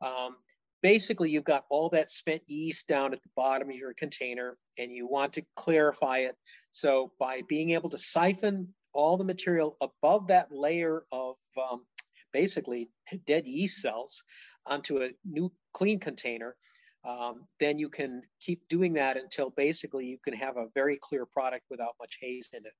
Um, 0.02 0.36
basically 0.82 1.30
you've 1.30 1.44
got 1.44 1.64
all 1.70 1.88
that 1.90 2.10
spent 2.10 2.42
yeast 2.46 2.86
down 2.88 3.12
at 3.12 3.22
the 3.22 3.30
bottom 3.34 3.70
of 3.70 3.76
your 3.76 3.94
container 3.94 4.56
and 4.78 4.92
you 4.92 5.06
want 5.06 5.32
to 5.32 5.42
clarify 5.56 6.18
it. 6.18 6.36
So 6.72 7.12
by 7.18 7.42
being 7.48 7.70
able 7.70 7.88
to 7.88 7.98
siphon 7.98 8.68
all 8.96 9.16
the 9.16 9.24
material 9.24 9.76
above 9.80 10.28
that 10.28 10.50
layer 10.50 11.04
of 11.12 11.36
um, 11.70 11.84
basically 12.32 12.88
dead 13.26 13.46
yeast 13.46 13.80
cells 13.80 14.24
onto 14.66 15.02
a 15.02 15.10
new 15.24 15.52
clean 15.72 16.00
container, 16.00 16.56
um, 17.04 17.44
then 17.60 17.78
you 17.78 17.88
can 17.88 18.22
keep 18.40 18.66
doing 18.68 18.94
that 18.94 19.16
until 19.16 19.50
basically 19.50 20.06
you 20.06 20.18
can 20.24 20.34
have 20.34 20.56
a 20.56 20.66
very 20.74 20.98
clear 21.00 21.24
product 21.24 21.64
without 21.70 21.94
much 22.00 22.18
haze 22.20 22.50
in 22.52 22.64
it. 22.64 22.72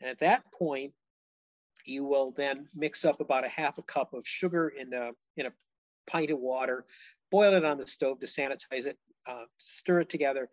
And 0.00 0.10
at 0.10 0.18
that 0.18 0.42
point, 0.52 0.92
you 1.86 2.04
will 2.04 2.32
then 2.36 2.66
mix 2.74 3.04
up 3.04 3.20
about 3.20 3.46
a 3.46 3.48
half 3.48 3.78
a 3.78 3.82
cup 3.82 4.12
of 4.12 4.26
sugar 4.26 4.68
in 4.68 4.92
a, 4.92 5.12
in 5.36 5.46
a 5.46 5.52
pint 6.06 6.30
of 6.30 6.38
water, 6.38 6.84
boil 7.30 7.54
it 7.54 7.64
on 7.64 7.78
the 7.78 7.86
stove 7.86 8.18
to 8.20 8.26
sanitize 8.26 8.86
it, 8.86 8.98
uh, 9.26 9.44
stir 9.56 10.00
it 10.00 10.10
together, 10.10 10.50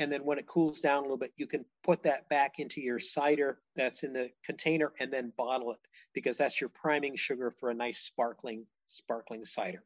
and 0.00 0.10
then 0.10 0.24
when 0.24 0.38
it 0.38 0.46
cools 0.46 0.80
down 0.80 1.00
a 1.00 1.02
little 1.02 1.18
bit, 1.18 1.32
you 1.36 1.46
can 1.46 1.64
put 1.84 2.02
that 2.04 2.26
back 2.30 2.58
into 2.58 2.80
your 2.80 2.98
cider 2.98 3.58
that's 3.76 4.02
in 4.02 4.14
the 4.14 4.30
container 4.42 4.92
and 4.98 5.12
then 5.12 5.30
bottle 5.36 5.72
it 5.72 5.78
because 6.14 6.38
that's 6.38 6.58
your 6.58 6.70
priming 6.70 7.14
sugar 7.16 7.50
for 7.50 7.68
a 7.68 7.74
nice 7.74 7.98
sparkling, 7.98 8.64
sparkling 8.86 9.44
cider. 9.44 9.84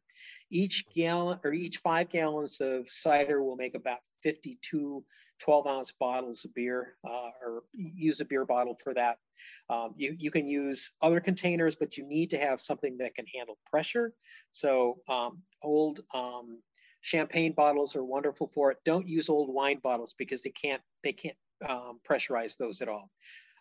Each 0.50 0.88
gallon 0.94 1.40
or 1.42 1.53
each 1.53 1.79
five 1.79 2.11
gallons 2.11 2.61
of 2.61 2.88
cider 2.88 3.42
will 3.42 3.57
make 3.57 3.74
about 3.74 3.98
52 4.22 5.05
12 5.40 5.66
ounce 5.66 5.92
bottles 5.92 6.44
of 6.44 6.55
beer 6.55 6.94
uh, 7.05 7.31
or 7.44 7.64
use 7.74 8.20
a 8.20 8.24
beer 8.24 8.44
bottle 8.44 8.79
for 8.83 8.94
that. 8.94 9.18
Um, 9.68 9.94
you, 9.96 10.14
you 10.16 10.31
can 10.31 10.46
use 10.46 10.92
other 11.03 11.18
containers, 11.18 11.74
but 11.74 11.98
you 11.98 12.07
need 12.07 12.31
to 12.31 12.38
have 12.38 12.61
something 12.61 12.98
that 12.98 13.16
can 13.16 13.27
handle 13.35 13.59
pressure. 13.68 14.12
So 14.53 15.00
um, 15.09 15.42
old 15.61 16.00
um, 16.14 16.61
champagne 17.04 17.52
bottles 17.52 17.94
are 17.94 18.02
wonderful 18.02 18.46
for 18.46 18.70
it. 18.70 18.78
Don't 18.82 19.06
use 19.06 19.28
old 19.28 19.52
wine 19.52 19.78
bottles 19.82 20.14
because 20.16 20.42
they 20.42 20.50
can't, 20.50 20.80
they 21.02 21.12
can't 21.12 21.36
um, 21.68 22.00
pressurize 22.08 22.56
those 22.56 22.80
at 22.80 22.88
all. 22.88 23.10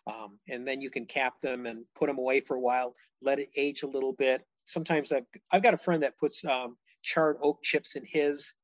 Um, 0.06 0.38
and 0.48 0.66
then 0.66 0.80
you 0.80 0.90
can 0.90 1.04
cap 1.04 1.34
them 1.42 1.66
and 1.66 1.84
put 1.94 2.06
them 2.06 2.16
away 2.16 2.40
for 2.40 2.56
a 2.56 2.60
while, 2.60 2.94
let 3.20 3.38
it 3.38 3.50
age 3.54 3.82
a 3.82 3.86
little 3.86 4.14
bit. 4.14 4.46
Sometimes 4.64 5.12
I've, 5.12 5.26
I've 5.52 5.62
got 5.62 5.74
a 5.74 5.78
friend 5.78 6.02
that 6.02 6.18
puts 6.18 6.42
um, 6.46 6.78
charred 7.02 7.36
oak 7.42 7.62
chips 7.62 7.96
in 7.96 8.04
his 8.06 8.54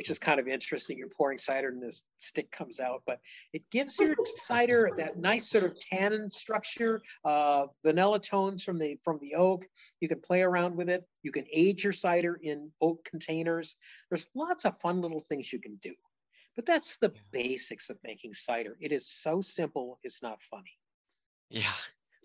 which 0.00 0.08
is 0.08 0.18
kind 0.18 0.40
of 0.40 0.48
interesting. 0.48 0.96
You're 0.96 1.08
pouring 1.08 1.36
cider 1.36 1.68
and 1.68 1.82
this 1.82 2.04
stick 2.16 2.50
comes 2.50 2.80
out, 2.80 3.02
but 3.06 3.20
it 3.52 3.68
gives 3.70 3.98
your 3.98 4.14
cider 4.24 4.88
that 4.96 5.18
nice 5.18 5.46
sort 5.46 5.62
of 5.62 5.78
tannin 5.78 6.30
structure, 6.30 7.02
uh, 7.22 7.66
vanilla 7.84 8.18
tones 8.18 8.64
from 8.64 8.78
the 8.78 8.96
from 9.04 9.18
the 9.20 9.34
oak. 9.34 9.66
You 10.00 10.08
can 10.08 10.22
play 10.22 10.40
around 10.40 10.74
with 10.74 10.88
it. 10.88 11.06
You 11.22 11.32
can 11.32 11.44
age 11.52 11.84
your 11.84 11.92
cider 11.92 12.40
in 12.42 12.70
oak 12.80 13.04
containers. 13.04 13.76
There's 14.08 14.26
lots 14.34 14.64
of 14.64 14.80
fun 14.80 15.02
little 15.02 15.20
things 15.20 15.52
you 15.52 15.60
can 15.60 15.76
do. 15.82 15.92
But 16.56 16.64
that's 16.64 16.96
the 16.96 17.12
basics 17.30 17.90
of 17.90 17.98
making 18.02 18.32
cider. 18.32 18.78
It 18.80 18.92
is 18.92 19.06
so 19.06 19.42
simple, 19.42 19.98
it's 20.02 20.22
not 20.22 20.40
funny. 20.40 20.78
Yeah. 21.50 21.76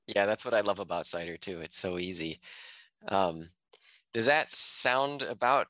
Yeah, 0.07 0.25
that's 0.25 0.45
what 0.45 0.53
I 0.53 0.61
love 0.61 0.79
about 0.79 1.07
cider 1.07 1.35
too. 1.35 1.59
It's 1.59 1.77
so 1.77 1.99
easy. 1.99 2.39
Um, 3.09 3.49
does 4.13 4.27
that 4.27 4.53
sound 4.53 5.23
about 5.23 5.67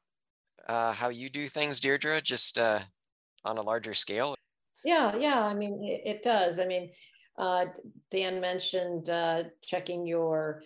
uh, 0.66 0.94
how 0.94 1.10
you 1.10 1.30
do 1.30 1.48
things, 1.48 1.80
Deirdre, 1.80 2.22
just 2.22 2.58
uh, 2.58 2.80
on 3.44 3.58
a 3.58 3.62
larger 3.62 3.94
scale? 3.94 4.36
Yeah, 4.84 5.16
yeah. 5.16 5.44
I 5.44 5.54
mean, 5.54 5.84
it, 5.84 6.02
it 6.06 6.24
does. 6.24 6.60
I 6.60 6.66
mean, 6.66 6.92
uh, 7.38 7.66
Dan 8.12 8.40
mentioned 8.40 9.10
uh, 9.10 9.44
checking 9.64 10.06
your 10.06 10.64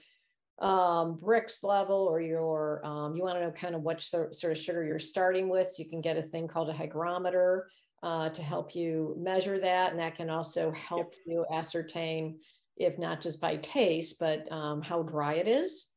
um, 0.59 1.17
Brix 1.17 1.63
level 1.63 2.07
or 2.09 2.21
your, 2.21 2.85
um, 2.85 3.15
you 3.15 3.23
want 3.23 3.37
to 3.37 3.41
know 3.41 3.51
kind 3.51 3.75
of 3.75 3.81
what 3.81 4.01
sort, 4.01 4.35
sort 4.35 4.51
of 4.51 4.59
sugar 4.59 4.83
you're 4.83 4.99
starting 4.99 5.49
with. 5.49 5.69
So 5.69 5.83
you 5.83 5.89
can 5.89 6.01
get 6.01 6.17
a 6.17 6.21
thing 6.21 6.47
called 6.47 6.69
a 6.69 6.73
hydrometer 6.73 7.69
uh, 8.03 8.29
to 8.29 8.41
help 8.41 8.75
you 8.75 9.15
measure 9.17 9.59
that. 9.59 9.91
And 9.91 9.99
that 9.99 10.15
can 10.15 10.29
also 10.29 10.71
help 10.71 11.13
yep. 11.13 11.21
you 11.25 11.45
ascertain, 11.53 12.39
if 12.77 12.97
not 12.97 13.21
just 13.21 13.41
by 13.41 13.57
taste, 13.57 14.19
but 14.19 14.49
um, 14.51 14.81
how 14.81 15.03
dry 15.03 15.35
it 15.35 15.47
is. 15.47 15.88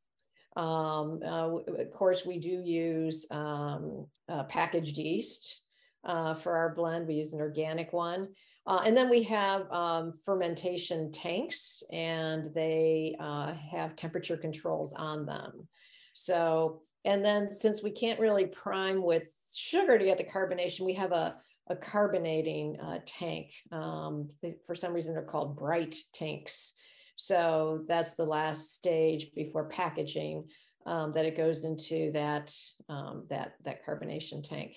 Um, 0.56 1.20
uh, 1.24 1.56
of 1.78 1.92
course, 1.92 2.26
we 2.26 2.38
do 2.38 2.62
use 2.64 3.26
um, 3.30 4.06
uh, 4.28 4.44
packaged 4.44 4.98
yeast 4.98 5.62
uh, 6.04 6.34
for 6.34 6.56
our 6.56 6.74
blend. 6.74 7.06
We 7.06 7.14
use 7.14 7.32
an 7.32 7.40
organic 7.40 7.92
one. 7.92 8.28
Uh, 8.66 8.82
and 8.86 8.96
then 8.96 9.10
we 9.10 9.22
have 9.24 9.70
um, 9.72 10.14
fermentation 10.24 11.10
tanks, 11.10 11.82
and 11.90 12.54
they 12.54 13.16
uh, 13.18 13.54
have 13.54 13.96
temperature 13.96 14.36
controls 14.36 14.92
on 14.92 15.26
them. 15.26 15.66
So, 16.14 16.82
and 17.04 17.24
then 17.24 17.50
since 17.50 17.82
we 17.82 17.90
can't 17.90 18.20
really 18.20 18.46
prime 18.46 19.02
with 19.02 19.28
sugar 19.54 19.98
to 19.98 20.04
get 20.04 20.18
the 20.18 20.24
carbonation, 20.24 20.82
we 20.82 20.94
have 20.94 21.10
a, 21.10 21.36
a 21.68 21.74
carbonating 21.74 22.78
uh, 22.80 22.98
tank. 23.04 23.48
Um, 23.72 24.28
they, 24.42 24.54
for 24.66 24.76
some 24.76 24.94
reason, 24.94 25.14
they're 25.14 25.24
called 25.24 25.56
bright 25.56 25.96
tanks. 26.14 26.72
So 27.16 27.84
that's 27.86 28.14
the 28.14 28.24
last 28.24 28.74
stage 28.74 29.32
before 29.34 29.68
packaging 29.68 30.44
um, 30.86 31.12
that 31.12 31.24
it 31.24 31.36
goes 31.36 31.64
into 31.64 32.10
that 32.12 32.54
um, 32.88 33.26
that 33.30 33.54
that 33.64 33.86
carbonation 33.86 34.46
tank. 34.46 34.76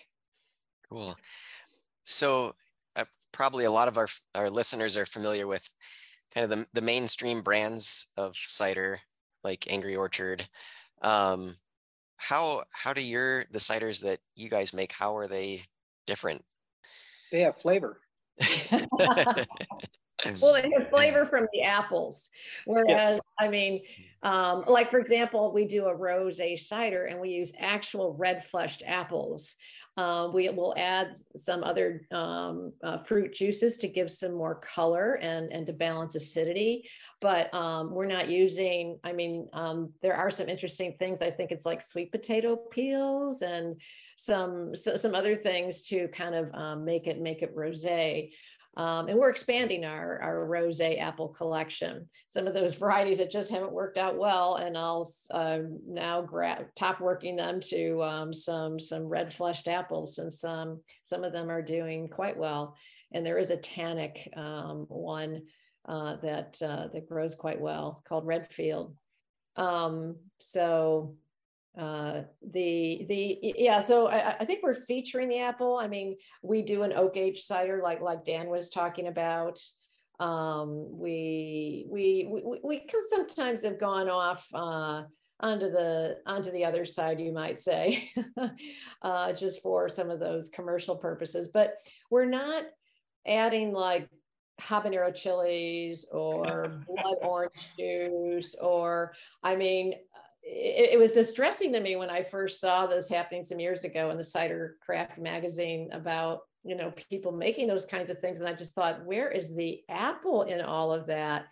Cool. 0.89 1.15
So 2.03 2.53
uh, 2.95 3.05
probably 3.31 3.65
a 3.65 3.71
lot 3.71 3.87
of 3.87 3.97
our 3.97 4.07
our 4.35 4.49
listeners 4.49 4.97
are 4.97 5.05
familiar 5.05 5.47
with 5.47 5.67
kind 6.33 6.51
of 6.51 6.59
the, 6.59 6.65
the 6.73 6.81
mainstream 6.81 7.41
brands 7.41 8.07
of 8.17 8.35
cider 8.35 8.99
like 9.43 9.71
Angry 9.71 9.95
Orchard. 9.95 10.47
Um, 11.01 11.55
how 12.17 12.63
how 12.71 12.93
do 12.93 13.01
your 13.01 13.45
the 13.51 13.59
ciders 13.59 14.03
that 14.03 14.19
you 14.35 14.49
guys 14.49 14.73
make 14.73 14.91
how 14.91 15.17
are 15.17 15.27
they 15.27 15.63
different? 16.05 16.43
They 17.31 17.41
have 17.41 17.57
flavor. 17.57 17.99
well, 20.41 20.53
they 20.53 20.69
have 20.71 20.89
flavor 20.89 21.25
from 21.25 21.47
the 21.53 21.61
apples. 21.61 22.29
Whereas, 22.65 22.87
yes. 22.87 23.21
I 23.39 23.47
mean, 23.47 23.81
um, 24.23 24.63
like 24.67 24.89
for 24.89 24.99
example, 24.99 25.53
we 25.53 25.65
do 25.65 25.85
a 25.85 25.95
rose 25.95 26.41
cider 26.57 27.05
and 27.05 27.19
we 27.19 27.29
use 27.29 27.51
actual 27.59 28.15
red 28.15 28.45
fleshed 28.45 28.83
apples. 28.85 29.55
Uh, 29.97 30.29
we 30.33 30.49
will 30.49 30.73
add 30.75 31.15
some 31.37 31.63
other 31.63 32.05
um, 32.11 32.73
uh, 32.83 32.97
fruit 32.97 33.33
juices 33.33 33.77
to 33.77 33.87
give 33.87 34.11
some 34.11 34.33
more 34.33 34.55
color 34.55 35.17
and, 35.21 35.53
and 35.53 35.65
to 35.65 35.71
balance 35.71 36.15
acidity. 36.15 36.89
But 37.21 37.53
um, 37.53 37.91
we're 37.91 38.05
not 38.05 38.29
using, 38.29 38.99
I 39.05 39.13
mean, 39.13 39.47
um, 39.53 39.93
there 40.01 40.15
are 40.15 40.29
some 40.29 40.49
interesting 40.49 40.95
things. 40.99 41.21
I 41.21 41.31
think 41.31 41.51
it's 41.51 41.65
like 41.65 41.81
sweet 41.81 42.11
potato 42.11 42.57
peels 42.57 43.41
and 43.41 43.79
some 44.17 44.73
so, 44.75 44.95
some 44.95 45.13
other 45.13 45.35
things 45.35 45.81
to 45.83 46.07
kind 46.09 46.35
of 46.35 46.53
um, 46.53 46.85
make 46.85 47.07
it 47.07 47.19
make 47.21 47.41
it 47.41 47.55
rosé. 47.55 48.31
Um, 48.77 49.07
and 49.07 49.17
we're 49.17 49.29
expanding 49.29 49.85
our, 49.85 50.21
our 50.21 50.45
rose 50.45 50.81
apple 50.81 51.29
collection. 51.29 52.09
Some 52.29 52.45
of 52.45 52.53
those 52.53 52.75
varieties 52.85 53.19
that 53.19 53.31
just 53.31 53.51
haven't 53.51 53.71
worked 53.71 53.97
out 53.97 54.17
well, 54.17 54.55
and 54.55 54.77
I'll 54.77 55.11
uh, 55.31 55.59
now 55.87 56.21
grab 56.21 56.65
top 56.75 56.99
working 56.99 57.35
them 57.35 57.59
to 57.61 58.03
um, 58.03 58.33
some 58.33 58.79
some 58.79 59.03
red 59.03 59.33
fleshed 59.33 59.67
apples, 59.67 60.15
since 60.15 60.43
um, 60.43 60.81
some 61.03 61.23
of 61.23 61.33
them 61.33 61.49
are 61.49 61.61
doing 61.61 62.09
quite 62.09 62.37
well. 62.37 62.75
And 63.13 63.25
there 63.25 63.37
is 63.37 63.49
a 63.49 63.57
tannic 63.57 64.29
um, 64.35 64.85
one 64.89 65.43
uh, 65.87 66.17
that 66.17 66.57
uh, 66.61 66.87
that 66.93 67.07
grows 67.07 67.35
quite 67.35 67.61
well 67.61 68.03
called 68.07 68.25
Redfield. 68.25 68.95
Um, 69.55 70.17
so 70.39 71.15
uh, 71.77 72.21
the 72.53 73.05
the 73.09 73.39
yeah 73.41 73.81
so 73.81 74.07
I, 74.07 74.37
I, 74.39 74.45
think 74.45 74.63
we're 74.63 74.75
featuring 74.75 75.27
the 75.27 75.39
apple. 75.39 75.77
I 75.77 75.87
mean 75.87 76.15
we 76.41 76.61
do 76.61 76.83
an 76.83 76.93
oak 76.93 77.17
age 77.17 77.41
cider 77.41 77.81
like 77.83 78.01
like 78.01 78.25
dan 78.25 78.49
was 78.49 78.69
talking 78.69 79.07
about. 79.07 79.59
Um, 80.19 80.97
we, 80.97 81.85
we 81.89 82.27
we 82.29 82.59
we 82.63 82.79
can 82.79 83.01
sometimes 83.09 83.63
have 83.63 83.77
gone 83.77 84.09
off 84.09 84.47
uh, 84.53 85.03
onto 85.41 85.69
the 85.69 86.17
onto 86.25 86.51
the 86.51 86.63
other 86.63 86.85
side 86.85 87.19
you 87.19 87.33
might 87.33 87.59
say 87.59 88.09
uh, 89.01 89.33
just 89.33 89.61
for 89.61 89.89
some 89.89 90.09
of 90.09 90.21
those 90.21 90.49
commercial 90.49 90.95
purposes. 90.95 91.49
But 91.49 91.75
we're 92.09 92.25
not 92.25 92.63
adding 93.27 93.73
like 93.73 94.07
habanero 94.61 95.13
chilies 95.13 96.05
or 96.11 96.81
blood 96.87 97.17
orange 97.21 97.75
juice 97.77 98.55
or 98.55 99.13
i 99.43 99.55
mean 99.55 99.93
it, 100.45 100.93
it, 100.93 100.99
was 100.99 101.13
distressing 101.13 101.73
to 101.73 101.79
me 101.79 101.95
when 101.95 102.09
I 102.09 102.21
first 102.21 102.61
saw 102.61 102.85
this 102.85 103.09
happening 103.09 103.43
some 103.43 103.59
years 103.59 103.83
ago 103.83 104.11
in 104.11 104.17
the 104.17 104.23
Cider 104.23 104.77
Craft 104.85 105.17
magazine 105.17 105.89
about 105.91 106.41
you 106.63 106.75
know 106.75 106.93
people 107.09 107.31
making 107.31 107.67
those 107.67 107.85
kinds 107.85 108.09
of 108.09 108.19
things, 108.19 108.39
and 108.39 108.47
I 108.47 108.53
just 108.53 108.75
thought, 108.75 109.05
where 109.05 109.29
is 109.29 109.55
the 109.55 109.81
apple 109.89 110.43
in 110.43 110.61
all 110.61 110.93
of 110.93 111.07
that? 111.07 111.45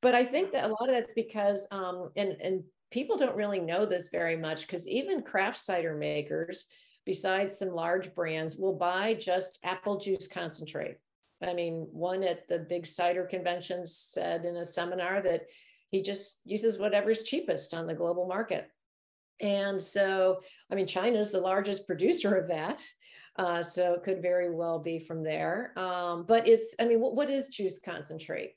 But 0.00 0.14
I 0.14 0.24
think 0.24 0.52
that 0.52 0.64
a 0.64 0.68
lot 0.68 0.88
of 0.88 0.94
that's 0.94 1.12
because 1.12 1.68
um, 1.70 2.10
and 2.16 2.32
and 2.42 2.64
people 2.90 3.16
don't 3.16 3.36
really 3.36 3.60
know 3.60 3.86
this 3.86 4.08
very 4.10 4.36
much 4.36 4.62
because 4.62 4.88
even 4.88 5.22
craft 5.22 5.58
cider 5.58 5.94
makers, 5.94 6.66
besides 7.06 7.58
some 7.58 7.70
large 7.70 8.12
brands, 8.14 8.56
will 8.56 8.74
buy 8.74 9.14
just 9.14 9.60
apple 9.62 9.98
juice 9.98 10.26
concentrate. 10.26 10.96
I 11.40 11.54
mean, 11.54 11.88
one 11.90 12.22
at 12.22 12.48
the 12.48 12.60
big 12.60 12.86
cider 12.86 13.24
conventions 13.24 13.96
said 13.96 14.44
in 14.44 14.56
a 14.56 14.66
seminar 14.66 15.22
that 15.22 15.46
he 15.92 16.02
just 16.02 16.40
uses 16.44 16.78
whatever's 16.78 17.22
cheapest 17.22 17.74
on 17.74 17.86
the 17.86 17.94
global 17.94 18.26
market. 18.26 18.68
And 19.40 19.80
so, 19.80 20.40
I 20.70 20.74
mean, 20.74 20.86
China 20.86 21.18
is 21.18 21.30
the 21.30 21.40
largest 21.40 21.86
producer 21.86 22.34
of 22.34 22.48
that. 22.48 22.82
Uh, 23.36 23.62
so 23.62 23.94
it 23.94 24.02
could 24.02 24.20
very 24.20 24.50
well 24.50 24.78
be 24.78 24.98
from 24.98 25.22
there. 25.22 25.72
Um, 25.76 26.24
but 26.26 26.48
it's, 26.48 26.74
I 26.80 26.86
mean, 26.86 27.00
what, 27.00 27.14
what 27.14 27.30
is 27.30 27.48
juice 27.48 27.78
concentrate? 27.82 28.54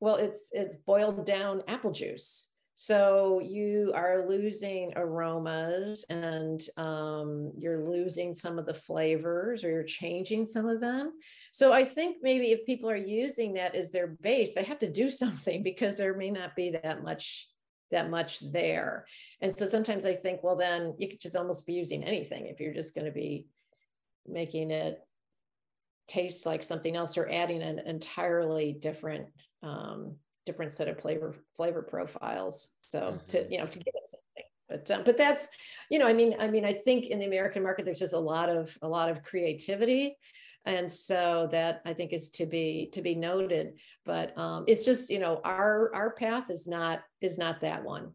Well, 0.00 0.16
it's 0.16 0.50
it's 0.52 0.76
boiled 0.76 1.24
down 1.24 1.62
apple 1.68 1.92
juice. 1.92 2.52
So 2.78 3.40
you 3.40 3.92
are 3.94 4.28
losing 4.28 4.92
aromas 4.96 6.04
and 6.10 6.62
um, 6.76 7.52
you're 7.56 7.80
losing 7.80 8.34
some 8.34 8.58
of 8.58 8.66
the 8.66 8.74
flavors 8.74 9.64
or 9.64 9.70
you're 9.70 9.82
changing 9.82 10.44
some 10.44 10.68
of 10.68 10.82
them. 10.82 11.12
So 11.52 11.72
I 11.72 11.84
think 11.84 12.18
maybe 12.20 12.52
if 12.52 12.66
people 12.66 12.90
are 12.90 12.96
using 12.96 13.54
that 13.54 13.74
as 13.74 13.92
their 13.92 14.08
base, 14.08 14.54
they 14.54 14.62
have 14.62 14.78
to 14.80 14.92
do 14.92 15.08
something 15.22 15.62
because 15.62 15.96
there 15.96 16.14
may 16.14 16.30
not 16.30 16.54
be 16.54 16.70
that 16.70 17.02
much 17.02 17.48
that 17.92 18.10
much 18.10 18.40
there. 18.52 19.06
And 19.40 19.56
so 19.56 19.64
sometimes 19.64 20.04
I 20.04 20.14
think, 20.16 20.42
well, 20.42 20.56
then 20.56 20.94
you 20.98 21.08
could 21.08 21.20
just 21.20 21.36
almost 21.36 21.68
be 21.68 21.74
using 21.74 22.02
anything 22.02 22.46
if 22.46 22.58
you're 22.58 22.74
just 22.74 22.96
going 22.96 23.04
to 23.04 23.12
be 23.12 23.46
making 24.26 24.72
it 24.72 24.98
taste 26.08 26.46
like 26.46 26.64
something 26.64 26.96
else 26.96 27.16
or 27.16 27.30
adding 27.30 27.62
an 27.62 27.78
entirely 27.78 28.72
different 28.72 29.28
um, 29.62 30.16
different 30.46 30.72
set 30.72 30.88
of 30.88 30.98
flavor 30.98 31.34
flavor 31.56 31.82
profiles. 31.82 32.70
So 32.80 33.00
mm-hmm. 33.00 33.26
to 33.28 33.46
you 33.50 33.58
know 33.58 33.66
to 33.66 33.78
give 33.78 33.94
it 33.94 34.08
something. 34.08 34.44
But 34.68 34.90
um, 34.90 35.04
but 35.04 35.18
that's 35.18 35.48
you 35.90 35.98
know 35.98 36.06
I 36.06 36.12
mean 36.12 36.34
I 36.38 36.48
mean 36.48 36.64
I 36.64 36.72
think 36.72 37.06
in 37.06 37.18
the 37.18 37.26
American 37.26 37.62
market 37.62 37.84
there's 37.84 37.98
just 37.98 38.14
a 38.14 38.18
lot 38.18 38.48
of 38.48 38.76
a 38.82 38.88
lot 38.88 39.10
of 39.10 39.22
creativity 39.22 40.16
and 40.66 40.90
so 40.90 41.48
that 41.52 41.80
i 41.86 41.92
think 41.92 42.12
is 42.12 42.30
to 42.30 42.44
be 42.44 42.90
to 42.92 43.00
be 43.00 43.14
noted 43.14 43.74
but 44.04 44.36
um, 44.36 44.64
it's 44.66 44.84
just 44.84 45.08
you 45.08 45.18
know 45.18 45.40
our 45.44 45.94
our 45.94 46.10
path 46.10 46.50
is 46.50 46.66
not 46.66 47.02
is 47.20 47.38
not 47.38 47.60
that 47.60 47.82
one 47.82 48.12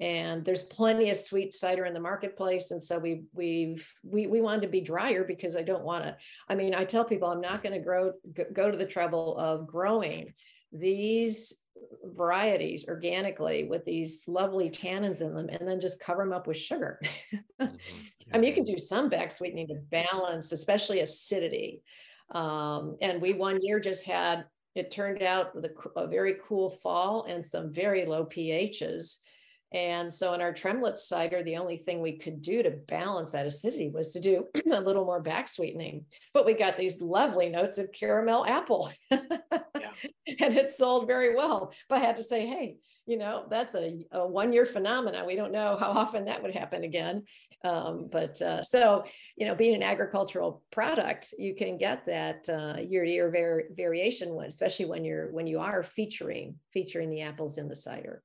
and 0.00 0.44
there's 0.44 0.64
plenty 0.64 1.10
of 1.10 1.18
sweet 1.18 1.54
cider 1.54 1.84
in 1.84 1.94
the 1.94 2.00
marketplace 2.00 2.70
and 2.70 2.82
so 2.82 2.98
we 2.98 3.22
we've 3.32 3.92
we, 4.02 4.26
we 4.26 4.40
wanted 4.40 4.62
to 4.62 4.68
be 4.68 4.80
drier 4.80 5.22
because 5.22 5.54
i 5.54 5.62
don't 5.62 5.84
want 5.84 6.02
to 6.02 6.16
i 6.48 6.54
mean 6.54 6.74
i 6.74 6.84
tell 6.84 7.04
people 7.04 7.28
i'm 7.28 7.40
not 7.40 7.62
going 7.62 7.74
to 7.74 7.78
grow 7.78 8.12
go 8.52 8.70
to 8.70 8.78
the 8.78 8.86
trouble 8.86 9.36
of 9.38 9.66
growing 9.66 10.32
these 10.72 11.61
varieties 12.04 12.86
organically 12.88 13.64
with 13.64 13.84
these 13.84 14.24
lovely 14.26 14.70
tannins 14.70 15.20
in 15.20 15.34
them 15.34 15.48
and 15.48 15.66
then 15.66 15.80
just 15.80 16.00
cover 16.00 16.22
them 16.22 16.32
up 16.32 16.46
with 16.46 16.56
sugar. 16.56 17.00
mm-hmm. 17.32 17.66
I 18.34 18.38
mean, 18.38 18.48
you 18.48 18.54
can 18.54 18.64
do 18.64 18.78
some 18.78 19.08
back 19.08 19.30
sweetening 19.30 19.68
to 19.68 19.74
balance, 19.74 20.52
especially 20.52 21.00
acidity. 21.00 21.82
Um, 22.30 22.96
and 23.02 23.20
we 23.20 23.34
one 23.34 23.62
year 23.62 23.78
just 23.78 24.06
had, 24.06 24.46
it 24.74 24.90
turned 24.90 25.22
out 25.22 25.54
with 25.54 25.66
a, 25.66 26.00
a 26.00 26.06
very 26.06 26.36
cool 26.48 26.70
fall 26.70 27.24
and 27.24 27.44
some 27.44 27.72
very 27.72 28.06
low 28.06 28.24
pHs. 28.24 29.18
And 29.74 30.12
so 30.12 30.34
in 30.34 30.40
our 30.40 30.52
Tremlett 30.52 30.98
cider, 30.98 31.42
the 31.42 31.56
only 31.56 31.78
thing 31.78 32.00
we 32.00 32.18
could 32.18 32.42
do 32.42 32.62
to 32.62 32.70
balance 32.70 33.32
that 33.32 33.46
acidity 33.46 33.88
was 33.88 34.12
to 34.12 34.20
do 34.20 34.46
a 34.72 34.80
little 34.80 35.04
more 35.04 35.20
back 35.20 35.48
sweetening. 35.48 36.04
But 36.34 36.46
we 36.46 36.54
got 36.54 36.76
these 36.76 37.00
lovely 37.00 37.48
notes 37.48 37.78
of 37.78 37.92
caramel 37.92 38.46
apple. 38.46 38.90
yeah. 40.02 40.34
And 40.40 40.56
it 40.56 40.74
sold 40.74 41.06
very 41.06 41.34
well. 41.34 41.72
But 41.88 41.98
I 41.98 42.04
had 42.04 42.16
to 42.16 42.22
say, 42.22 42.46
hey, 42.46 42.76
you 43.06 43.18
know, 43.18 43.44
that's 43.50 43.74
a, 43.74 43.98
a 44.12 44.26
one 44.26 44.52
year 44.52 44.64
phenomenon. 44.64 45.26
We 45.26 45.34
don't 45.34 45.52
know 45.52 45.76
how 45.78 45.90
often 45.90 46.24
that 46.26 46.42
would 46.42 46.54
happen 46.54 46.84
again. 46.84 47.24
Um, 47.64 48.08
but 48.10 48.40
uh, 48.40 48.62
so, 48.62 49.04
you 49.36 49.46
know, 49.46 49.54
being 49.54 49.74
an 49.74 49.82
agricultural 49.82 50.62
product, 50.70 51.34
you 51.38 51.54
can 51.54 51.78
get 51.78 52.06
that 52.06 52.46
year 52.88 53.04
to 53.04 53.10
year 53.10 53.66
variation, 53.76 54.38
especially 54.46 54.86
when 54.86 55.04
you're 55.04 55.30
when 55.32 55.46
you 55.46 55.58
are 55.58 55.82
featuring 55.82 56.56
featuring 56.72 57.10
the 57.10 57.22
apples 57.22 57.58
in 57.58 57.68
the 57.68 57.76
cider. 57.76 58.22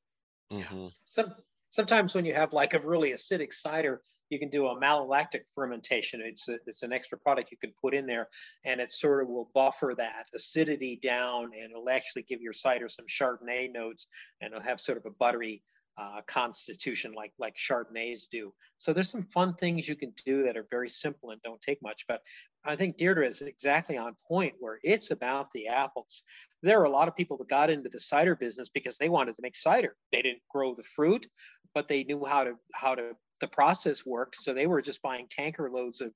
Mm-hmm. 0.52 0.88
Some 1.10 1.34
sometimes 1.70 2.16
when 2.16 2.26
you 2.26 2.34
have 2.34 2.54
like 2.54 2.74
a 2.74 2.80
really 2.80 3.12
acidic 3.12 3.54
cider, 3.54 4.02
you 4.30 4.40
can 4.40 4.50
do 4.50 4.68
a 4.68 4.80
malolactic 4.80 5.42
fermentation. 5.54 6.22
It's 6.24 6.48
a, 6.50 6.58
it's 6.66 6.84
an 6.84 6.94
extra 6.94 7.18
product 7.18 7.52
you 7.52 7.58
can 7.58 7.74
put 7.82 7.94
in 7.94 8.06
there, 8.06 8.28
and 8.66 8.82
it 8.82 8.92
sort 8.92 9.24
of 9.24 9.30
will 9.30 9.50
buffer 9.54 9.94
that 9.98 10.26
acidity 10.34 11.00
down, 11.02 11.52
and 11.54 11.72
it'll 11.72 11.90
actually 11.90 12.24
give 12.24 12.42
your 12.42 12.54
cider 12.54 12.90
some 12.90 13.06
Chardonnay 13.08 13.72
notes, 13.72 14.08
and 14.42 14.54
it'll 14.54 14.64
have 14.64 14.80
sort 14.80 14.98
of 14.98 15.06
a 15.06 15.12
buttery 15.12 15.64
uh, 15.98 16.22
constitution 16.28 17.12
like 17.14 17.34
like 17.40 17.56
Chardonnays 17.56 18.28
do. 18.30 18.54
So 18.78 18.94
there's 18.94 19.10
some 19.10 19.24
fun 19.34 19.56
things 19.56 19.90
you 19.90 19.96
can 19.96 20.14
do 20.26 20.44
that 20.44 20.56
are 20.56 20.68
very 20.70 20.90
simple 20.90 21.32
and 21.32 21.42
don't 21.42 21.60
take 21.60 21.82
much. 21.82 22.06
But 22.08 22.22
I 22.64 22.76
think 22.76 22.98
Deirdre 22.98 23.26
is 23.26 23.42
exactly 23.42 23.98
on 23.98 24.16
point 24.28 24.54
where 24.60 24.80
it's 24.84 25.10
about 25.10 25.52
the 25.52 25.68
apples. 25.68 26.24
There 26.62 26.80
are 26.80 26.86
a 26.86 26.92
lot 26.92 27.08
of 27.08 27.16
people 27.16 27.38
that 27.38 27.50
got 27.50 27.72
into 27.72 27.90
the 27.90 28.00
cider 28.00 28.36
business 28.36 28.70
because 28.70 28.98
they 28.98 29.10
wanted 29.10 29.36
to 29.38 29.42
make 29.42 29.56
cider. 29.56 29.96
They 30.12 30.22
didn't 30.22 30.44
grow 30.52 30.76
the 30.76 30.84
fruit, 30.84 31.26
but 31.74 31.88
they 31.88 32.04
knew 32.04 32.24
how 32.26 32.44
to 32.44 32.54
how 32.76 32.94
to 32.94 33.16
the 33.42 33.48
process 33.48 34.06
worked. 34.06 34.36
So 34.36 34.54
they 34.54 34.68
were 34.68 34.82
just 34.82 35.02
buying 35.02 35.28
tanker 35.30 35.70
loads 35.70 36.02
of 36.02 36.12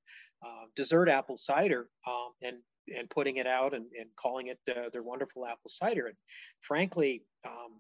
uh, 0.45 0.65
dessert 0.75 1.09
apple 1.09 1.37
cider 1.37 1.87
um, 2.07 2.31
and 2.41 2.57
and 2.97 3.09
putting 3.09 3.37
it 3.37 3.47
out 3.47 3.73
and, 3.73 3.85
and 3.97 4.09
calling 4.15 4.47
it 4.47 4.59
uh, 4.69 4.89
their 4.91 5.03
wonderful 5.03 5.45
apple 5.45 5.69
cider. 5.69 6.07
And 6.07 6.15
frankly, 6.61 7.23
um, 7.45 7.79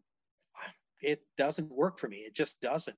it 1.01 1.21
doesn't 1.37 1.71
work 1.71 1.99
for 1.99 2.07
me. 2.07 2.17
It 2.17 2.35
just 2.35 2.61
doesn't. 2.61 2.97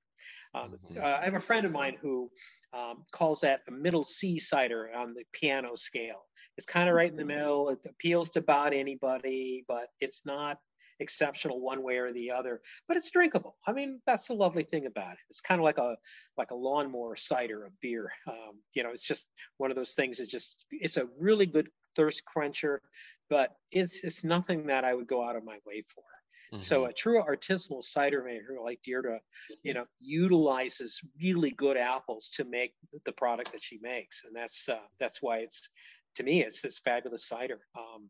Um, 0.54 0.76
mm-hmm. 0.84 1.02
uh, 1.02 1.18
I 1.20 1.24
have 1.24 1.34
a 1.34 1.40
friend 1.40 1.66
of 1.66 1.72
mine 1.72 1.96
who 2.00 2.30
um, 2.72 3.04
calls 3.12 3.40
that 3.40 3.60
a 3.68 3.72
middle 3.72 4.02
C 4.02 4.38
cider 4.38 4.90
on 4.94 5.14
the 5.14 5.24
piano 5.32 5.74
scale. 5.74 6.26
It's 6.56 6.66
kind 6.66 6.88
of 6.88 6.94
right 6.94 7.10
in 7.10 7.16
the 7.16 7.22
mm-hmm. 7.22 7.40
middle. 7.40 7.68
It 7.70 7.84
appeals 7.88 8.30
to 8.30 8.40
about 8.40 8.74
anybody, 8.74 9.64
but 9.66 9.86
it's 10.00 10.24
not 10.24 10.58
exceptional 11.00 11.60
one 11.60 11.82
way 11.82 11.98
or 11.98 12.12
the 12.12 12.30
other. 12.30 12.60
But 12.88 12.96
it's 12.96 13.10
drinkable. 13.10 13.56
I 13.66 13.72
mean, 13.72 14.00
that's 14.06 14.28
the 14.28 14.34
lovely 14.34 14.62
thing 14.62 14.86
about 14.86 15.12
it. 15.12 15.18
It's 15.30 15.40
kind 15.40 15.60
of 15.60 15.64
like 15.64 15.78
a 15.78 15.96
like 16.36 16.50
a 16.50 16.56
lawnmower 16.56 17.16
cider 17.16 17.64
a 17.66 17.70
beer. 17.80 18.10
Um, 18.28 18.60
you 18.74 18.82
know, 18.82 18.90
it's 18.90 19.06
just 19.06 19.28
one 19.58 19.70
of 19.70 19.76
those 19.76 19.94
things. 19.94 20.20
It's 20.20 20.30
just 20.30 20.66
it's 20.70 20.96
a 20.96 21.08
really 21.18 21.46
good 21.46 21.68
thirst 21.96 22.24
quencher, 22.24 22.82
but 23.30 23.50
it's 23.70 24.02
it's 24.04 24.24
nothing 24.24 24.66
that 24.66 24.84
I 24.84 24.94
would 24.94 25.06
go 25.06 25.26
out 25.26 25.36
of 25.36 25.44
my 25.44 25.58
way 25.66 25.82
for. 25.82 26.04
Mm-hmm. 26.52 26.60
So 26.60 26.84
a 26.84 26.92
true 26.92 27.20
artisanal 27.22 27.82
cider 27.82 28.22
maker 28.22 28.58
like 28.62 28.80
Deirdre, 28.82 29.20
you 29.62 29.72
mm-hmm. 29.72 29.80
know, 29.80 29.86
utilizes 30.00 31.00
really 31.20 31.50
good 31.50 31.76
apples 31.76 32.28
to 32.36 32.44
make 32.44 32.74
the 33.04 33.12
product 33.12 33.52
that 33.52 33.62
she 33.62 33.78
makes, 33.82 34.24
and 34.24 34.34
that's 34.36 34.68
uh, 34.68 34.78
that's 35.00 35.22
why 35.22 35.38
it's 35.38 35.68
to 36.16 36.22
me 36.22 36.42
it's 36.42 36.62
this 36.62 36.78
fabulous 36.78 37.26
cider. 37.26 37.60
Um, 37.76 38.08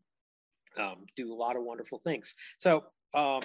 um, 0.79 1.05
do 1.15 1.33
a 1.33 1.35
lot 1.35 1.55
of 1.55 1.63
wonderful 1.63 1.99
things. 1.99 2.33
So 2.59 2.83
um, 3.13 3.41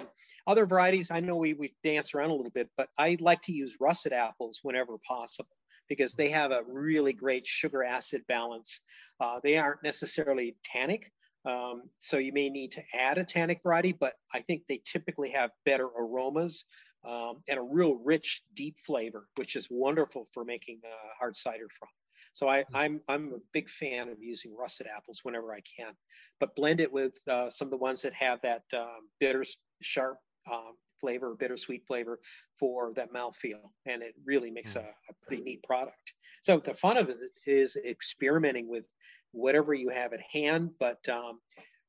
other 0.47 0.65
varieties, 0.65 1.11
I 1.11 1.19
know 1.19 1.37
we 1.37 1.53
we 1.53 1.73
dance 1.83 2.13
around 2.13 2.31
a 2.31 2.35
little 2.35 2.51
bit, 2.51 2.69
but 2.77 2.89
I 2.97 3.17
like 3.19 3.41
to 3.43 3.53
use 3.53 3.77
russet 3.79 4.13
apples 4.13 4.59
whenever 4.63 4.97
possible 5.07 5.55
because 5.87 6.15
they 6.15 6.29
have 6.29 6.51
a 6.51 6.61
really 6.67 7.13
great 7.13 7.45
sugar 7.45 7.83
acid 7.83 8.23
balance. 8.27 8.81
Uh, 9.19 9.39
they 9.43 9.57
aren't 9.57 9.83
necessarily 9.83 10.55
tannic, 10.63 11.11
um, 11.45 11.83
so 11.99 12.17
you 12.17 12.33
may 12.33 12.49
need 12.49 12.71
to 12.73 12.83
add 12.93 13.17
a 13.17 13.23
tannic 13.23 13.61
variety, 13.63 13.93
but 13.93 14.13
I 14.33 14.41
think 14.41 14.63
they 14.67 14.81
typically 14.83 15.31
have 15.31 15.51
better 15.65 15.85
aromas 15.85 16.65
um, 17.07 17.41
and 17.47 17.57
a 17.57 17.63
real 17.63 17.95
rich, 17.95 18.43
deep 18.53 18.77
flavor, 18.85 19.27
which 19.35 19.55
is 19.55 19.67
wonderful 19.71 20.25
for 20.33 20.45
making 20.45 20.81
uh, 20.85 21.07
hard 21.19 21.35
cider 21.35 21.67
from. 21.77 21.89
So 22.33 22.47
I, 22.47 22.63
hmm. 22.63 22.75
I'm, 22.75 23.01
I'm 23.09 23.33
a 23.33 23.39
big 23.53 23.69
fan 23.69 24.09
of 24.09 24.21
using 24.21 24.55
russet 24.57 24.87
apples 24.95 25.21
whenever 25.23 25.53
I 25.53 25.61
can, 25.77 25.93
but 26.39 26.55
blend 26.55 26.79
it 26.79 26.91
with 26.91 27.15
uh, 27.27 27.49
some 27.49 27.67
of 27.67 27.71
the 27.71 27.77
ones 27.77 28.01
that 28.03 28.13
have 28.13 28.41
that 28.41 28.63
um, 28.75 29.09
bitter, 29.19 29.43
sharp 29.81 30.17
um, 30.51 30.73
flavor, 30.99 31.35
bittersweet 31.37 31.85
flavor 31.87 32.19
for 32.59 32.93
that 32.93 33.13
mouthfeel, 33.13 33.71
and 33.85 34.03
it 34.03 34.13
really 34.25 34.51
makes 34.51 34.73
hmm. 34.73 34.79
a, 34.79 34.83
a 34.83 35.13
pretty 35.27 35.43
neat 35.43 35.63
product. 35.63 36.13
So 36.43 36.59
the 36.59 36.73
fun 36.73 36.97
of 36.97 37.09
it 37.09 37.17
is 37.45 37.75
experimenting 37.75 38.69
with 38.69 38.87
whatever 39.31 39.73
you 39.73 39.89
have 39.89 40.13
at 40.13 40.21
hand, 40.31 40.71
but 40.79 41.07
um, 41.09 41.39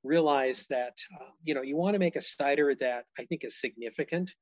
realize 0.04 0.66
that 0.68 0.98
uh, 1.20 1.30
you 1.44 1.54
know 1.54 1.62
you 1.62 1.76
want 1.76 1.94
to 1.94 1.98
make 1.98 2.16
a 2.16 2.20
cider 2.20 2.74
that 2.76 3.04
I 3.18 3.24
think 3.24 3.44
is 3.44 3.60
significant, 3.60 4.32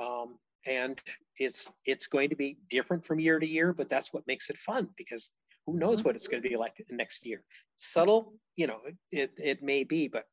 um, 0.00 0.38
and 0.66 1.00
it's 1.38 1.70
it's 1.84 2.06
going 2.06 2.30
to 2.30 2.36
be 2.36 2.58
different 2.68 3.04
from 3.04 3.20
year 3.20 3.38
to 3.38 3.48
year, 3.48 3.72
but 3.72 3.88
that's 3.88 4.12
what 4.12 4.26
makes 4.26 4.50
it 4.50 4.56
fun 4.56 4.88
because 4.96 5.32
who 5.66 5.78
knows 5.78 5.98
mm-hmm. 5.98 6.08
what 6.08 6.16
it's 6.16 6.28
going 6.28 6.42
to 6.42 6.48
be 6.48 6.56
like 6.56 6.74
next 6.90 7.26
year. 7.26 7.42
Subtle, 7.76 8.34
you 8.56 8.66
know, 8.66 8.78
it 9.10 9.32
it 9.36 9.62
may 9.62 9.84
be, 9.84 10.08
but 10.08 10.24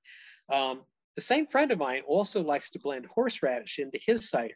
um, 0.53 0.81
the 1.15 1.21
same 1.21 1.47
friend 1.47 1.71
of 1.71 1.79
mine 1.79 2.01
also 2.07 2.41
likes 2.41 2.71
to 2.71 2.79
blend 2.79 3.05
horseradish 3.05 3.79
into 3.79 3.99
his 4.05 4.29
cider. 4.29 4.55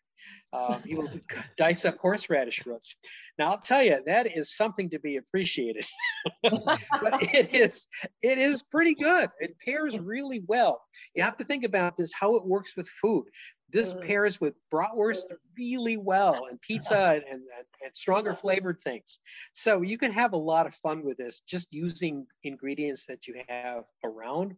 Uh, 0.53 0.79
he 0.85 0.95
will 0.95 1.09
dice 1.57 1.85
up 1.85 1.97
horseradish 1.97 2.65
roots. 2.65 2.95
Now 3.37 3.51
I'll 3.51 3.59
tell 3.59 3.83
you 3.83 3.99
that 4.05 4.35
is 4.35 4.55
something 4.55 4.89
to 4.91 4.99
be 4.99 5.17
appreciated, 5.17 5.85
but 6.43 7.21
it 7.21 7.53
is 7.53 7.87
it 8.21 8.37
is 8.37 8.63
pretty 8.63 8.95
good. 8.95 9.29
It 9.39 9.55
pairs 9.63 9.99
really 9.99 10.43
well. 10.47 10.81
You 11.13 11.23
have 11.23 11.37
to 11.37 11.43
think 11.43 11.63
about 11.63 11.97
this 11.97 12.13
how 12.13 12.35
it 12.35 12.45
works 12.45 12.75
with 12.77 12.89
food. 13.01 13.25
This 13.69 13.93
Mm. 13.93 14.01
pairs 14.01 14.39
with 14.39 14.55
bratwurst 14.71 15.25
really 15.57 15.97
well 15.97 16.45
and 16.45 16.61
pizza 16.61 16.97
and, 16.97 17.23
and, 17.23 17.43
and 17.83 17.95
stronger 17.95 18.33
flavored 18.33 18.81
things. 18.81 19.19
So 19.53 19.81
you 19.81 19.97
can 19.97 20.11
have 20.11 20.33
a 20.33 20.37
lot 20.37 20.67
of 20.67 20.75
fun 20.75 21.03
with 21.03 21.17
this 21.17 21.41
just 21.41 21.73
using 21.73 22.27
ingredients 22.43 23.07
that 23.07 23.27
you 23.27 23.43
have 23.47 23.85
around. 24.03 24.55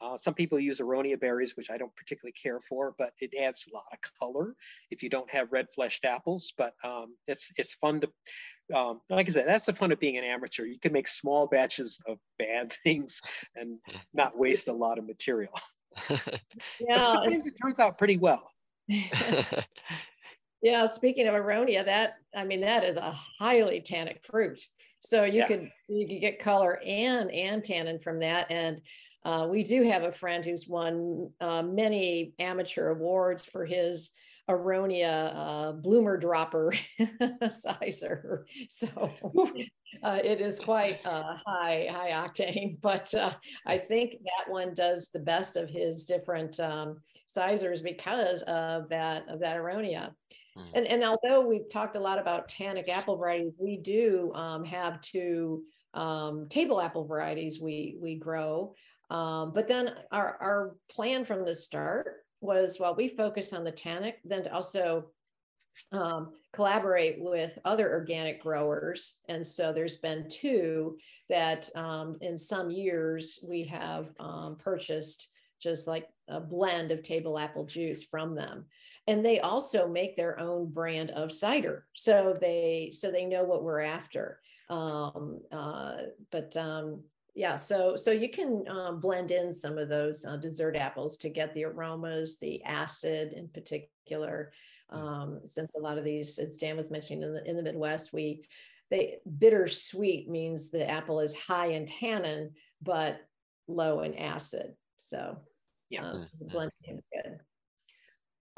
Uh, 0.00 0.16
some 0.16 0.34
people 0.34 0.58
use 0.60 0.80
aronia 0.80 1.18
berries, 1.18 1.56
which 1.56 1.70
I 1.70 1.76
don't 1.76 1.94
particularly 1.96 2.32
care 2.32 2.60
for, 2.60 2.94
but 2.98 3.12
it 3.20 3.34
adds 3.34 3.66
a 3.70 3.74
lot 3.74 3.84
of 3.92 3.98
color 4.20 4.54
if 4.90 5.02
you 5.02 5.08
don't 5.08 5.30
have 5.30 5.52
red 5.52 5.66
fleshed 5.74 6.04
apples. 6.04 6.52
But 6.56 6.74
um, 6.84 7.16
it's 7.26 7.50
it's 7.56 7.74
fun 7.74 8.02
to, 8.02 8.12
um, 8.76 9.00
like 9.08 9.28
I 9.28 9.30
said, 9.30 9.48
that's 9.48 9.66
the 9.66 9.72
fun 9.72 9.92
of 9.92 9.98
being 10.00 10.18
an 10.18 10.24
amateur. 10.24 10.64
You 10.64 10.78
can 10.78 10.92
make 10.92 11.08
small 11.08 11.46
batches 11.48 12.00
of 12.06 12.18
bad 12.38 12.72
things 12.84 13.22
and 13.54 13.80
not 14.12 14.38
waste 14.38 14.68
a 14.68 14.72
lot 14.72 14.98
of 14.98 15.06
material. 15.06 15.52
Yeah. 16.80 17.04
sometimes 17.04 17.46
it 17.46 17.54
turns 17.60 17.80
out 17.80 17.98
pretty 17.98 18.16
well. 18.16 18.50
Yeah, 20.60 20.86
speaking 20.86 21.28
of 21.28 21.34
aronia, 21.34 21.84
that 21.84 22.14
I 22.34 22.44
mean 22.44 22.60
that 22.62 22.82
is 22.82 22.96
a 22.96 23.12
highly 23.12 23.80
tannic 23.80 24.24
fruit. 24.24 24.60
So 25.00 25.24
you 25.24 25.38
Yeah. 25.40 25.46
could 25.46 25.70
you 25.88 26.06
could 26.06 26.20
get 26.20 26.40
color 26.40 26.80
and 26.84 27.30
and 27.30 27.62
tannin 27.62 28.00
from 28.00 28.18
that. 28.20 28.50
And 28.50 28.80
uh, 29.24 29.46
we 29.48 29.62
do 29.62 29.84
have 29.84 30.02
a 30.02 30.12
friend 30.12 30.44
who's 30.44 30.66
won 30.66 31.30
uh, 31.40 31.62
many 31.62 32.32
amateur 32.38 32.88
awards 32.88 33.44
for 33.44 33.64
his 33.64 34.10
aronia 34.50 35.32
uh, 35.34 35.72
bloomer 35.72 36.16
dropper 36.16 36.74
cyser. 37.44 38.42
So 38.68 39.12
uh, 40.02 40.20
it 40.22 40.40
is 40.40 40.60
quite 40.60 41.00
uh, 41.04 41.36
high 41.46 41.86
high 41.90 42.10
octane. 42.10 42.78
But 42.82 43.12
uh, 43.14 43.32
I 43.66 43.78
think 43.78 44.16
that 44.24 44.50
one 44.50 44.74
does 44.74 45.08
the 45.12 45.20
best 45.20 45.56
of 45.56 45.68
his 45.68 46.04
different 46.04 46.58
um, 46.60 47.00
cysers 47.34 47.82
because 47.82 48.42
of 48.42 48.88
that 48.88 49.28
of 49.28 49.40
that 49.40 49.56
aronia. 49.56 50.12
Mm. 50.56 50.64
And, 50.74 50.86
and 50.86 51.04
although 51.04 51.46
we've 51.46 51.68
talked 51.70 51.96
a 51.96 52.00
lot 52.00 52.18
about 52.18 52.48
tannic 52.48 52.88
apple 52.88 53.16
varieties, 53.16 53.54
we 53.58 53.76
do 53.76 54.32
um, 54.34 54.64
have 54.64 55.00
two 55.00 55.64
um, 55.94 56.48
table 56.48 56.80
apple 56.80 57.04
varieties 57.04 57.60
we 57.60 57.96
we 58.00 58.16
grow. 58.16 58.74
Um, 59.10 59.52
but 59.52 59.68
then 59.68 59.94
our, 60.12 60.36
our 60.40 60.76
plan 60.90 61.24
from 61.24 61.44
the 61.44 61.54
start 61.54 62.24
was 62.40 62.78
while 62.78 62.94
we 62.94 63.08
focus 63.08 63.52
on 63.52 63.64
the 63.64 63.72
tannic, 63.72 64.18
then 64.24 64.44
to 64.44 64.52
also 64.52 65.10
um, 65.92 66.32
collaborate 66.52 67.16
with 67.18 67.58
other 67.64 67.90
organic 67.90 68.42
growers. 68.42 69.20
And 69.28 69.46
so 69.46 69.72
there's 69.72 69.96
been 69.96 70.28
two 70.28 70.96
that 71.28 71.68
um, 71.74 72.16
in 72.20 72.38
some 72.38 72.70
years 72.70 73.44
we 73.48 73.64
have 73.64 74.12
um, 74.18 74.56
purchased 74.56 75.28
just 75.60 75.88
like 75.88 76.08
a 76.28 76.40
blend 76.40 76.90
of 76.90 77.02
table 77.02 77.38
apple 77.38 77.64
juice 77.64 78.02
from 78.02 78.34
them. 78.34 78.64
And 79.06 79.24
they 79.24 79.40
also 79.40 79.88
make 79.88 80.16
their 80.16 80.38
own 80.38 80.70
brand 80.70 81.10
of 81.10 81.32
cider. 81.32 81.86
So 81.94 82.36
they 82.40 82.90
so 82.92 83.10
they 83.10 83.24
know 83.24 83.42
what 83.42 83.64
we're 83.64 83.80
after. 83.80 84.40
Um, 84.68 85.40
uh, 85.50 85.96
but 86.30 86.54
um, 86.56 87.02
yeah 87.38 87.54
so 87.54 87.94
so 87.94 88.10
you 88.10 88.28
can 88.28 88.64
um, 88.68 89.00
blend 89.00 89.30
in 89.30 89.52
some 89.52 89.78
of 89.78 89.88
those 89.88 90.24
uh, 90.24 90.36
dessert 90.36 90.74
apples 90.74 91.16
to 91.16 91.28
get 91.30 91.54
the 91.54 91.64
aromas 91.64 92.40
the 92.40 92.62
acid 92.64 93.32
in 93.32 93.46
particular 93.48 94.52
um, 94.90 95.40
since 95.44 95.74
a 95.74 95.80
lot 95.80 95.98
of 95.98 96.04
these 96.04 96.38
as 96.38 96.56
dan 96.56 96.76
was 96.76 96.90
mentioning 96.90 97.22
in 97.22 97.32
the 97.32 97.48
in 97.48 97.56
the 97.56 97.62
midwest 97.62 98.12
we 98.12 98.44
they 98.90 99.18
bittersweet 99.38 100.28
means 100.28 100.70
the 100.70 100.88
apple 100.88 101.20
is 101.20 101.34
high 101.34 101.66
in 101.66 101.86
tannin 101.86 102.50
but 102.82 103.20
low 103.66 104.00
in 104.00 104.14
acid 104.14 104.74
so 104.96 105.36
Yeah. 105.90 106.08
um, 106.08 106.18
so 106.18 106.26
blending 106.40 106.72
is 106.88 107.00
good 107.12 107.40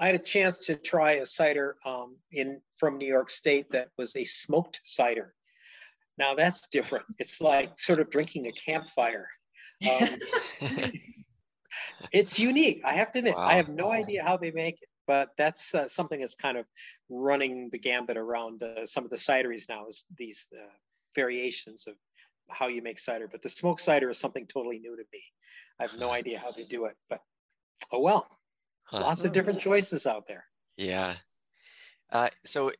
I 0.00 0.06
had 0.06 0.14
a 0.14 0.18
chance 0.18 0.56
to 0.66 0.76
try 0.76 1.12
a 1.16 1.26
cider 1.26 1.76
um, 1.84 2.16
in 2.32 2.62
from 2.76 2.96
New 2.96 3.06
York 3.06 3.30
State 3.30 3.70
that 3.72 3.88
was 3.98 4.16
a 4.16 4.24
smoked 4.24 4.80
cider. 4.82 5.34
Now 6.16 6.34
that's 6.34 6.68
different. 6.68 7.04
It's 7.18 7.42
like 7.42 7.78
sort 7.78 8.00
of 8.00 8.08
drinking 8.08 8.46
a 8.46 8.52
campfire. 8.52 9.28
Um, 9.88 10.08
it's 12.12 12.38
unique. 12.38 12.80
I 12.84 12.94
have 12.94 13.12
to 13.12 13.18
admit, 13.18 13.34
I 13.36 13.54
have 13.54 13.68
no 13.68 13.92
idea 13.92 14.22
how 14.24 14.38
they 14.38 14.50
make 14.50 14.80
it, 14.80 14.88
but 15.10 15.30
that's 15.36 15.74
uh, 15.74 15.88
something 15.88 16.20
that's 16.20 16.36
kind 16.36 16.56
of 16.56 16.66
running 17.08 17.68
the 17.72 17.78
gambit 17.80 18.16
around 18.16 18.62
uh, 18.62 18.86
some 18.86 19.02
of 19.02 19.10
the 19.10 19.16
cideries 19.16 19.68
now. 19.68 19.88
Is 19.88 20.04
these 20.16 20.46
uh, 20.54 20.62
variations 21.16 21.88
of 21.88 21.94
how 22.48 22.68
you 22.68 22.80
make 22.80 23.00
cider? 23.00 23.26
But 23.26 23.42
the 23.42 23.48
smoked 23.48 23.80
cider 23.80 24.08
is 24.10 24.18
something 24.18 24.46
totally 24.46 24.78
new 24.78 24.94
to 24.94 25.02
me. 25.12 25.20
I 25.80 25.82
have 25.82 25.98
no 25.98 26.10
idea 26.20 26.38
how 26.38 26.52
they 26.52 26.62
do 26.62 26.84
it, 26.84 26.94
but 27.08 27.18
oh 27.90 27.98
well. 27.98 28.24
Huh. 28.84 29.00
Lots 29.00 29.24
of 29.24 29.32
different 29.32 29.58
choices 29.58 30.06
out 30.06 30.28
there. 30.28 30.44
Yeah. 30.76 31.14
Uh, 32.12 32.28
so 32.44 32.70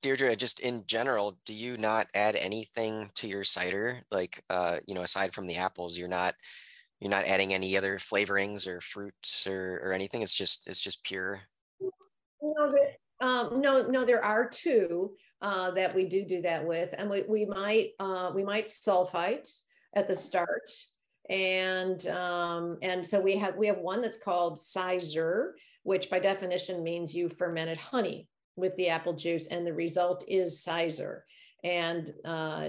Deirdre, 0.00 0.36
just 0.36 0.60
in 0.60 0.84
general, 0.86 1.40
do 1.44 1.52
you 1.52 1.76
not 1.76 2.06
add 2.14 2.36
anything 2.36 3.10
to 3.16 3.26
your 3.26 3.42
cider? 3.42 4.02
Like, 4.12 4.44
uh, 4.48 4.78
you 4.86 4.94
know, 4.94 5.02
aside 5.02 5.34
from 5.34 5.48
the 5.48 5.56
apples, 5.56 5.98
you're 5.98 6.06
not 6.06 6.36
you're 7.00 7.10
not 7.10 7.24
adding 7.24 7.52
any 7.52 7.76
other 7.76 7.96
flavorings 7.96 8.68
or 8.68 8.80
fruits 8.80 9.48
or, 9.48 9.80
or 9.82 9.92
anything. 9.92 10.22
It's 10.22 10.34
just 10.34 10.68
it's 10.68 10.80
just 10.80 11.02
pure. 11.02 11.40
No, 12.42 12.74
um, 13.20 13.60
no, 13.60 13.82
no, 13.86 14.04
there 14.04 14.24
are 14.24 14.48
two 14.48 15.12
uh, 15.42 15.70
that 15.72 15.94
we 15.94 16.08
do 16.08 16.24
do 16.24 16.42
that 16.42 16.66
with, 16.66 16.94
and 16.96 17.10
we, 17.10 17.22
we 17.28 17.44
might 17.44 17.90
uh, 17.98 18.30
we 18.34 18.42
might 18.42 18.66
sulfite 18.66 19.50
at 19.94 20.08
the 20.08 20.16
start, 20.16 20.70
and 21.28 22.06
um, 22.06 22.78
and 22.82 23.06
so 23.06 23.20
we 23.20 23.36
have 23.36 23.56
we 23.56 23.66
have 23.66 23.78
one 23.78 24.00
that's 24.00 24.16
called 24.16 24.58
cyser, 24.58 25.50
which 25.82 26.08
by 26.08 26.18
definition 26.18 26.82
means 26.82 27.14
you 27.14 27.28
fermented 27.28 27.78
honey 27.78 28.28
with 28.56 28.74
the 28.76 28.88
apple 28.88 29.12
juice, 29.12 29.46
and 29.48 29.66
the 29.66 29.72
result 29.72 30.24
is 30.26 30.64
cyser. 30.66 31.20
And 31.62 32.14
uh, 32.24 32.68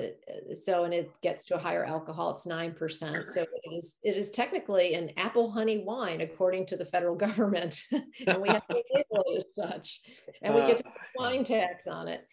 so, 0.54 0.84
and 0.84 0.94
it 0.94 1.12
gets 1.22 1.46
to 1.46 1.56
a 1.56 1.60
higher 1.60 1.86
alcohol. 1.86 2.32
It's 2.32 2.46
nine 2.46 2.74
percent. 2.74 3.28
So 3.28 3.42
it 3.42 3.74
is. 3.74 3.96
It 4.04 4.18
is 4.18 4.32
technically 4.32 4.96
an 4.96 5.12
apple 5.16 5.50
honey 5.50 5.80
wine, 5.80 6.22
according 6.22 6.66
to 6.68 6.78
the 6.78 6.86
federal 6.86 7.16
government, 7.28 7.84
and 7.92 8.42
we 8.42 8.50
have 8.50 8.68
to 8.68 8.76
label 8.94 9.24
it 9.28 9.46
as 9.46 9.56
such, 9.56 10.02
and 10.42 10.54
we 10.54 10.62
get 10.62 10.80
to 10.80 10.84
put 10.84 10.94
wine 11.16 11.46
tax 11.46 11.88
on 11.88 12.08
it. 12.10 12.28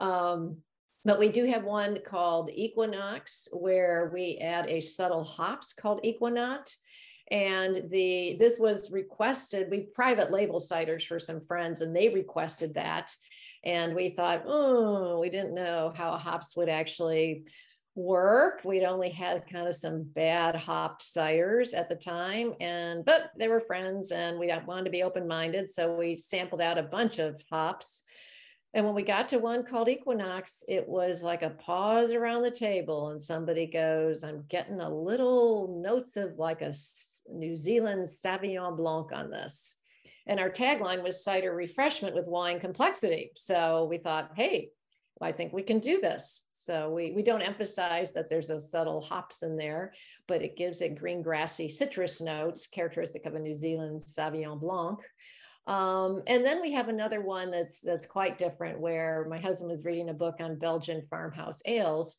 Um, 0.00 0.58
but 1.04 1.18
we 1.18 1.28
do 1.28 1.46
have 1.46 1.64
one 1.64 1.98
called 2.04 2.50
Equinox, 2.52 3.48
where 3.52 4.10
we 4.12 4.38
add 4.38 4.68
a 4.68 4.80
subtle 4.80 5.24
hops 5.24 5.72
called 5.72 6.02
equinot 6.04 6.72
And 7.30 7.90
the 7.90 8.36
this 8.38 8.58
was 8.58 8.92
requested. 8.92 9.70
We 9.70 9.80
private 9.94 10.30
label 10.30 10.60
ciders 10.60 11.06
for 11.06 11.18
some 11.18 11.40
friends, 11.40 11.80
and 11.80 11.96
they 11.96 12.08
requested 12.08 12.74
that. 12.74 13.14
And 13.64 13.94
we 13.94 14.10
thought, 14.10 14.44
oh, 14.46 15.20
we 15.20 15.30
didn't 15.30 15.54
know 15.54 15.92
how 15.94 16.16
hops 16.16 16.56
would 16.56 16.68
actually 16.68 17.44
work. 17.94 18.62
We'd 18.64 18.84
only 18.84 19.10
had 19.10 19.48
kind 19.50 19.68
of 19.68 19.74
some 19.74 20.02
bad 20.02 20.56
hopped 20.56 21.02
ciders 21.02 21.76
at 21.76 21.88
the 21.88 21.94
time, 21.94 22.54
and 22.60 23.04
but 23.04 23.30
they 23.36 23.48
were 23.48 23.60
friends, 23.60 24.12
and 24.12 24.38
we 24.38 24.50
wanted 24.66 24.84
to 24.84 24.90
be 24.90 25.02
open 25.02 25.28
minded, 25.28 25.68
so 25.68 25.94
we 25.94 26.16
sampled 26.16 26.62
out 26.62 26.78
a 26.78 26.82
bunch 26.82 27.18
of 27.18 27.40
hops. 27.50 28.04
And 28.74 28.86
when 28.86 28.94
we 28.94 29.02
got 29.02 29.28
to 29.28 29.38
one 29.38 29.66
called 29.66 29.90
Equinox, 29.90 30.64
it 30.66 30.88
was 30.88 31.22
like 31.22 31.42
a 31.42 31.50
pause 31.50 32.12
around 32.12 32.42
the 32.42 32.50
table, 32.50 33.10
and 33.10 33.22
somebody 33.22 33.66
goes, 33.66 34.24
"I'm 34.24 34.46
getting 34.48 34.80
a 34.80 34.88
little 34.88 35.78
notes 35.82 36.16
of 36.16 36.38
like 36.38 36.62
a 36.62 36.72
New 37.28 37.54
Zealand 37.54 38.08
Sauvignon 38.08 38.76
Blanc 38.76 39.12
on 39.12 39.30
this." 39.30 39.81
And 40.26 40.38
our 40.38 40.50
tagline 40.50 41.02
was 41.02 41.24
cider 41.24 41.54
refreshment 41.54 42.14
with 42.14 42.26
wine 42.26 42.60
complexity. 42.60 43.32
So 43.36 43.86
we 43.90 43.98
thought, 43.98 44.32
hey, 44.36 44.70
I 45.20 45.32
think 45.32 45.52
we 45.52 45.62
can 45.62 45.78
do 45.78 46.00
this. 46.00 46.48
So 46.52 46.90
we, 46.90 47.12
we 47.12 47.22
don't 47.22 47.42
emphasize 47.42 48.12
that 48.12 48.28
there's 48.28 48.50
a 48.50 48.60
subtle 48.60 49.00
hops 49.00 49.42
in 49.42 49.56
there, 49.56 49.94
but 50.28 50.42
it 50.42 50.56
gives 50.56 50.80
it 50.80 50.98
green 50.98 51.22
grassy 51.22 51.68
citrus 51.68 52.20
notes 52.20 52.66
characteristic 52.66 53.26
of 53.26 53.34
a 53.34 53.38
New 53.38 53.54
Zealand 53.54 54.02
Sauvignon 54.02 54.60
Blanc. 54.60 54.98
Um, 55.66 56.22
and 56.26 56.44
then 56.44 56.60
we 56.60 56.72
have 56.72 56.88
another 56.88 57.20
one 57.20 57.50
that's 57.50 57.80
that's 57.80 58.06
quite 58.06 58.38
different 58.38 58.80
where 58.80 59.26
my 59.28 59.38
husband 59.38 59.70
was 59.70 59.84
reading 59.84 60.08
a 60.08 60.14
book 60.14 60.36
on 60.40 60.58
Belgian 60.58 61.02
farmhouse 61.02 61.62
ales 61.66 62.16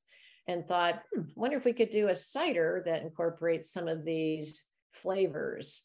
and 0.48 0.66
thought, 0.66 1.02
hmm, 1.14 1.24
wonder 1.36 1.58
if 1.58 1.66
we 1.66 1.74
could 1.74 1.90
do 1.90 2.08
a 2.08 2.16
cider 2.16 2.84
that 2.86 3.02
incorporates 3.02 3.72
some 3.72 3.88
of 3.88 4.06
these 4.06 4.66
flavors. 4.94 5.84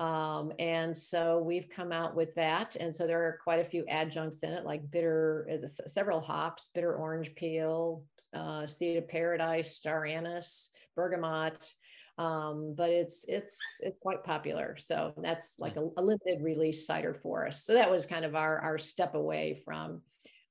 Um, 0.00 0.50
and 0.58 0.96
so 0.96 1.40
we've 1.40 1.68
come 1.68 1.92
out 1.92 2.16
with 2.16 2.34
that. 2.34 2.74
And 2.76 2.94
so 2.94 3.06
there 3.06 3.22
are 3.22 3.38
quite 3.44 3.60
a 3.60 3.68
few 3.68 3.84
adjuncts 3.86 4.38
in 4.38 4.50
it, 4.50 4.64
like 4.64 4.90
bitter, 4.90 5.46
uh, 5.52 5.66
several 5.66 6.20
hops, 6.22 6.70
bitter 6.74 6.94
orange 6.94 7.34
peel, 7.34 8.02
uh, 8.32 8.66
seed 8.66 8.96
of 8.96 9.06
paradise, 9.08 9.76
star 9.76 10.06
anise, 10.06 10.70
bergamot. 10.96 11.70
Um, 12.16 12.74
but 12.76 12.90
it's 12.90 13.26
it's 13.28 13.58
it's 13.80 13.98
quite 14.00 14.24
popular. 14.24 14.76
So 14.78 15.12
that's 15.18 15.58
like 15.58 15.76
a, 15.76 15.88
a 15.96 16.02
limited 16.02 16.42
release 16.42 16.86
cider 16.86 17.14
for 17.14 17.46
us. 17.46 17.64
So 17.64 17.74
that 17.74 17.90
was 17.90 18.06
kind 18.06 18.24
of 18.24 18.34
our 18.34 18.58
our 18.60 18.78
step 18.78 19.14
away 19.14 19.60
from 19.64 20.02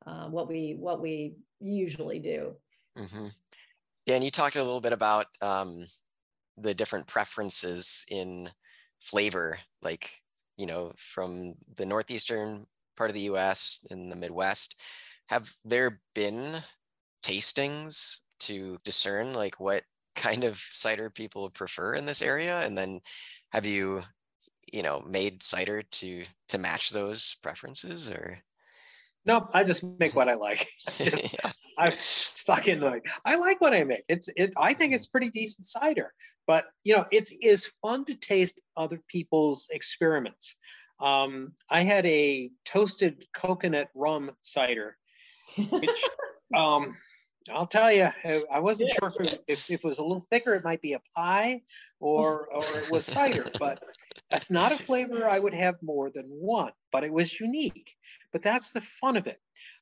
uh, 0.06 0.28
what 0.30 0.48
we 0.48 0.76
what 0.80 1.02
we 1.02 1.38
usually 1.60 2.20
do. 2.20 2.56
hmm 2.98 3.28
Yeah, 4.06 4.16
and 4.16 4.24
you 4.24 4.32
talked 4.32 4.56
a 4.56 4.64
little 4.64 4.82
bit 4.82 4.94
about 4.94 5.28
um, 5.42 5.88
the 6.58 6.74
different 6.74 7.08
preferences 7.08 8.06
in 8.10 8.50
flavor. 9.02 9.58
Like, 9.82 10.22
you 10.58 10.66
know, 10.66 10.94
from 10.98 11.56
the 11.78 11.86
northeastern 11.86 12.66
part 13.00 13.10
of 13.10 13.16
the 13.16 13.22
U.S. 13.22 13.86
in 13.90 14.10
the 14.10 14.16
Midwest. 14.16 14.80
Have 15.28 15.52
there 15.64 16.02
been 16.14 16.62
tastings 17.24 18.20
to 18.42 18.78
discern 18.84 19.34
like 19.34 19.60
what 19.60 19.84
kind 20.16 20.44
of 20.44 20.58
cider 20.58 21.10
people 21.10 21.50
prefer 21.50 21.96
in 21.96 22.06
this 22.06 22.22
area, 22.22 22.60
and 22.60 22.78
then 22.78 23.00
have 23.52 23.66
you, 23.66 24.04
you 24.72 24.84
know, 24.84 25.02
made 25.08 25.42
cider 25.42 25.82
to 25.82 26.26
to 26.50 26.58
match 26.58 26.90
those 26.90 27.36
preferences, 27.42 28.10
or? 28.10 28.40
No, 29.26 29.48
I 29.54 29.64
just 29.64 29.84
make 30.00 30.16
what 30.16 30.30
I 30.30 30.34
like. 30.34 30.68
just, 30.98 31.34
yeah. 31.34 31.52
I'm 31.78 31.94
stuck 31.98 32.68
in 32.68 32.82
like 32.82 33.08
I 33.26 33.36
like 33.36 33.62
what 33.62 33.74
I 33.74 33.84
make. 33.86 34.04
It's 34.10 34.30
it. 34.36 34.52
I 34.58 34.74
think 34.74 34.94
it's 34.94 35.08
pretty 35.08 35.30
decent 35.30 35.68
cider, 35.68 36.14
but 36.50 36.66
you 36.84 36.98
know, 36.98 37.06
it's 37.12 37.32
is 37.44 37.72
fun 37.80 38.06
to 38.06 38.16
taste 38.16 38.60
other 38.76 39.00
people's 39.08 39.70
experiments. 39.72 40.56
Um, 41.00 41.54
I 41.70 41.82
had 41.82 42.08
a 42.08 42.50
toasted 42.66 43.24
coconut 43.36 43.90
rum 43.94 44.32
cider, 44.42 44.98
which 45.70 46.04
um, 46.58 46.98
I'll 47.54 47.68
tell 47.68 47.92
you, 47.92 48.10
I 48.52 48.60
wasn't 48.60 48.90
sure 48.90 49.14
if, 49.20 49.40
if, 49.48 49.70
if, 49.70 49.84
it 49.84 49.84
was 49.84 50.00
a 50.00 50.04
little 50.04 50.26
thicker, 50.32 50.56
it 50.56 50.64
might 50.64 50.82
be 50.82 50.94
a 50.94 51.02
pie 51.16 51.62
or, 52.00 52.48
or 52.48 52.64
it 52.80 52.90
was 52.90 53.06
cider, 53.06 53.46
but 53.60 53.84
that's 54.32 54.50
not 54.50 54.72
a 54.72 54.78
flavor 54.78 55.30
I 55.30 55.38
would 55.38 55.54
have 55.54 55.76
more 55.84 56.10
than 56.10 56.26
one, 56.26 56.72
but 56.92 57.04
it 57.04 57.14
was 57.14 57.40
unique. 57.40 57.92
But 58.32 58.42
that's 58.44 58.72
the 58.72 58.82
fun 58.82 59.18
of 59.18 59.28
it. 59.28 59.40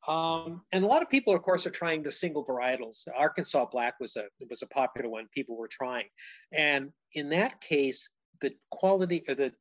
Um, 0.07 0.61
and 0.71 0.83
a 0.83 0.87
lot 0.87 1.01
of 1.01 1.09
people, 1.09 1.35
of 1.35 1.41
course, 1.41 1.67
are 1.67 1.71
trying 1.71 2.01
the 2.01 2.11
single 2.11 2.45
varietals. 2.45 3.07
Arkansas 3.15 3.65
Black 3.71 3.99
was 3.99 4.15
a 4.15 4.25
was 4.49 4.61
a 4.61 4.67
popular 4.67 5.09
one 5.09 5.27
people 5.33 5.57
were 5.57 5.67
trying, 5.67 6.05
and 6.53 6.91
in 7.13 7.29
that 7.29 7.59
case, 7.59 8.09
the 8.39 8.53
quality 8.71 9.23
or 9.27 9.35
the 9.35 9.51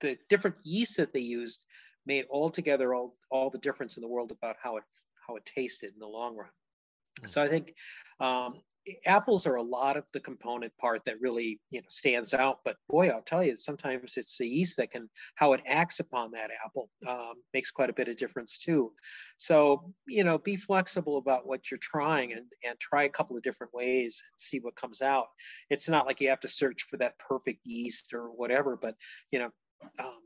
the 0.00 0.16
different 0.28 0.56
yeasts 0.62 0.96
that 0.96 1.12
they 1.12 1.20
used 1.20 1.64
made 2.06 2.26
altogether 2.30 2.94
all, 2.94 3.16
all 3.30 3.50
the 3.50 3.58
difference 3.58 3.96
in 3.96 4.02
the 4.02 4.08
world 4.08 4.30
about 4.30 4.56
how 4.62 4.76
it 4.76 4.84
how 5.26 5.36
it 5.36 5.44
tasted 5.44 5.92
in 5.92 5.98
the 5.98 6.06
long 6.06 6.36
run. 6.36 6.48
Mm-hmm. 6.48 7.26
So 7.26 7.42
I 7.42 7.48
think 7.48 7.74
um, 8.20 8.60
apples 9.04 9.46
are 9.46 9.56
a 9.56 9.62
lot 9.62 9.96
of 9.96 10.04
the 10.12 10.20
component 10.20 10.76
part 10.78 11.04
that 11.04 11.20
really 11.20 11.60
you 11.70 11.80
know 11.80 11.86
stands 11.88 12.34
out. 12.34 12.60
But 12.64 12.76
boy, 12.88 13.08
I'll 13.08 13.22
tell 13.22 13.42
you, 13.42 13.56
sometimes 13.56 14.16
it's 14.16 14.38
the 14.38 14.46
yeast 14.46 14.76
that 14.76 14.90
can 14.90 15.08
how 15.34 15.52
it 15.52 15.60
acts 15.66 16.00
upon 16.00 16.30
that 16.32 16.50
apple 16.64 16.88
um, 17.06 17.34
makes 17.52 17.70
quite 17.70 17.90
a 17.90 17.94
bit 17.94 18.08
of 18.08 18.16
difference 18.16 18.58
too. 18.58 18.92
So 19.36 19.92
you 20.06 20.24
know, 20.24 20.38
be 20.38 20.56
flexible 20.56 21.18
about 21.18 21.46
what 21.46 21.70
you're 21.70 21.78
trying 21.78 22.32
and 22.32 22.46
and 22.64 22.78
try 22.78 23.04
a 23.04 23.08
couple 23.10 23.36
of 23.36 23.42
different 23.42 23.74
ways 23.74 24.22
and 24.32 24.40
see 24.40 24.58
what 24.60 24.76
comes 24.76 25.02
out. 25.02 25.26
It's 25.70 25.88
not 25.88 26.06
like 26.06 26.20
you 26.20 26.28
have 26.28 26.40
to 26.40 26.48
search 26.48 26.82
for 26.88 26.96
that 26.98 27.18
perfect 27.18 27.60
yeast 27.64 28.14
or 28.14 28.28
whatever, 28.28 28.76
but 28.76 28.94
you 29.30 29.40
know, 29.40 29.50
um, 29.98 30.20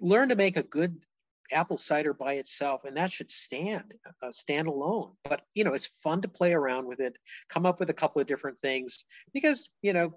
learn 0.00 0.28
to 0.30 0.36
make 0.36 0.56
a 0.56 0.62
good 0.62 0.96
apple 1.52 1.76
cider 1.76 2.12
by 2.12 2.34
itself 2.34 2.84
and 2.84 2.96
that 2.96 3.10
should 3.10 3.30
stand 3.30 3.94
uh, 4.22 4.30
stand 4.30 4.68
alone 4.68 5.10
but 5.24 5.42
you 5.54 5.64
know 5.64 5.74
it's 5.74 5.98
fun 6.02 6.20
to 6.20 6.28
play 6.28 6.52
around 6.52 6.86
with 6.86 7.00
it 7.00 7.16
come 7.48 7.66
up 7.66 7.80
with 7.80 7.90
a 7.90 7.94
couple 7.94 8.20
of 8.20 8.26
different 8.26 8.58
things 8.58 9.04
because 9.32 9.70
you 9.82 9.92
know 9.92 10.12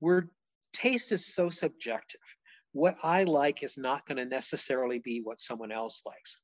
we're 0.00 0.24
taste 0.72 1.12
is 1.12 1.34
so 1.34 1.48
subjective 1.50 2.20
what 2.72 2.96
i 3.02 3.24
like 3.24 3.62
is 3.62 3.76
not 3.76 4.06
going 4.06 4.16
to 4.16 4.24
necessarily 4.24 4.98
be 4.98 5.20
what 5.22 5.40
someone 5.40 5.72
else 5.72 6.02
likes 6.06 6.40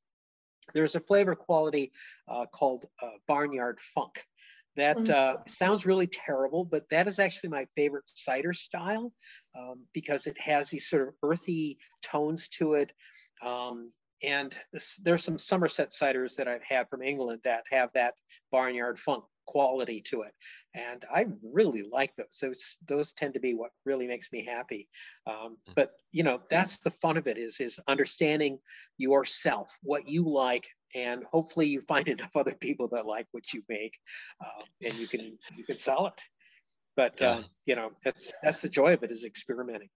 there's 0.73 0.95
a 0.95 0.99
flavor 0.99 1.35
quality 1.35 1.91
uh, 2.27 2.45
called 2.45 2.85
uh, 3.01 3.07
barnyard 3.27 3.79
funk 3.79 4.23
that 4.77 4.97
mm-hmm. 4.97 5.39
uh, 5.39 5.43
sounds 5.47 5.85
really 5.85 6.07
terrible, 6.07 6.63
but 6.63 6.87
that 6.91 7.07
is 7.07 7.19
actually 7.19 7.49
my 7.49 7.65
favorite 7.75 8.03
cider 8.05 8.53
style 8.53 9.11
um, 9.57 9.83
because 9.91 10.27
it 10.27 10.39
has 10.39 10.69
these 10.69 10.87
sort 10.87 11.09
of 11.09 11.15
earthy 11.23 11.79
tones 12.03 12.47
to 12.49 12.75
it. 12.75 12.93
Um, 13.43 13.91
and 14.23 14.55
this, 14.73 14.97
there's 15.03 15.23
some 15.23 15.37
Somerset 15.37 15.89
ciders 15.89 16.35
that 16.35 16.47
I've 16.47 16.63
had 16.63 16.89
from 16.89 17.01
England 17.01 17.41
that 17.43 17.63
have 17.71 17.89
that 17.93 18.15
barnyard 18.51 18.99
funk 18.99 19.23
quality 19.45 20.01
to 20.01 20.21
it. 20.23 20.33
And 20.75 21.03
I 21.13 21.27
really 21.41 21.83
like 21.91 22.13
those. 22.15 22.37
Those, 22.41 22.77
those 22.87 23.13
tend 23.13 23.33
to 23.33 23.39
be 23.39 23.53
what 23.53 23.71
really 23.85 24.07
makes 24.07 24.31
me 24.31 24.45
happy. 24.45 24.87
Um, 25.25 25.57
mm. 25.67 25.75
but 25.75 25.91
you 26.11 26.23
know, 26.23 26.41
that's 26.49 26.79
the 26.79 26.91
fun 26.91 27.17
of 27.17 27.27
it 27.27 27.37
is, 27.37 27.59
is 27.59 27.79
understanding 27.87 28.59
yourself, 28.97 29.75
what 29.81 30.07
you 30.07 30.27
like, 30.27 30.67
and 30.95 31.23
hopefully 31.23 31.67
you 31.67 31.79
find 31.81 32.07
enough 32.07 32.35
other 32.35 32.55
people 32.55 32.87
that 32.89 33.05
like 33.05 33.27
what 33.31 33.53
you 33.53 33.63
make 33.69 33.97
uh, 34.43 34.63
and 34.83 34.93
you 34.95 35.07
can, 35.07 35.37
you 35.55 35.63
can 35.63 35.77
sell 35.77 36.07
it. 36.07 36.21
But 36.95 37.19
yeah. 37.21 37.29
uh, 37.29 37.43
you 37.65 37.75
know, 37.75 37.91
that's, 38.03 38.33
that's 38.43 38.61
the 38.61 38.69
joy 38.69 38.93
of 38.93 39.03
it 39.03 39.11
is 39.11 39.25
experimenting. 39.25 39.89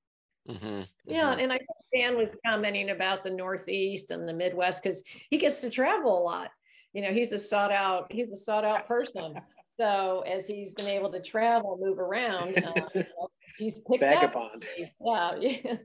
Mm-hmm. 0.50 0.82
Yeah, 1.06 1.32
mm-hmm. 1.32 1.40
and 1.40 1.54
I 1.54 1.58
think 1.58 1.70
Dan 1.94 2.18
was 2.18 2.38
commenting 2.46 2.92
about 2.92 3.24
the 3.24 3.32
Northeast 3.32 4.12
and 4.12 4.28
the 4.28 4.34
Midwest 4.34 4.82
because 4.82 5.04
he 5.30 5.38
gets 5.38 5.62
to 5.62 5.70
travel 5.70 6.18
a 6.18 6.24
lot. 6.24 6.52
You 6.94 7.02
know, 7.02 7.12
he's 7.12 7.32
a 7.32 7.40
sought 7.40 7.72
out, 7.72 8.12
he's 8.12 8.30
a 8.30 8.36
sought 8.36 8.66
out 8.66 8.88
person. 8.88 9.36
So 9.80 10.24
as 10.28 10.48
he's 10.48 10.74
been 10.74 10.88
able 10.88 11.12
to 11.12 11.22
travel, 11.22 11.78
move 11.82 12.00
around, 12.00 12.64
uh, 12.64 13.04
he's 13.58 13.80
picked 13.80 14.02
Vagabond. 14.02 14.66
up. 14.66 15.40
Yeah, 15.40 15.58
yeah. 15.64 15.76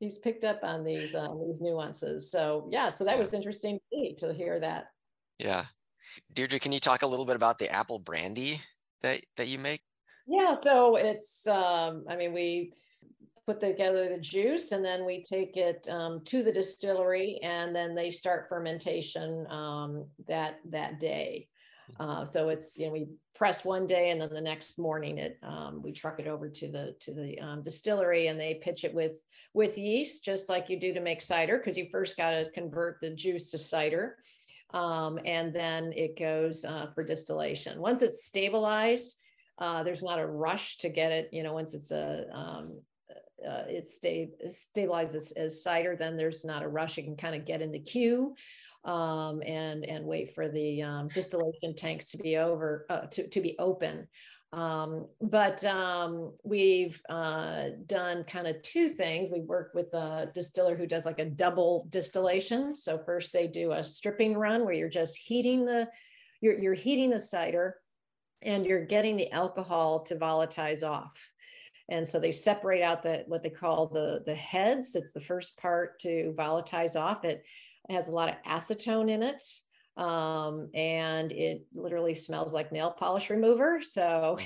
He's 0.00 0.18
picked 0.18 0.44
up 0.44 0.60
on 0.62 0.84
these 0.84 1.14
um, 1.14 1.42
these 1.46 1.60
nuances. 1.60 2.30
So 2.30 2.68
yeah, 2.70 2.88
so 2.88 3.04
that 3.04 3.18
was 3.18 3.32
interesting 3.32 3.78
to 4.18 4.32
hear 4.34 4.60
that. 4.60 4.88
Yeah, 5.38 5.64
Deirdre, 6.32 6.58
can 6.58 6.72
you 6.72 6.80
talk 6.80 7.02
a 7.02 7.06
little 7.06 7.24
bit 7.24 7.36
about 7.36 7.58
the 7.58 7.70
apple 7.70 7.98
brandy 7.98 8.60
that 9.02 9.22
that 9.36 9.48
you 9.48 9.58
make? 9.58 9.80
Yeah, 10.26 10.54
so 10.56 10.96
it's 10.96 11.46
um, 11.46 12.04
I 12.08 12.16
mean 12.16 12.32
we 12.32 12.72
put 13.46 13.60
together 13.60 14.08
the 14.08 14.18
juice 14.18 14.72
and 14.72 14.84
then 14.84 15.06
we 15.06 15.22
take 15.22 15.56
it 15.56 15.86
um, 15.88 16.20
to 16.24 16.42
the 16.42 16.52
distillery 16.52 17.38
and 17.42 17.74
then 17.74 17.94
they 17.94 18.10
start 18.10 18.48
fermentation 18.48 19.46
um, 19.50 20.04
that 20.26 20.58
that 20.68 20.98
day. 20.98 21.48
Uh, 22.00 22.26
so 22.26 22.48
it's 22.48 22.76
you 22.76 22.86
know 22.86 22.92
we 22.92 23.06
press 23.36 23.64
one 23.64 23.86
day 23.86 24.10
and 24.10 24.20
then 24.20 24.30
the 24.30 24.40
next 24.40 24.76
morning 24.76 25.18
it 25.18 25.38
um, 25.44 25.80
we 25.80 25.92
truck 25.92 26.18
it 26.18 26.26
over 26.26 26.48
to 26.48 26.66
the 26.66 26.96
to 26.98 27.12
the 27.12 27.38
um, 27.38 27.62
distillery 27.62 28.26
and 28.26 28.40
they 28.40 28.54
pitch 28.54 28.82
it 28.82 28.92
with 28.92 29.22
with 29.54 29.78
yeast 29.78 30.24
just 30.24 30.48
like 30.48 30.68
you 30.68 30.80
do 30.80 30.92
to 30.92 31.00
make 31.00 31.22
cider 31.22 31.58
because 31.58 31.78
you 31.78 31.86
first 31.88 32.16
got 32.16 32.30
to 32.32 32.50
convert 32.52 33.00
the 33.00 33.10
juice 33.10 33.50
to 33.50 33.58
cider. 33.58 34.16
Um, 34.74 35.20
and 35.24 35.54
then 35.54 35.92
it 35.94 36.18
goes 36.18 36.64
uh, 36.64 36.88
for 36.92 37.04
distillation. 37.04 37.80
Once 37.80 38.02
it's 38.02 38.24
stabilized 38.24 39.20
uh, 39.58 39.84
there's 39.84 40.02
not 40.02 40.18
a 40.18 40.26
rush 40.26 40.78
to 40.78 40.88
get 40.88 41.12
it 41.12 41.28
you 41.32 41.44
know 41.44 41.52
once 41.52 41.72
it's 41.72 41.92
a 41.92 42.26
um, 42.32 42.80
uh, 43.44 43.64
it 43.68 43.86
stay, 43.86 44.30
stabilizes 44.46 45.36
as 45.36 45.62
cider, 45.62 45.96
then 45.96 46.16
there's 46.16 46.44
not 46.44 46.62
a 46.62 46.68
rush. 46.68 46.96
You 46.96 47.04
can 47.04 47.16
kind 47.16 47.34
of 47.34 47.44
get 47.44 47.62
in 47.62 47.72
the 47.72 47.78
queue 47.78 48.34
um, 48.84 49.42
and 49.44 49.84
and 49.84 50.06
wait 50.06 50.34
for 50.34 50.48
the 50.48 50.82
um, 50.82 51.08
distillation 51.08 51.74
tanks 51.74 52.08
to 52.10 52.18
be 52.18 52.36
over 52.36 52.86
uh, 52.88 53.06
to 53.06 53.28
to 53.28 53.40
be 53.40 53.56
open. 53.58 54.06
Um, 54.52 55.08
but 55.20 55.62
um, 55.64 56.32
we've 56.44 57.00
uh, 57.08 57.70
done 57.86 58.24
kind 58.24 58.46
of 58.46 58.62
two 58.62 58.88
things. 58.88 59.30
We 59.30 59.40
work 59.40 59.72
with 59.74 59.92
a 59.92 60.30
distiller 60.34 60.76
who 60.76 60.86
does 60.86 61.04
like 61.04 61.18
a 61.18 61.24
double 61.24 61.88
distillation. 61.90 62.74
So 62.76 62.96
first 63.04 63.32
they 63.32 63.48
do 63.48 63.72
a 63.72 63.82
stripping 63.82 64.34
run 64.34 64.64
where 64.64 64.72
you're 64.72 64.88
just 64.88 65.16
heating 65.18 65.66
the 65.66 65.88
you're 66.40 66.58
you're 66.58 66.74
heating 66.74 67.10
the 67.10 67.20
cider 67.20 67.76
and 68.42 68.64
you're 68.64 68.86
getting 68.86 69.16
the 69.16 69.32
alcohol 69.32 70.04
to 70.04 70.16
volatilize 70.16 70.88
off. 70.88 71.30
And 71.88 72.06
so 72.06 72.18
they 72.18 72.32
separate 72.32 72.82
out 72.82 73.02
the 73.02 73.24
what 73.26 73.42
they 73.42 73.50
call 73.50 73.86
the 73.86 74.22
the 74.26 74.34
heads. 74.34 74.94
It's 74.94 75.12
the 75.12 75.20
first 75.20 75.58
part 75.58 76.00
to 76.00 76.34
volatilize 76.36 77.00
off. 77.00 77.24
It 77.24 77.44
has 77.88 78.08
a 78.08 78.12
lot 78.12 78.28
of 78.28 78.42
acetone 78.42 79.10
in 79.10 79.22
it. 79.22 79.42
Um, 79.96 80.68
and 80.74 81.32
it 81.32 81.64
literally 81.74 82.14
smells 82.14 82.52
like 82.52 82.70
nail 82.70 82.90
polish 82.90 83.30
remover. 83.30 83.80
So 83.80 84.38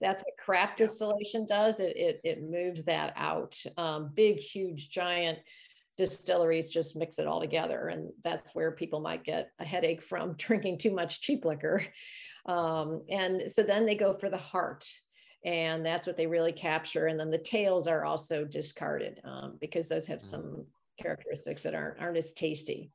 that's 0.00 0.22
what 0.22 0.36
craft 0.38 0.78
distillation 0.78 1.46
does. 1.46 1.78
It, 1.78 1.96
it, 1.96 2.20
it 2.24 2.42
moves 2.42 2.84
that 2.84 3.12
out. 3.16 3.60
Um, 3.76 4.10
big, 4.14 4.38
huge, 4.38 4.88
giant 4.88 5.38
distilleries 5.98 6.70
just 6.70 6.96
mix 6.96 7.18
it 7.18 7.26
all 7.26 7.40
together. 7.40 7.88
And 7.88 8.10
that's 8.22 8.54
where 8.54 8.72
people 8.72 9.00
might 9.00 9.24
get 9.24 9.50
a 9.58 9.64
headache 9.64 10.02
from 10.02 10.32
drinking 10.38 10.78
too 10.78 10.92
much 10.92 11.20
cheap 11.20 11.44
liquor. 11.44 11.84
Um, 12.46 13.02
and 13.08 13.50
so 13.50 13.62
then 13.62 13.86
they 13.86 13.94
go 13.94 14.12
for 14.12 14.28
the 14.30 14.36
heart 14.36 14.86
and 15.44 15.84
that's 15.84 16.06
what 16.06 16.16
they 16.16 16.26
really 16.26 16.52
capture. 16.52 17.06
And 17.06 17.18
then 17.18 17.30
the 17.30 17.38
tails 17.38 17.86
are 17.86 18.04
also 18.04 18.44
discarded 18.44 19.20
um, 19.24 19.58
because 19.60 19.88
those 19.88 20.06
have 20.06 20.18
mm. 20.18 20.22
some 20.22 20.66
characteristics 21.00 21.62
that 21.62 21.74
aren't 21.74 22.00
aren't 22.00 22.16
as 22.16 22.32
tasty. 22.32 22.90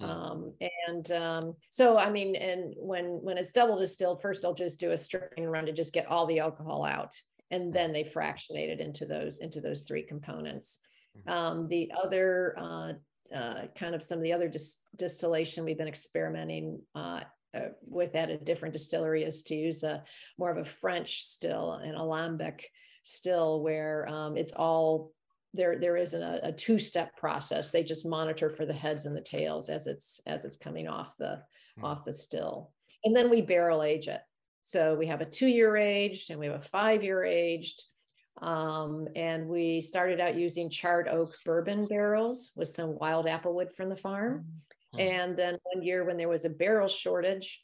Mm. 0.00 0.08
Um, 0.08 0.52
and 0.88 1.12
um, 1.12 1.54
so, 1.68 1.98
I 1.98 2.10
mean, 2.10 2.36
and 2.36 2.74
when 2.78 3.04
when 3.22 3.38
it's 3.38 3.52
double 3.52 3.78
distilled, 3.78 4.22
first 4.22 4.42
they'll 4.42 4.54
just 4.54 4.80
do 4.80 4.92
a 4.92 4.98
stripping 4.98 5.46
run 5.46 5.66
to 5.66 5.72
just 5.72 5.92
get 5.92 6.06
all 6.06 6.26
the 6.26 6.38
alcohol 6.38 6.84
out, 6.84 7.14
and 7.50 7.70
mm. 7.70 7.72
then 7.72 7.92
they 7.92 8.04
fractionate 8.04 8.70
it 8.70 8.80
into 8.80 9.04
those 9.04 9.38
into 9.38 9.60
those 9.60 9.82
three 9.82 10.02
components. 10.02 10.78
Um, 11.26 11.68
the 11.68 11.92
other 12.02 12.54
uh, 12.56 12.92
uh, 13.34 13.66
kind 13.76 13.94
of 13.94 14.02
some 14.02 14.18
of 14.18 14.24
the 14.24 14.32
other 14.32 14.48
dis- 14.48 14.80
distillation 14.96 15.64
we've 15.64 15.78
been 15.78 15.88
experimenting 15.88 16.80
uh, 16.94 17.20
uh, 17.54 17.70
with 17.86 18.14
at 18.14 18.30
a 18.30 18.36
different 18.38 18.72
distillery 18.72 19.24
is 19.24 19.42
to 19.42 19.54
use 19.54 19.82
a 19.82 20.02
more 20.38 20.50
of 20.50 20.58
a 20.58 20.64
French 20.64 21.24
still, 21.24 21.72
an 21.74 21.94
alembic 21.94 22.70
still, 23.02 23.62
where 23.62 24.06
um, 24.08 24.36
it's 24.36 24.52
all 24.52 25.12
there 25.52 25.78
there 25.78 25.96
isn't 25.96 26.22
a, 26.22 26.40
a 26.44 26.52
two-step 26.52 27.16
process. 27.16 27.70
They 27.70 27.82
just 27.82 28.06
monitor 28.06 28.50
for 28.50 28.66
the 28.66 28.72
heads 28.72 29.06
and 29.06 29.16
the 29.16 29.20
tails 29.20 29.68
as 29.68 29.86
it's 29.86 30.20
as 30.26 30.44
it's 30.44 30.56
coming 30.56 30.86
off 30.86 31.16
the 31.18 31.42
mm. 31.78 31.84
off 31.84 32.04
the 32.04 32.12
still. 32.12 32.70
And 33.04 33.16
then 33.16 33.30
we 33.30 33.40
barrel 33.42 33.82
age 33.82 34.08
it. 34.08 34.20
So 34.62 34.94
we 34.94 35.06
have 35.06 35.20
a 35.20 35.26
two-year 35.26 35.76
aged 35.76 36.30
and 36.30 36.38
we 36.38 36.46
have 36.46 36.60
a 36.60 36.62
five-year 36.62 37.24
aged. 37.24 37.82
Um, 38.40 39.08
and 39.16 39.48
we 39.48 39.80
started 39.80 40.20
out 40.20 40.36
using 40.36 40.70
charred 40.70 41.08
oak 41.08 41.34
bourbon 41.44 41.86
barrels 41.86 42.52
with 42.54 42.68
some 42.68 42.98
wild 42.98 43.26
apple 43.26 43.54
wood 43.54 43.72
from 43.76 43.88
the 43.88 43.96
farm. 43.96 44.46
Mm. 44.94 45.00
And 45.00 45.36
then 45.36 45.58
one 45.72 45.82
year 45.84 46.04
when 46.04 46.16
there 46.16 46.28
was 46.28 46.44
a 46.44 46.50
barrel 46.50 46.88
shortage, 46.88 47.62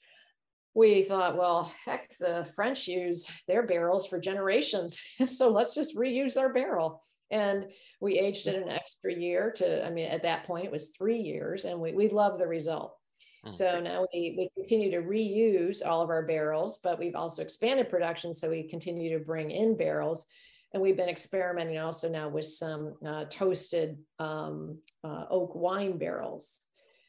we 0.74 1.03
thought, 1.03 1.39
well, 1.39 1.72
heck, 1.85 2.14
the 2.18 2.47
French 2.55 2.87
use 2.87 3.31
their 3.49 3.62
barrels 3.62 4.07
for 4.07 4.20
generations. 4.20 5.01
so 5.27 5.51
let's 5.51 5.74
just 5.74 5.97
reuse 5.97 6.39
our 6.39 6.53
barrel. 6.53 7.03
And 7.31 7.66
we 8.01 8.18
aged 8.18 8.47
it 8.47 8.62
an 8.62 8.68
extra 8.68 9.12
year 9.12 9.53
to, 9.57 9.85
I 9.85 9.91
mean, 9.91 10.07
at 10.11 10.22
that 10.22 10.45
point 10.45 10.66
it 10.66 10.70
was 10.70 10.91
three 10.91 11.18
years, 11.18 11.64
and 11.64 11.81
we, 11.81 11.93
we 11.93 12.09
love 12.09 12.39
the 12.39 12.47
result. 12.47 12.95
Hmm. 13.43 13.51
So 13.51 13.81
now 13.81 14.07
we, 14.12 14.35
we 14.37 14.51
continue 14.55 14.91
to 14.91 15.07
reuse 15.07 15.85
all 15.85 16.03
of 16.03 16.11
our 16.11 16.22
barrels, 16.22 16.79
but 16.85 16.99
we've 16.99 17.16
also 17.16 17.43
expanded 17.43 17.89
production. 17.89 18.33
So 18.33 18.51
we 18.51 18.68
continue 18.68 19.18
to 19.18 19.24
bring 19.24 19.51
in 19.51 19.77
barrels. 19.77 20.27
And 20.72 20.83
we've 20.83 20.97
been 20.97 21.09
experimenting 21.09 21.79
also 21.79 22.09
now 22.09 22.29
with 22.29 22.45
some 22.45 22.97
uh, 23.05 23.24
toasted 23.31 23.97
um, 24.18 24.79
uh, 25.03 25.24
oak 25.31 25.55
wine 25.55 25.97
barrels. 25.97 26.61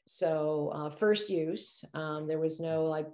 So, 0.08 0.72
uh, 0.74 0.90
first 0.90 1.30
use, 1.30 1.84
um, 1.94 2.28
there 2.28 2.40
was 2.40 2.60
no 2.60 2.86
like 2.86 3.08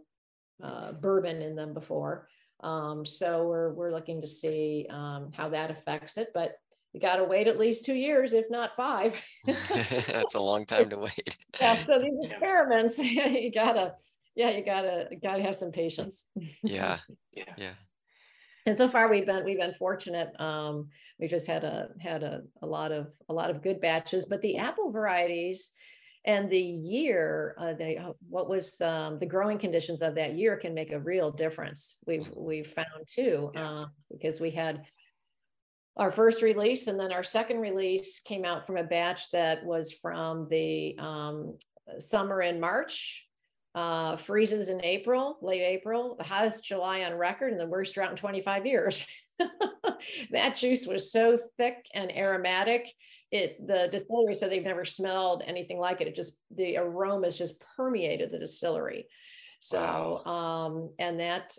uh, 0.64 0.94
bourbon 0.94 1.42
in 1.42 1.56
them 1.56 1.74
before. 1.74 2.28
Um, 2.62 3.06
so 3.06 3.46
we're, 3.46 3.74
we're 3.74 3.92
looking 3.92 4.22
to 4.22 4.28
see 4.28 4.88
um, 4.90 5.32
how 5.34 5.50
that 5.50 5.70
affects 5.70 6.18
it, 6.18 6.30
but 6.34 6.56
you 6.94 7.00
got 7.00 7.18
to 7.18 7.24
wait 7.24 7.48
at 7.48 7.60
least 7.60 7.86
two 7.86 7.96
years, 7.96 8.34
if 8.34 8.50
not 8.50 8.76
five. 8.78 9.16
That's 9.46 10.36
a 10.36 10.42
long 10.42 10.66
time 10.66 10.90
to 10.92 10.98
wait. 10.98 11.38
yeah. 11.60 11.84
So 11.84 12.00
these 12.00 12.32
experiments, 12.32 12.98
you 13.00 13.52
gotta, 13.52 13.96
yeah, 14.36 14.52
you 14.52 14.64
gotta, 14.64 15.10
gotta 15.22 15.42
have 15.42 15.58
some 15.58 15.72
patience. 15.72 16.30
yeah. 16.64 17.00
Yeah. 17.36 17.54
Yeah. 17.58 17.74
And 18.66 18.78
so 18.78 18.88
far 18.88 19.10
we've 19.10 19.26
been, 19.26 19.44
we've 19.44 19.60
been 19.60 19.76
fortunate. 19.78 20.30
Um, 20.40 20.88
we 21.20 21.28
just 21.28 21.48
had 21.48 21.64
a, 21.64 21.90
had 22.00 22.24
a, 22.24 22.44
a 22.62 22.68
lot 22.68 22.92
of, 22.92 23.08
a 23.28 23.34
lot 23.34 23.50
of 23.50 23.62
good 23.62 23.82
batches, 23.82 24.26
but 24.26 24.42
the 24.42 24.58
apple 24.58 24.92
varieties, 24.92 25.74
and 26.26 26.50
the 26.50 26.60
year 26.60 27.56
uh, 27.58 27.74
the, 27.74 27.98
uh, 27.98 28.14
what 28.30 28.50
was 28.50 28.80
um, 28.82 29.20
the 29.20 29.26
growing 29.26 29.58
conditions 29.58 30.02
of 30.02 30.16
that 30.16 30.36
year 30.36 30.56
can 30.56 30.74
make 30.74 30.92
a 30.92 31.00
real 31.00 31.32
difference. 31.32 31.98
We've 32.08 32.22
mm-hmm. 32.22 32.44
we've 32.44 32.68
found 32.68 33.08
too 33.08 33.52
uh, 33.56 33.86
because 34.12 34.40
we 34.40 34.52
had 34.52 34.84
our 35.96 36.12
first 36.12 36.42
release 36.42 36.88
and 36.88 37.00
then 37.00 37.12
our 37.12 37.24
second 37.24 37.60
release 37.60 38.20
came 38.20 38.46
out 38.46 38.66
from 38.66 38.78
a 38.78 38.84
batch 38.84 39.30
that 39.32 39.64
was 39.64 39.92
from 39.92 40.48
the 40.50 40.98
um, 40.98 41.58
summer 42.00 42.42
in 42.42 42.60
march 42.60 43.28
uh, 43.76 44.18
freezes 44.18 44.70
in 44.70 44.84
april 44.84 45.38
late 45.44 45.62
april 45.62 46.16
the 46.16 46.24
hottest 46.24 46.64
july 46.64 47.04
on 47.04 47.14
record 47.14 47.52
and 47.52 47.62
the 47.62 47.68
worst 47.68 47.94
drought 47.94 48.10
in 48.10 48.18
25 48.18 48.66
years. 48.66 49.06
That 50.32 50.56
juice 50.56 50.86
was 50.86 51.12
so 51.12 51.38
thick 51.58 51.86
and 51.94 52.16
aromatic 52.16 52.92
it 53.34 53.68
the 53.68 53.90
distillery 53.92 54.36
said 54.36 54.52
they've 54.52 54.64
never 54.64 54.86
smelled 54.86 55.44
anything 55.48 55.80
like 55.80 56.02
it. 56.02 56.08
It 56.08 56.16
just 56.16 56.44
the 56.56 56.78
aromas 56.78 57.38
just 57.38 57.64
permeated 57.76 58.32
the 58.32 58.40
distillery. 58.40 59.08
So 59.60 60.22
wow. 60.26 60.32
um, 60.32 60.90
and 61.00 61.20
that 61.20 61.58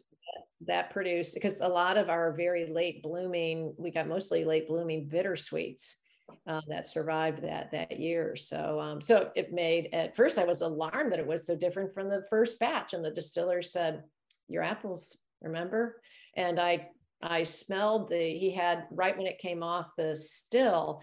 that 0.66 0.90
produced 0.90 1.34
because 1.34 1.60
a 1.60 1.68
lot 1.68 1.96
of 1.96 2.08
our 2.08 2.32
very 2.32 2.66
late 2.66 3.02
blooming, 3.02 3.74
we 3.76 3.90
got 3.90 4.08
mostly 4.08 4.44
late 4.44 4.68
blooming 4.68 5.08
bittersweets 5.08 5.96
um, 6.46 6.62
that 6.68 6.86
survived 6.86 7.42
that 7.42 7.72
that 7.72 7.98
year. 7.98 8.36
So 8.36 8.78
um, 8.78 9.00
so 9.00 9.32
it 9.34 9.52
made 9.52 9.88
at 9.92 10.14
first 10.14 10.38
I 10.38 10.44
was 10.44 10.60
alarmed 10.60 11.10
that 11.10 11.18
it 11.18 11.26
was 11.26 11.44
so 11.44 11.56
different 11.56 11.92
from 11.92 12.08
the 12.08 12.24
first 12.30 12.60
batch, 12.60 12.94
and 12.94 13.04
the 13.04 13.10
distiller 13.10 13.62
said, 13.62 14.04
"Your 14.46 14.62
apples, 14.62 15.18
remember?" 15.42 16.00
And 16.36 16.60
I 16.60 16.88
I 17.20 17.42
smelled 17.42 18.10
the 18.10 18.38
he 18.38 18.52
had 18.52 18.84
right 18.92 19.16
when 19.16 19.26
it 19.26 19.40
came 19.40 19.64
off 19.64 19.96
the 19.96 20.14
still 20.14 21.00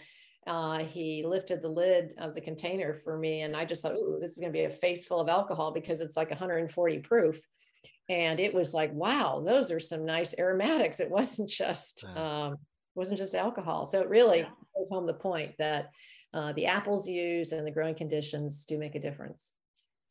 uh, 0.48 0.80
he 0.80 1.24
lifted 1.26 1.62
the 1.62 1.70
lid 1.70 2.14
of 2.18 2.34
the 2.34 2.42
container 2.42 2.94
for 2.94 3.18
me, 3.18 3.42
and 3.42 3.56
I 3.56 3.66
just 3.66 3.82
thought, 3.82 3.96
"Ooh, 3.96 4.18
this 4.20 4.32
is 4.32 4.38
going 4.38 4.52
to 4.52 4.58
be 4.58 4.66
a 4.66 4.70
face 4.70 5.06
full 5.06 5.20
of 5.20 5.30
alcohol 5.30 5.72
because 5.72 6.02
it's 6.02 6.18
like 6.18 6.30
140 6.30 7.00
proof." 7.00 7.40
And 8.10 8.40
it 8.40 8.54
was 8.54 8.74
like, 8.74 8.92
"Wow, 8.94 9.44
those 9.46 9.72
are 9.72 9.80
some 9.80 10.06
nice 10.06 10.38
aromatics." 10.40 11.00
It 11.00 11.12
wasn't 11.12 11.50
just 11.64 12.04
um, 12.16 12.58
wasn't 12.96 13.20
just 13.20 13.36
alcohol. 13.36 13.86
So 13.86 14.02
it 14.02 14.10
really 14.10 14.40
yeah. 14.40 14.50
drove 14.76 14.90
home 14.90 15.06
the 15.06 15.14
point 15.14 15.54
that 15.60 15.92
uh, 16.34 16.54
the 16.54 16.66
apples 16.66 17.08
used 17.08 17.54
and 17.54 17.66
the 17.66 17.72
growing 17.72 17.96
conditions 17.96 18.66
do 18.66 18.78
make 18.78 18.96
a 18.96 19.00
difference. 19.00 19.54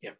Yeah. 0.01 0.11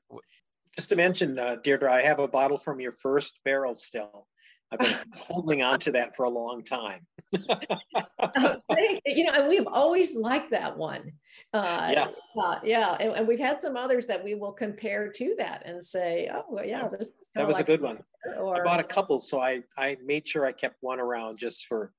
Just 0.75 0.89
to 0.89 0.95
mention, 0.95 1.37
uh, 1.37 1.57
Deirdre, 1.63 1.91
I 1.91 2.01
have 2.03 2.19
a 2.19 2.27
bottle 2.27 2.57
from 2.57 2.79
your 2.79 2.91
first 2.91 3.39
barrel 3.43 3.75
still. 3.75 4.27
I've 4.71 4.79
been 4.79 4.95
holding 5.17 5.61
on 5.61 5.79
to 5.79 5.91
that 5.91 6.15
for 6.15 6.23
a 6.23 6.29
long 6.29 6.63
time. 6.63 7.05
uh, 7.49 8.57
you 9.05 9.25
know, 9.25 9.33
and 9.33 9.47
we've 9.47 9.67
always 9.67 10.15
liked 10.15 10.51
that 10.51 10.77
one. 10.77 11.11
Uh, 11.53 11.89
yeah, 11.91 12.07
uh, 12.41 12.59
yeah, 12.63 12.95
and, 12.99 13.11
and, 13.13 13.27
we've 13.27 13.39
had 13.39 13.59
some 13.59 13.75
others 13.75 14.07
that 14.07 14.23
we 14.23 14.35
will 14.35 14.53
compare 14.53 15.11
to 15.11 15.35
that 15.37 15.63
and 15.65 15.83
say, 15.83 16.29
oh, 16.33 16.45
well, 16.49 16.65
yeah, 16.65 16.87
this 16.87 17.09
is 17.09 17.29
that 17.35 17.45
was 17.45 17.57
like 17.57 17.63
a 17.63 17.67
good 17.67 17.81
one. 17.81 17.99
Or, 18.37 18.61
I 18.61 18.63
bought 18.63 18.79
a 18.79 18.83
couple, 18.83 19.19
so 19.19 19.41
I 19.41 19.61
I 19.77 19.97
made 20.05 20.25
sure 20.25 20.45
I 20.45 20.53
kept 20.53 20.77
one 20.79 21.01
around 21.01 21.39
just 21.39 21.65
for 21.67 21.91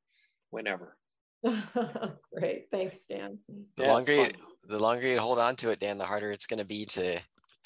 whenever. 0.50 0.96
Great, 2.34 2.68
thanks, 2.70 3.06
Dan. 3.06 3.38
The 3.76 3.82
yeah, 3.82 3.92
longer 3.92 4.14
you, 4.14 4.30
the 4.68 4.78
longer 4.78 5.06
you 5.06 5.20
hold 5.20 5.38
on 5.38 5.56
to 5.56 5.70
it, 5.70 5.80
Dan, 5.80 5.98
the 5.98 6.06
harder 6.06 6.30
it's 6.30 6.46
going 6.46 6.58
to 6.58 6.64
be 6.64 6.86
to 6.86 7.20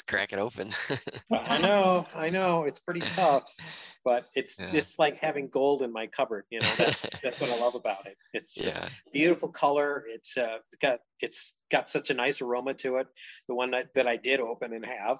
crack 0.06 0.32
it 0.32 0.38
open. 0.38 0.72
I 1.32 1.58
know, 1.58 2.06
I 2.14 2.30
know, 2.30 2.64
it's 2.64 2.78
pretty 2.78 3.00
tough, 3.00 3.44
but 4.04 4.28
it's 4.34 4.58
yeah. 4.58 4.70
just 4.72 4.98
like 4.98 5.18
having 5.18 5.48
gold 5.48 5.82
in 5.82 5.92
my 5.92 6.06
cupboard. 6.06 6.44
You 6.50 6.60
know, 6.60 6.70
that's 6.76 7.06
that's 7.22 7.40
what 7.40 7.50
I 7.50 7.58
love 7.58 7.74
about 7.74 8.06
it. 8.06 8.16
It's 8.32 8.54
just 8.54 8.80
yeah. 8.80 8.88
beautiful 9.12 9.48
color. 9.48 10.04
It's 10.08 10.36
uh, 10.36 10.58
got 10.80 11.00
it's 11.20 11.54
got 11.70 11.88
such 11.88 12.10
a 12.10 12.14
nice 12.14 12.40
aroma 12.40 12.74
to 12.74 12.96
it. 12.96 13.06
The 13.48 13.54
one 13.54 13.72
that, 13.72 13.94
that 13.94 14.06
I 14.06 14.16
did 14.16 14.40
open 14.40 14.72
and 14.72 14.84
have, 14.84 15.18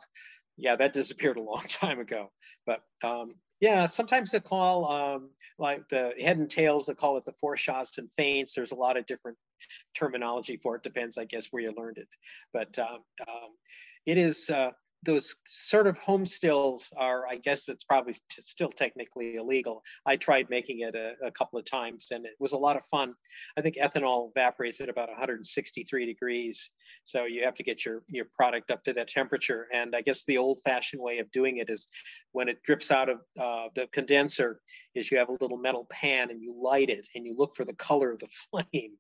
yeah, 0.56 0.76
that 0.76 0.92
disappeared 0.92 1.36
a 1.36 1.42
long 1.42 1.64
time 1.68 2.00
ago. 2.00 2.30
But 2.66 2.80
um, 3.02 3.34
yeah, 3.60 3.86
sometimes 3.86 4.32
they 4.32 4.40
call 4.40 4.90
um, 4.90 5.30
like 5.58 5.88
the 5.88 6.12
head 6.20 6.38
and 6.38 6.50
tails. 6.50 6.86
They 6.86 6.94
call 6.94 7.16
it 7.16 7.24
the 7.24 7.32
foreshots 7.32 7.98
and 7.98 8.12
feints. 8.12 8.54
There's 8.54 8.72
a 8.72 8.76
lot 8.76 8.96
of 8.96 9.06
different 9.06 9.38
terminology 9.98 10.58
for 10.62 10.76
it. 10.76 10.82
Depends, 10.82 11.16
I 11.16 11.24
guess, 11.24 11.48
where 11.50 11.62
you 11.62 11.72
learned 11.76 11.98
it. 11.98 12.08
But 12.52 12.78
um, 12.78 12.98
um, 13.26 13.50
it 14.06 14.18
is 14.18 14.48
uh, 14.50 14.70
those 15.06 15.36
sort 15.46 15.86
of 15.86 15.96
home 15.98 16.26
stills 16.26 16.92
are, 16.96 17.26
I 17.26 17.36
guess 17.36 17.68
it's 17.68 17.84
probably 17.84 18.14
still 18.30 18.68
technically 18.68 19.34
illegal. 19.36 19.82
I 20.04 20.16
tried 20.16 20.50
making 20.50 20.80
it 20.80 20.94
a, 20.94 21.12
a, 21.24 21.30
couple 21.30 21.58
of 21.58 21.64
times 21.64 22.08
and 22.10 22.26
it 22.26 22.32
was 22.40 22.52
a 22.52 22.58
lot 22.58 22.76
of 22.76 22.84
fun. 22.84 23.14
I 23.56 23.60
think 23.60 23.76
ethanol 23.76 24.30
evaporates 24.30 24.80
at 24.80 24.88
about 24.88 25.08
163 25.08 26.06
degrees. 26.06 26.70
So 27.04 27.24
you 27.24 27.44
have 27.44 27.54
to 27.54 27.62
get 27.62 27.84
your, 27.84 28.02
your 28.08 28.26
product 28.36 28.70
up 28.70 28.82
to 28.84 28.92
that 28.94 29.08
temperature. 29.08 29.68
And 29.72 29.94
I 29.94 30.02
guess 30.02 30.24
the 30.24 30.38
old 30.38 30.60
fashioned 30.64 31.00
way 31.00 31.18
of 31.18 31.30
doing 31.30 31.58
it 31.58 31.70
is 31.70 31.88
when 32.32 32.48
it 32.48 32.62
drips 32.64 32.90
out 32.90 33.08
of 33.08 33.18
uh, 33.40 33.68
the 33.74 33.86
condenser 33.92 34.60
is 34.94 35.10
you 35.10 35.18
have 35.18 35.28
a 35.28 35.36
little 35.40 35.58
metal 35.58 35.86
pan 35.90 36.30
and 36.30 36.42
you 36.42 36.54
light 36.60 36.90
it 36.90 37.06
and 37.14 37.24
you 37.24 37.34
look 37.36 37.54
for 37.54 37.64
the 37.64 37.74
color 37.74 38.10
of 38.10 38.18
the 38.18 38.28
flame. 38.50 38.96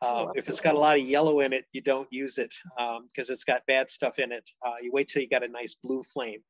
Uh, 0.00 0.26
if 0.34 0.48
it's 0.48 0.60
got 0.60 0.74
a 0.74 0.78
lot 0.78 0.98
of 0.98 1.06
yellow 1.06 1.40
in 1.40 1.52
it, 1.52 1.64
you 1.72 1.80
don't 1.80 2.08
use 2.10 2.38
it 2.38 2.54
because 2.76 3.28
um, 3.30 3.32
it's 3.32 3.44
got 3.44 3.66
bad 3.66 3.90
stuff 3.90 4.18
in 4.18 4.32
it. 4.32 4.48
Uh, 4.64 4.74
you 4.82 4.90
wait 4.92 5.08
till 5.08 5.22
you 5.22 5.28
got 5.28 5.44
a 5.44 5.48
nice 5.48 5.76
blue 5.82 6.02
flame, 6.02 6.40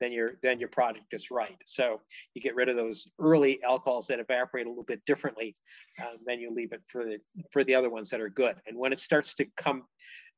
then 0.00 0.12
your 0.12 0.32
then 0.42 0.58
your 0.58 0.68
product 0.68 1.12
is 1.12 1.30
right. 1.30 1.56
So 1.66 2.00
you 2.34 2.42
get 2.42 2.54
rid 2.54 2.68
of 2.68 2.76
those 2.76 3.08
early 3.18 3.62
alcohols 3.62 4.06
that 4.08 4.18
evaporate 4.18 4.66
a 4.66 4.68
little 4.68 4.84
bit 4.84 5.04
differently, 5.04 5.56
um, 6.02 6.18
then 6.26 6.40
you 6.40 6.52
leave 6.52 6.72
it 6.72 6.82
for 6.86 7.04
the 7.04 7.18
for 7.52 7.64
the 7.64 7.74
other 7.74 7.90
ones 7.90 8.10
that 8.10 8.20
are 8.20 8.30
good. 8.30 8.56
And 8.66 8.76
when 8.76 8.92
it 8.92 8.98
starts 8.98 9.34
to 9.34 9.46
come 9.56 9.84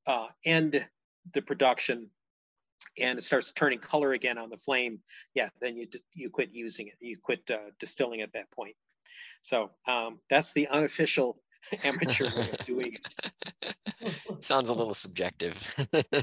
uh, 0.07 0.27
end 0.45 0.85
the 1.33 1.43
production 1.43 2.11
and 2.99 3.19
it 3.19 3.23
starts 3.23 3.53
turning 3.53 3.79
color 3.79 4.13
again 4.13 4.39
on 4.39 4.51
the 4.51 4.57
flame, 4.57 4.99
yeah, 5.35 5.49
then 5.61 5.77
you 5.77 5.87
you 6.15 6.29
quit 6.31 6.51
using 6.53 6.89
it. 6.89 6.95
You 7.01 7.17
quit 7.23 7.49
uh, 7.51 7.71
distilling 7.79 8.21
at 8.21 8.33
that 8.33 8.51
point. 8.51 8.75
So 9.43 9.71
um, 9.87 10.21
that's 10.31 10.53
the 10.53 10.69
unofficial 10.69 11.41
amateur 11.85 12.25
way 12.37 12.51
of 12.51 12.65
doing 12.65 12.95
it. 12.95 14.15
Sounds 14.45 14.69
a 14.69 14.73
little 14.73 14.95
subjective. 14.95 15.75
um, 15.79 16.03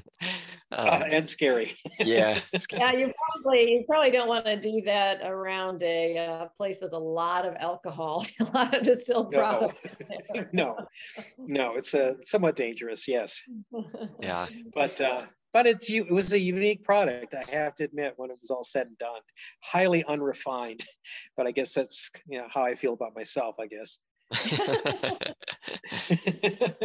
uh, 0.72 1.04
and 1.12 1.28
scary. 1.28 1.76
yeah. 2.00 2.40
Yeah, 2.72 2.92
you 2.94 3.14
probably 3.34 3.72
you 3.72 3.84
probably 3.88 4.12
don't 4.12 4.28
want 4.28 4.46
to 4.46 4.60
do 4.60 4.82
that 4.86 5.22
around 5.24 5.82
a 5.84 6.18
uh, 6.18 6.46
place 6.58 6.80
with 6.82 6.94
a 6.94 7.00
lot 7.00 7.46
of 7.46 7.56
alcohol, 7.58 8.26
a 8.40 8.44
lot 8.56 8.76
of 8.76 8.84
distilled 8.84 9.32
no. 9.32 9.40
product. 9.40 10.54
no, 10.54 10.78
no, 11.38 11.76
it's 11.76 11.94
a 11.94 12.04
uh, 12.04 12.14
somewhat 12.22 12.56
dangerous. 12.56 13.08
Yes. 13.08 13.42
Yeah. 14.22 14.48
But 14.74 15.00
uh, 15.00 15.24
but 15.54 15.66
it's 15.66 15.90
it 15.90 16.12
was 16.12 16.34
a 16.34 16.40
unique 16.40 16.84
product 16.84 17.34
i 17.34 17.44
have 17.52 17.76
to 17.76 17.84
admit 17.84 18.14
when 18.18 18.30
it 18.30 18.38
was 18.42 18.52
all 18.52 18.64
said 18.64 18.88
and 18.88 18.98
done 18.98 19.22
highly 19.64 20.04
unrefined 20.06 20.86
but 21.36 21.48
i 21.48 21.52
guess 21.52 21.74
that's 21.74 22.12
you 22.28 22.38
know 22.38 22.48
how 22.54 22.64
i 22.64 22.74
feel 22.74 22.94
about 22.94 23.16
myself 23.16 23.56
i 23.60 23.68
guess 23.68 24.00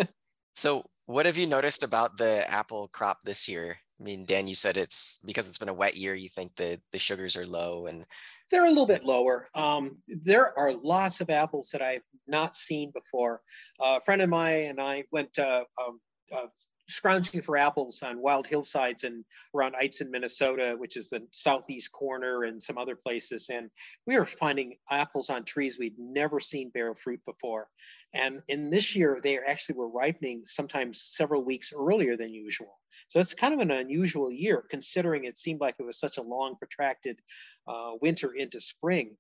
so, 0.55 0.85
what 1.07 1.27
have 1.27 1.37
you 1.37 1.47
noticed 1.47 1.83
about 1.83 2.17
the 2.17 2.51
apple 2.51 2.89
crop 2.89 3.19
this 3.25 3.49
year? 3.49 3.77
I 4.01 4.03
mean, 4.03 4.25
Dan, 4.25 4.49
you 4.49 4.55
said 4.55 4.77
it's 4.77 5.21
because 5.25 5.49
it's 5.49 5.59
been 5.59 5.69
a 5.69 5.75
wet 5.75 5.97
year. 5.97 6.15
You 6.15 6.29
think 6.29 6.57
that 6.57 6.81
the 6.93 6.99
sugars 6.99 7.37
are 7.37 7.47
low, 7.47 7.87
and 7.87 8.05
they're 8.51 8.65
a 8.65 8.69
little 8.69 8.87
bit 8.87 9.05
lower. 9.05 9.47
Um, 9.55 9.99
there 10.09 10.59
are 10.59 10.73
lots 10.73 11.21
of 11.21 11.31
apples 11.31 11.71
that 11.73 11.83
I've 11.83 12.03
not 12.27 12.57
seen 12.57 12.91
before. 12.93 13.41
Uh, 13.81 13.97
a 13.97 14.01
friend 14.01 14.23
of 14.23 14.29
mine 14.29 14.67
and 14.67 14.81
I 14.81 15.05
went 15.13 15.39
uh, 15.39 15.65
um, 15.81 16.01
uh, 16.35 16.47
scrounging 16.89 17.41
for 17.41 17.57
apples 17.57 18.03
on 18.03 18.21
wild 18.21 18.47
hillsides 18.47 19.05
and 19.05 19.25
around 19.55 19.75
Eitzen, 19.75 20.11
Minnesota, 20.11 20.75
which 20.77 20.97
is 20.97 21.09
the 21.09 21.27
southeast 21.31 21.93
corner 21.93 22.45
and 22.45 22.63
some 22.63 22.77
other 22.77 22.97
places. 22.97 23.49
And 23.51 23.71
we 24.07 24.19
were 24.19 24.25
finding 24.25 24.77
apples 24.91 25.31
on 25.31 25.45
trees 25.45 25.79
we'd 25.79 25.99
never 25.99 26.41
seen 26.41 26.71
bear 26.71 26.95
fruit 26.95 27.21
before. 27.25 27.69
And 28.13 28.43
in 28.49 28.71
this 28.71 28.95
year, 28.95 29.21
they 29.23 29.39
actually 29.39 29.77
were 29.77 29.89
ripening 29.89 30.43
sometimes 30.45 31.01
several 31.01 31.45
weeks 31.45 31.73
earlier 31.75 32.17
than 32.17 32.35
usual. 32.35 32.79
So 33.09 33.19
it's 33.19 33.35
kind 33.35 33.55
of 33.55 33.61
an 33.61 33.71
unusual 33.71 34.31
year 34.31 34.65
considering 34.71 35.25
it 35.25 35.39
seemed 35.39 35.61
like 35.61 35.77
it 35.79 35.85
was 35.85 35.99
such 35.99 36.19
a 36.19 36.23
long 36.23 36.57
protracted 36.57 37.19
uh, 37.67 37.93
winter 38.01 38.33
into 38.35 38.61
spring. 38.61 39.17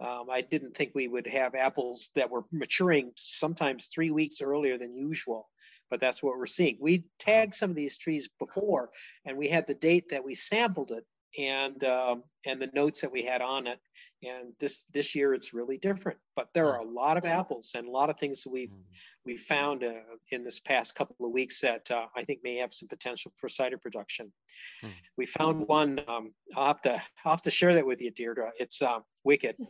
Um, 0.00 0.26
I 0.30 0.42
didn't 0.42 0.76
think 0.76 0.92
we 0.94 1.08
would 1.08 1.26
have 1.26 1.56
apples 1.56 2.10
that 2.14 2.30
were 2.30 2.44
maturing 2.52 3.10
sometimes 3.16 3.88
three 3.88 4.12
weeks 4.12 4.40
earlier 4.40 4.78
than 4.78 4.96
usual 4.96 5.48
but 5.90 6.00
that's 6.00 6.22
what 6.22 6.36
we're 6.38 6.46
seeing. 6.46 6.76
We 6.80 7.04
tagged 7.18 7.54
some 7.54 7.70
of 7.70 7.76
these 7.76 7.98
trees 7.98 8.28
before, 8.38 8.90
and 9.24 9.36
we 9.36 9.48
had 9.48 9.66
the 9.66 9.74
date 9.74 10.10
that 10.10 10.24
we 10.24 10.34
sampled 10.34 10.92
it 10.92 11.04
and 11.36 11.82
um, 11.84 12.22
and 12.46 12.60
the 12.60 12.70
notes 12.72 13.00
that 13.00 13.12
we 13.12 13.22
had 13.22 13.42
on 13.42 13.66
it. 13.66 13.78
And 14.24 14.52
this 14.58 14.84
this 14.92 15.14
year 15.14 15.32
it's 15.32 15.54
really 15.54 15.78
different. 15.78 16.18
But 16.34 16.48
there 16.52 16.72
are 16.72 16.80
a 16.80 16.84
lot 16.84 17.16
of 17.16 17.24
apples 17.24 17.72
and 17.76 17.86
a 17.86 17.90
lot 17.90 18.10
of 18.10 18.18
things 18.18 18.44
we've 18.46 18.68
mm-hmm. 18.68 18.80
we 19.24 19.36
found 19.36 19.84
uh, 19.84 19.92
in 20.32 20.42
this 20.42 20.58
past 20.58 20.96
couple 20.96 21.24
of 21.24 21.30
weeks 21.30 21.60
that 21.60 21.88
uh, 21.90 22.06
I 22.16 22.24
think 22.24 22.40
may 22.42 22.56
have 22.56 22.74
some 22.74 22.88
potential 22.88 23.32
for 23.36 23.48
cider 23.48 23.78
production. 23.78 24.32
Hmm. 24.80 24.88
We 25.16 25.26
found 25.26 25.68
one. 25.68 26.00
Um, 26.08 26.32
I'll 26.56 26.66
have 26.66 26.82
to 26.82 27.02
I'll 27.24 27.32
have 27.32 27.42
to 27.42 27.50
share 27.50 27.74
that 27.74 27.86
with 27.86 28.00
you, 28.00 28.10
Deirdre. 28.10 28.50
It's 28.58 28.82
uh, 28.82 29.00
wicked. 29.24 29.56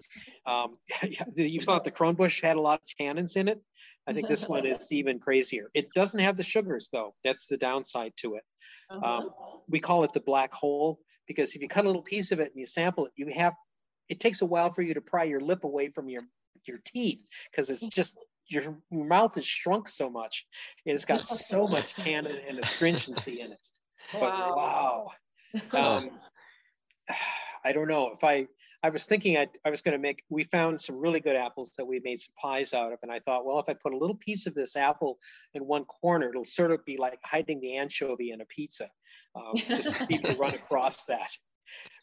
Um, 0.46 0.72
you 1.36 1.60
thought 1.60 1.84
the 1.84 1.90
Kronbusch 1.90 2.40
had 2.40 2.56
a 2.56 2.60
lot 2.60 2.80
of 2.80 2.86
tannins 2.98 3.36
in 3.36 3.48
it. 3.48 3.60
I 4.08 4.12
think 4.14 4.26
this 4.26 4.48
one 4.48 4.64
is 4.64 4.90
even 4.90 5.18
crazier. 5.18 5.70
It 5.74 5.92
doesn't 5.92 6.20
have 6.20 6.36
the 6.36 6.42
sugars 6.42 6.88
though. 6.90 7.14
That's 7.24 7.46
the 7.46 7.58
downside 7.58 8.12
to 8.18 8.36
it. 8.36 8.42
Uh-huh. 8.90 9.06
Um, 9.06 9.30
we 9.68 9.80
call 9.80 10.04
it 10.04 10.14
the 10.14 10.20
black 10.20 10.52
hole 10.52 10.98
because 11.26 11.54
if 11.54 11.60
you 11.60 11.68
cut 11.68 11.84
a 11.84 11.88
little 11.88 12.02
piece 12.02 12.32
of 12.32 12.40
it 12.40 12.46
and 12.46 12.56
you 12.56 12.64
sample 12.64 13.06
it, 13.06 13.12
you 13.16 13.30
have, 13.34 13.52
it 14.08 14.18
takes 14.18 14.40
a 14.40 14.46
while 14.46 14.72
for 14.72 14.80
you 14.80 14.94
to 14.94 15.02
pry 15.02 15.24
your 15.24 15.40
lip 15.40 15.64
away 15.64 15.88
from 15.90 16.08
your, 16.08 16.22
your 16.66 16.78
teeth 16.86 17.22
because 17.50 17.68
it's 17.68 17.86
just, 17.86 18.16
your, 18.48 18.78
your 18.90 19.04
mouth 19.04 19.36
is 19.36 19.44
shrunk 19.44 19.88
so 19.88 20.08
much. 20.08 20.46
It's 20.86 21.04
got 21.04 21.26
so 21.26 21.68
much 21.68 21.94
tannin 21.94 22.38
and 22.48 22.58
astringency 22.58 23.42
in 23.42 23.52
it. 23.52 23.66
But 24.12 24.22
wow. 24.22 24.54
wow. 24.56 25.10
Um, 25.72 26.10
I 27.64 27.72
don't 27.72 27.88
know 27.88 28.12
if 28.12 28.22
I 28.22 28.46
I 28.82 28.90
was 28.90 29.06
thinking 29.06 29.36
I, 29.36 29.48
I 29.64 29.70
was 29.70 29.82
going 29.82 29.96
to 29.96 29.98
make, 29.98 30.22
we 30.28 30.44
found 30.44 30.80
some 30.80 30.96
really 30.96 31.18
good 31.18 31.34
apples 31.34 31.72
that 31.78 31.84
we 31.84 32.00
made 32.04 32.20
some 32.20 32.34
pies 32.40 32.74
out 32.74 32.92
of. 32.92 33.00
And 33.02 33.10
I 33.10 33.18
thought, 33.18 33.44
well, 33.44 33.58
if 33.58 33.68
I 33.68 33.74
put 33.74 33.92
a 33.92 33.96
little 33.96 34.14
piece 34.14 34.46
of 34.46 34.54
this 34.54 34.76
apple 34.76 35.18
in 35.54 35.66
one 35.66 35.84
corner, 35.84 36.28
it'll 36.28 36.44
sort 36.44 36.70
of 36.70 36.84
be 36.84 36.96
like 36.96 37.18
hiding 37.24 37.60
the 37.60 37.76
anchovy 37.76 38.30
in 38.30 38.40
a 38.40 38.44
pizza. 38.44 38.88
Um, 39.34 39.56
just 39.56 39.82
to 39.84 40.04
see 40.04 40.14
if 40.14 40.28
you 40.28 40.38
run 40.38 40.54
across 40.54 41.06
that. 41.06 41.30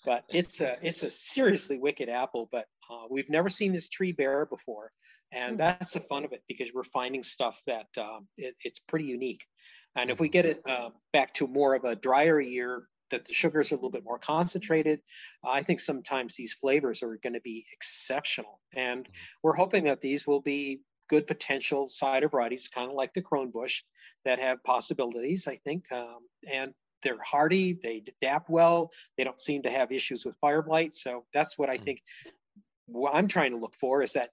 But 0.06 0.26
it's 0.30 0.62
a, 0.62 0.78
it's 0.82 1.04
a 1.04 1.10
seriously 1.10 1.78
wicked 1.78 2.10
apple, 2.10 2.50
but 2.52 2.66
uh, 2.92 3.06
we've 3.10 3.30
never 3.30 3.50
seen 3.50 3.72
this 3.72 3.90
tree 3.90 4.12
bear 4.12 4.46
before. 4.46 4.92
And 5.32 5.52
hmm. 5.52 5.58
that's 5.58 5.94
the 5.94 6.02
fun 6.02 6.26
of 6.26 6.34
it 6.34 6.44
because 6.48 6.72
we're 6.74 6.84
finding 6.84 7.24
stuff 7.24 7.62
that 7.68 7.88
um, 7.98 8.28
it, 8.38 8.56
it's 8.64 8.80
pretty 8.80 9.06
unique. 9.06 9.46
And 9.96 10.12
if 10.12 10.20
we 10.20 10.28
get 10.28 10.46
it 10.46 10.62
uh, 10.70 10.90
back 11.14 11.34
to 11.36 11.48
more 11.48 11.74
of 11.74 11.86
a 11.86 11.96
drier 11.96 12.40
year, 12.40 12.88
that 13.12 13.26
the 13.26 13.34
sugars 13.34 13.72
are 13.72 13.76
a 13.76 13.78
little 13.78 13.92
bit 13.92 14.04
more 14.04 14.20
concentrated. 14.20 15.02
I 15.44 15.62
think 15.62 15.80
sometimes 15.80 16.36
these 16.36 16.54
flavors 16.54 17.04
are 17.04 17.18
going 17.22 17.34
to 17.34 17.42
be 17.42 17.66
exceptional. 17.72 18.60
And 18.76 19.04
mm-hmm. 19.04 19.14
we're 19.44 19.56
hoping 19.56 19.84
that 19.86 20.02
these 20.02 20.26
will 20.26 20.42
be 20.42 20.82
good 21.08 21.28
potential 21.28 21.86
cider 21.86 22.28
varieties, 22.28 22.68
kind 22.68 22.90
of 22.90 22.96
like 22.96 23.14
the 23.14 23.22
Kronbusch, 23.22 23.82
that 24.24 24.40
have 24.40 24.64
possibilities, 24.64 25.48
I 25.48 25.58
think. 25.58 25.86
Um, 25.92 26.20
and 26.52 26.74
they're 27.04 27.22
hardy, 27.24 27.74
they 27.74 28.04
adapt 28.08 28.50
well, 28.50 28.92
they 29.18 29.24
don't 29.24 29.40
seem 29.40 29.62
to 29.64 29.70
have 29.70 29.92
issues 29.92 30.26
with 30.26 30.36
fire 30.38 30.64
blight. 30.64 30.96
So 30.96 31.26
that's 31.34 31.58
what 31.58 31.70
I 31.70 31.76
mm-hmm. 31.76 31.84
think 31.84 32.02
what 32.88 33.14
I'm 33.14 33.28
trying 33.28 33.52
to 33.52 33.58
look 33.58 33.76
for 33.76 34.02
is 34.02 34.14
that 34.14 34.32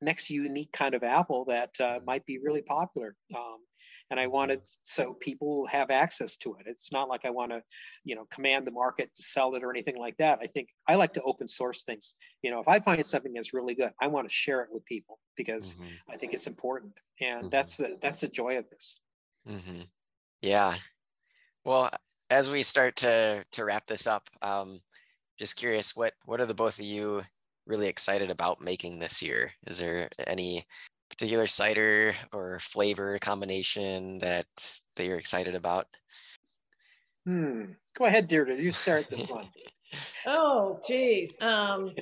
next 0.00 0.30
unique 0.30 0.72
kind 0.72 0.94
of 0.94 1.02
apple 1.02 1.46
that 1.46 1.70
uh, 1.80 1.84
mm-hmm. 1.84 2.04
might 2.04 2.26
be 2.26 2.38
really 2.38 2.62
popular. 2.62 3.14
Um, 3.34 3.58
and 4.12 4.20
I 4.20 4.26
wanted 4.26 4.60
so 4.64 5.14
people 5.14 5.66
have 5.68 5.90
access 5.90 6.36
to 6.36 6.54
it. 6.60 6.66
It's 6.66 6.92
not 6.92 7.08
like 7.08 7.24
I 7.24 7.30
want 7.30 7.50
to, 7.50 7.62
you 8.04 8.14
know, 8.14 8.26
command 8.30 8.66
the 8.66 8.70
market 8.70 9.08
to 9.14 9.22
sell 9.22 9.54
it 9.54 9.64
or 9.64 9.70
anything 9.70 9.98
like 9.98 10.18
that. 10.18 10.38
I 10.42 10.46
think 10.46 10.68
I 10.86 10.96
like 10.96 11.14
to 11.14 11.22
open 11.22 11.48
source 11.48 11.82
things. 11.82 12.14
You 12.42 12.50
know, 12.50 12.60
if 12.60 12.68
I 12.68 12.78
find 12.78 13.04
something 13.04 13.32
that's 13.32 13.54
really 13.54 13.74
good, 13.74 13.90
I 14.02 14.08
want 14.08 14.28
to 14.28 14.32
share 14.32 14.60
it 14.60 14.68
with 14.70 14.84
people 14.84 15.18
because 15.34 15.76
mm-hmm. 15.76 16.12
I 16.12 16.18
think 16.18 16.34
it's 16.34 16.46
important, 16.46 16.92
and 17.22 17.40
mm-hmm. 17.40 17.48
that's 17.48 17.78
the 17.78 17.96
that's 18.02 18.20
the 18.20 18.28
joy 18.28 18.58
of 18.58 18.68
this. 18.68 19.00
Mm-hmm. 19.48 19.80
Yeah. 20.42 20.74
Well, 21.64 21.88
as 22.28 22.50
we 22.50 22.62
start 22.62 22.96
to 22.96 23.46
to 23.50 23.64
wrap 23.64 23.86
this 23.86 24.06
up, 24.06 24.28
um, 24.42 24.82
just 25.38 25.56
curious, 25.56 25.96
what 25.96 26.12
what 26.26 26.38
are 26.38 26.46
the 26.46 26.52
both 26.52 26.78
of 26.78 26.84
you 26.84 27.22
really 27.66 27.88
excited 27.88 28.30
about 28.30 28.60
making 28.60 28.98
this 28.98 29.22
year? 29.22 29.52
Is 29.66 29.78
there 29.78 30.10
any 30.26 30.66
particular 31.12 31.46
cider 31.46 32.14
or 32.32 32.58
flavor 32.58 33.18
combination 33.18 34.18
that 34.18 34.46
that 34.96 35.04
you're 35.04 35.18
excited 35.18 35.54
about? 35.54 35.86
Hmm. 37.26 37.64
Go 37.96 38.06
ahead, 38.06 38.26
Deirdre. 38.26 38.56
You 38.56 38.72
start 38.72 39.08
this 39.10 39.28
one. 39.28 39.48
oh, 40.26 40.80
geez. 40.86 41.36
Um, 41.40 41.94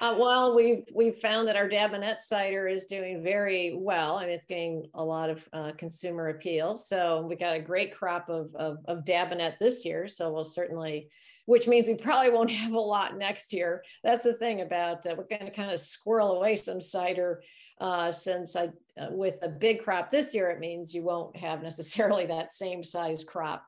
uh, 0.00 0.16
well, 0.18 0.54
we've 0.54 0.84
we've 0.94 1.18
found 1.18 1.48
that 1.48 1.56
our 1.56 1.68
Dabinett 1.68 2.18
cider 2.18 2.68
is 2.68 2.86
doing 2.86 3.22
very 3.22 3.74
well. 3.76 4.16
I 4.16 4.26
mean, 4.26 4.34
it's 4.34 4.46
getting 4.46 4.88
a 4.94 5.04
lot 5.04 5.28
of 5.28 5.48
uh, 5.52 5.72
consumer 5.76 6.28
appeal. 6.28 6.78
So 6.78 7.26
we 7.26 7.36
got 7.36 7.54
a 7.54 7.60
great 7.60 7.94
crop 7.94 8.28
of, 8.28 8.54
of 8.54 8.78
of 8.86 9.04
Dabinett 9.04 9.58
this 9.58 9.84
year. 9.84 10.08
So 10.08 10.32
we'll 10.32 10.44
certainly, 10.44 11.10
which 11.46 11.66
means 11.66 11.86
we 11.86 11.94
probably 11.94 12.30
won't 12.30 12.50
have 12.52 12.72
a 12.72 12.80
lot 12.80 13.18
next 13.18 13.52
year. 13.52 13.82
That's 14.04 14.24
the 14.24 14.34
thing 14.34 14.60
about 14.60 15.04
uh, 15.04 15.14
we're 15.16 15.24
going 15.24 15.44
to 15.44 15.50
kind 15.50 15.70
of 15.70 15.80
squirrel 15.80 16.36
away 16.36 16.56
some 16.56 16.80
cider 16.80 17.42
uh, 17.80 18.12
since 18.12 18.56
I, 18.56 18.70
uh, 19.00 19.08
with 19.10 19.38
a 19.42 19.48
big 19.48 19.82
crop 19.82 20.10
this 20.10 20.34
year, 20.34 20.50
it 20.50 20.60
means 20.60 20.94
you 20.94 21.04
won't 21.04 21.36
have 21.36 21.62
necessarily 21.70 22.26
that 22.26 22.52
same 22.52 22.82
size 22.82 23.24
crop 23.24 23.64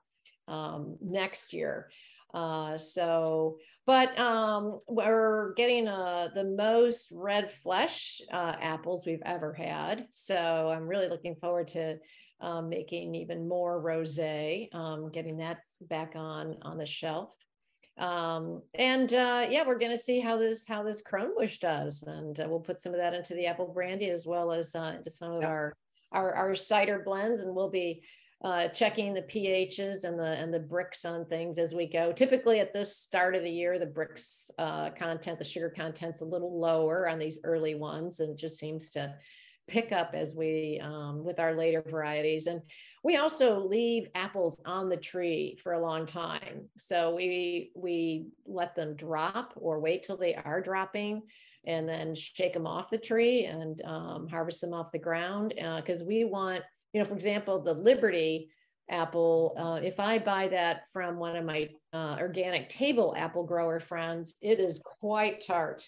um, 0.48 0.96
next 1.00 1.52
year. 1.52 1.90
Uh, 2.32 2.78
so, 2.78 3.58
but 3.86 4.16
um, 4.18 4.78
we're 4.88 5.52
getting 5.54 5.88
uh, 5.88 6.28
the 6.34 6.44
most 6.44 7.12
red 7.14 7.50
flesh 7.50 8.20
uh, 8.32 8.54
apples 8.60 9.04
we've 9.04 9.22
ever 9.24 9.52
had. 9.52 10.06
So 10.12 10.36
I'm 10.36 10.86
really 10.86 11.08
looking 11.08 11.34
forward 11.34 11.68
to 11.68 11.98
um, 12.40 12.68
making 12.68 13.14
even 13.14 13.48
more 13.48 13.82
rosé, 13.82 14.72
um, 14.74 15.10
getting 15.10 15.38
that 15.38 15.58
back 15.82 16.12
on 16.14 16.56
on 16.62 16.78
the 16.78 16.86
shelf. 16.86 17.34
Um, 18.00 18.62
and 18.74 19.12
uh, 19.12 19.46
yeah, 19.50 19.62
we're 19.66 19.78
going 19.78 19.92
to 19.92 20.02
see 20.02 20.20
how 20.20 20.38
this 20.38 20.66
how 20.66 20.82
this 20.82 21.02
Kronbusch 21.02 21.58
does, 21.58 22.02
and 22.02 22.40
uh, 22.40 22.46
we'll 22.48 22.58
put 22.58 22.80
some 22.80 22.94
of 22.94 22.98
that 22.98 23.12
into 23.12 23.34
the 23.34 23.46
apple 23.46 23.66
brandy 23.66 24.08
as 24.08 24.26
well 24.26 24.52
as 24.52 24.74
uh, 24.74 24.94
into 24.96 25.10
some 25.10 25.32
of 25.32 25.44
our, 25.44 25.74
our 26.10 26.34
our 26.34 26.56
cider 26.56 27.02
blends, 27.04 27.40
and 27.40 27.54
we'll 27.54 27.68
be 27.68 28.02
uh, 28.42 28.68
checking 28.68 29.12
the 29.12 29.20
pHs 29.20 30.04
and 30.04 30.18
the 30.18 30.24
and 30.24 30.52
the 30.52 30.60
Brix 30.60 31.04
on 31.04 31.26
things 31.26 31.58
as 31.58 31.74
we 31.74 31.86
go. 31.86 32.10
Typically, 32.10 32.58
at 32.58 32.72
this 32.72 32.96
start 32.96 33.34
of 33.34 33.42
the 33.42 33.50
year, 33.50 33.78
the 33.78 33.86
Brix 33.86 34.50
uh, 34.56 34.88
content, 34.90 35.38
the 35.38 35.44
sugar 35.44 35.68
content's 35.68 36.22
a 36.22 36.24
little 36.24 36.58
lower 36.58 37.06
on 37.06 37.18
these 37.18 37.38
early 37.44 37.74
ones, 37.74 38.20
and 38.20 38.30
it 38.30 38.38
just 38.38 38.58
seems 38.58 38.90
to 38.92 39.14
pick 39.70 39.92
up 39.92 40.10
as 40.14 40.34
we 40.34 40.80
um, 40.82 41.24
with 41.24 41.38
our 41.38 41.54
later 41.54 41.82
varieties. 41.88 42.46
And 42.46 42.60
we 43.02 43.16
also 43.16 43.58
leave 43.58 44.08
apples 44.14 44.60
on 44.66 44.88
the 44.88 44.96
tree 44.96 45.58
for 45.62 45.72
a 45.72 45.80
long 45.80 46.04
time. 46.04 46.68
So 46.76 47.14
we 47.14 47.70
we 47.74 48.26
let 48.46 48.74
them 48.74 48.96
drop 48.96 49.54
or 49.56 49.80
wait 49.80 50.04
till 50.04 50.16
they 50.16 50.34
are 50.34 50.60
dropping 50.60 51.22
and 51.66 51.88
then 51.88 52.14
shake 52.14 52.54
them 52.54 52.66
off 52.66 52.90
the 52.90 52.98
tree 52.98 53.44
and 53.44 53.80
um, 53.84 54.28
harvest 54.28 54.60
them 54.60 54.72
off 54.72 54.92
the 54.92 54.98
ground 54.98 55.54
because 55.76 56.00
uh, 56.00 56.06
we 56.06 56.24
want, 56.24 56.62
you 56.92 57.00
know, 57.00 57.06
for 57.06 57.14
example, 57.14 57.60
the 57.60 57.74
Liberty 57.74 58.50
apple, 58.90 59.54
uh, 59.56 59.80
if 59.82 60.00
I 60.00 60.18
buy 60.18 60.48
that 60.48 60.88
from 60.92 61.16
one 61.16 61.36
of 61.36 61.44
my 61.44 61.68
uh, 61.92 62.16
organic 62.18 62.68
table 62.70 63.14
apple 63.16 63.44
grower 63.44 63.78
friends, 63.78 64.34
it 64.42 64.58
is 64.58 64.82
quite 65.00 65.44
tart. 65.46 65.86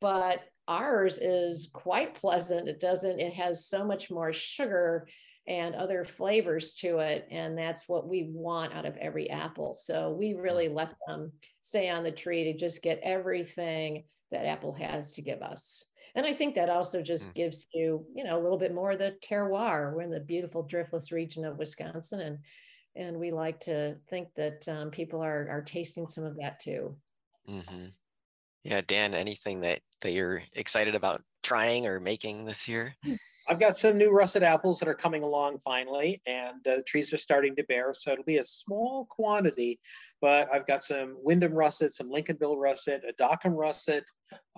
But 0.00 0.40
ours 0.68 1.18
is 1.18 1.70
quite 1.72 2.14
pleasant. 2.14 2.68
It 2.68 2.80
doesn't, 2.80 3.20
it 3.20 3.34
has 3.34 3.66
so 3.68 3.84
much 3.84 4.10
more 4.10 4.32
sugar 4.32 5.08
and 5.46 5.74
other 5.76 6.04
flavors 6.04 6.74
to 6.74 6.98
it. 6.98 7.26
And 7.30 7.56
that's 7.56 7.88
what 7.88 8.08
we 8.08 8.28
want 8.32 8.72
out 8.72 8.84
of 8.84 8.96
every 8.96 9.30
apple. 9.30 9.76
So 9.76 10.12
we 10.12 10.34
really 10.34 10.68
let 10.68 10.94
them 11.06 11.32
stay 11.62 11.88
on 11.88 12.02
the 12.02 12.10
tree 12.12 12.44
to 12.44 12.58
just 12.58 12.82
get 12.82 12.98
everything 13.02 14.04
that 14.32 14.44
apple 14.46 14.72
has 14.74 15.12
to 15.12 15.22
give 15.22 15.42
us. 15.42 15.84
and 16.16 16.24
I 16.26 16.32
think 16.34 16.54
that 16.54 16.70
also 16.70 17.02
just 17.02 17.28
Mm. 17.28 17.34
gives 17.34 17.66
you, 17.74 18.06
you 18.14 18.24
know, 18.24 18.40
a 18.40 18.42
little 18.42 18.58
bit 18.58 18.72
more 18.74 18.92
of 18.92 18.98
the 18.98 19.18
terroir. 19.22 19.94
We're 19.94 20.02
in 20.02 20.10
the 20.10 20.20
beautiful 20.20 20.66
driftless 20.66 21.12
region 21.12 21.44
of 21.44 21.58
Wisconsin, 21.58 22.20
and 22.20 22.38
and 22.96 23.18
we 23.20 23.30
like 23.32 23.60
to 23.60 24.00
think 24.08 24.34
that 24.36 24.66
um, 24.68 24.90
people 24.90 25.22
are 25.22 25.48
are 25.50 25.62
tasting 25.62 26.08
some 26.08 26.24
of 26.24 26.36
that 26.38 26.58
too. 26.60 26.96
hmm 27.46 27.88
Yeah, 28.66 28.80
Dan, 28.84 29.14
anything 29.14 29.60
that 29.60 29.78
that 30.00 30.10
you're 30.10 30.42
excited 30.54 30.96
about 30.96 31.22
trying 31.44 31.86
or 31.86 32.00
making 32.00 32.46
this 32.46 32.66
year? 32.66 32.96
I've 33.48 33.60
got 33.60 33.76
some 33.76 33.96
new 33.96 34.10
russet 34.10 34.42
apples 34.42 34.80
that 34.80 34.88
are 34.88 34.94
coming 34.94 35.22
along 35.22 35.58
finally, 35.58 36.20
and 36.26 36.66
uh, 36.66 36.78
the 36.78 36.82
trees 36.82 37.12
are 37.12 37.16
starting 37.16 37.54
to 37.56 37.64
bear. 37.64 37.94
So 37.94 38.10
it'll 38.10 38.24
be 38.24 38.38
a 38.38 38.44
small 38.44 39.06
quantity, 39.08 39.78
but 40.20 40.48
I've 40.52 40.66
got 40.66 40.82
some 40.82 41.16
Wyndham 41.22 41.52
russet, 41.52 41.92
some 41.92 42.10
Lincolnville 42.10 42.56
russet, 42.56 43.02
a 43.08 43.22
Dockham 43.22 43.54
russet, 43.54 44.02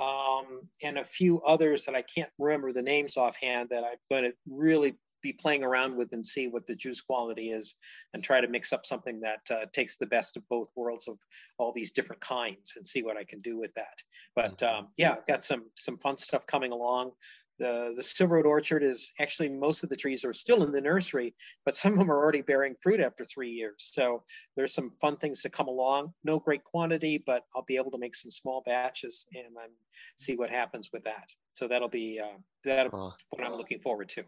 um, 0.00 0.62
and 0.82 0.96
a 0.96 1.04
few 1.04 1.42
others 1.42 1.84
that 1.84 1.94
I 1.94 2.00
can't 2.00 2.30
remember 2.38 2.72
the 2.72 2.80
names 2.80 3.18
offhand 3.18 3.68
that 3.68 3.84
I'm 3.84 3.98
going 4.10 4.24
to 4.24 4.32
really 4.48 4.94
be 5.22 5.32
playing 5.32 5.62
around 5.62 5.96
with 5.96 6.12
and 6.12 6.24
see 6.24 6.48
what 6.48 6.66
the 6.66 6.74
juice 6.74 7.00
quality 7.00 7.50
is 7.50 7.76
and 8.14 8.22
try 8.22 8.40
to 8.40 8.48
mix 8.48 8.72
up 8.72 8.86
something 8.86 9.20
that 9.20 9.40
uh, 9.50 9.66
takes 9.72 9.96
the 9.96 10.06
best 10.06 10.36
of 10.36 10.48
both 10.48 10.70
worlds 10.76 11.08
of 11.08 11.18
all 11.58 11.72
these 11.72 11.92
different 11.92 12.20
kinds 12.20 12.74
and 12.76 12.86
see 12.86 13.02
what 13.02 13.16
I 13.16 13.24
can 13.24 13.40
do 13.40 13.58
with 13.58 13.72
that. 13.74 14.02
But 14.34 14.62
um, 14.62 14.88
yeah, 14.96 15.12
I've 15.12 15.26
got 15.26 15.42
some 15.42 15.64
some 15.76 15.98
fun 15.98 16.16
stuff 16.16 16.46
coming 16.46 16.72
along. 16.72 17.12
The, 17.58 17.92
the 17.96 18.04
Silver 18.04 18.36
Road 18.36 18.46
Orchard 18.46 18.84
is 18.84 19.12
actually 19.20 19.48
most 19.48 19.82
of 19.82 19.90
the 19.90 19.96
trees 19.96 20.24
are 20.24 20.32
still 20.32 20.62
in 20.62 20.70
the 20.70 20.80
nursery, 20.80 21.34
but 21.64 21.74
some 21.74 21.92
of 21.92 21.98
them 21.98 22.10
are 22.10 22.16
already 22.16 22.40
bearing 22.40 22.76
fruit 22.80 23.00
after 23.00 23.24
three 23.24 23.50
years. 23.50 23.74
So 23.78 24.22
there's 24.54 24.72
some 24.72 24.92
fun 25.00 25.16
things 25.16 25.42
to 25.42 25.50
come 25.50 25.66
along. 25.66 26.12
No 26.22 26.38
great 26.38 26.62
quantity, 26.62 27.20
but 27.26 27.42
I'll 27.56 27.64
be 27.64 27.76
able 27.76 27.90
to 27.90 27.98
make 27.98 28.14
some 28.14 28.30
small 28.30 28.62
batches 28.64 29.26
and 29.34 29.56
um, 29.56 29.70
see 30.18 30.36
what 30.36 30.50
happens 30.50 30.90
with 30.92 31.02
that. 31.04 31.24
So 31.52 31.66
that'll 31.66 31.88
be 31.88 32.20
uh, 32.22 32.38
that'll 32.64 33.16
what 33.30 33.44
I'm 33.44 33.54
looking 33.54 33.80
forward 33.80 34.08
to. 34.10 34.22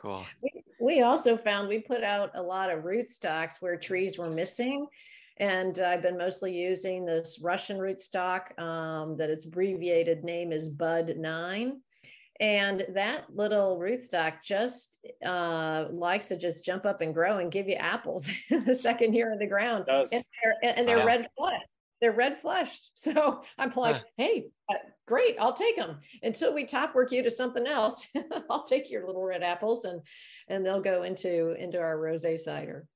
Cool. 0.00 0.24
We, 0.42 0.64
we 0.80 1.02
also 1.02 1.36
found 1.36 1.68
we 1.68 1.78
put 1.80 2.02
out 2.02 2.30
a 2.34 2.42
lot 2.42 2.70
of 2.70 2.84
rootstocks 2.84 3.56
where 3.60 3.76
trees 3.76 4.16
were 4.16 4.30
missing. 4.30 4.86
And 5.36 5.78
I've 5.78 6.02
been 6.02 6.18
mostly 6.18 6.54
using 6.54 7.04
this 7.04 7.40
Russian 7.42 7.78
rootstock 7.78 8.58
um, 8.58 9.16
that 9.16 9.30
its 9.30 9.46
abbreviated 9.46 10.24
name 10.24 10.52
is 10.52 10.68
Bud 10.68 11.14
9. 11.16 11.80
And 12.40 12.86
that 12.94 13.24
little 13.34 13.78
rootstock 13.78 14.42
just 14.42 14.98
uh, 15.24 15.86
likes 15.90 16.28
to 16.28 16.36
just 16.36 16.64
jump 16.64 16.86
up 16.86 17.02
and 17.02 17.12
grow 17.12 17.38
and 17.38 17.52
give 17.52 17.68
you 17.68 17.74
apples 17.74 18.28
the 18.50 18.74
second 18.74 19.14
year 19.14 19.32
in 19.32 19.38
the 19.38 19.46
ground. 19.46 19.84
Does. 19.86 20.12
And 20.12 20.24
they're, 20.42 20.74
and 20.76 20.88
they're 20.88 20.98
Wow. 20.98 21.06
red 21.06 21.28
flushed. 21.36 21.66
They're 22.00 22.12
red 22.12 22.40
flushed. 22.40 22.90
So 22.96 23.42
I'm 23.58 23.72
like, 23.74 23.96
Huh. 23.96 24.02
hey, 24.16 24.46
uh, 24.70 24.74
great, 25.06 25.36
I'll 25.40 25.52
take 25.52 25.76
them. 25.76 26.00
Until 26.22 26.54
we 26.54 26.64
top 26.64 26.94
work 26.94 27.12
you 27.12 27.22
to 27.22 27.30
something 27.30 27.66
else, 27.66 28.06
I'll 28.50 28.62
take 28.62 28.90
your 28.90 29.06
little 29.06 29.24
red 29.24 29.42
apples 29.42 29.84
and 29.84 30.00
and 30.48 30.64
they'll 30.64 30.80
go 30.80 31.02
into 31.02 31.52
into 31.52 31.78
our 31.78 31.96
rosé 31.96 32.38
cider. 32.38 32.86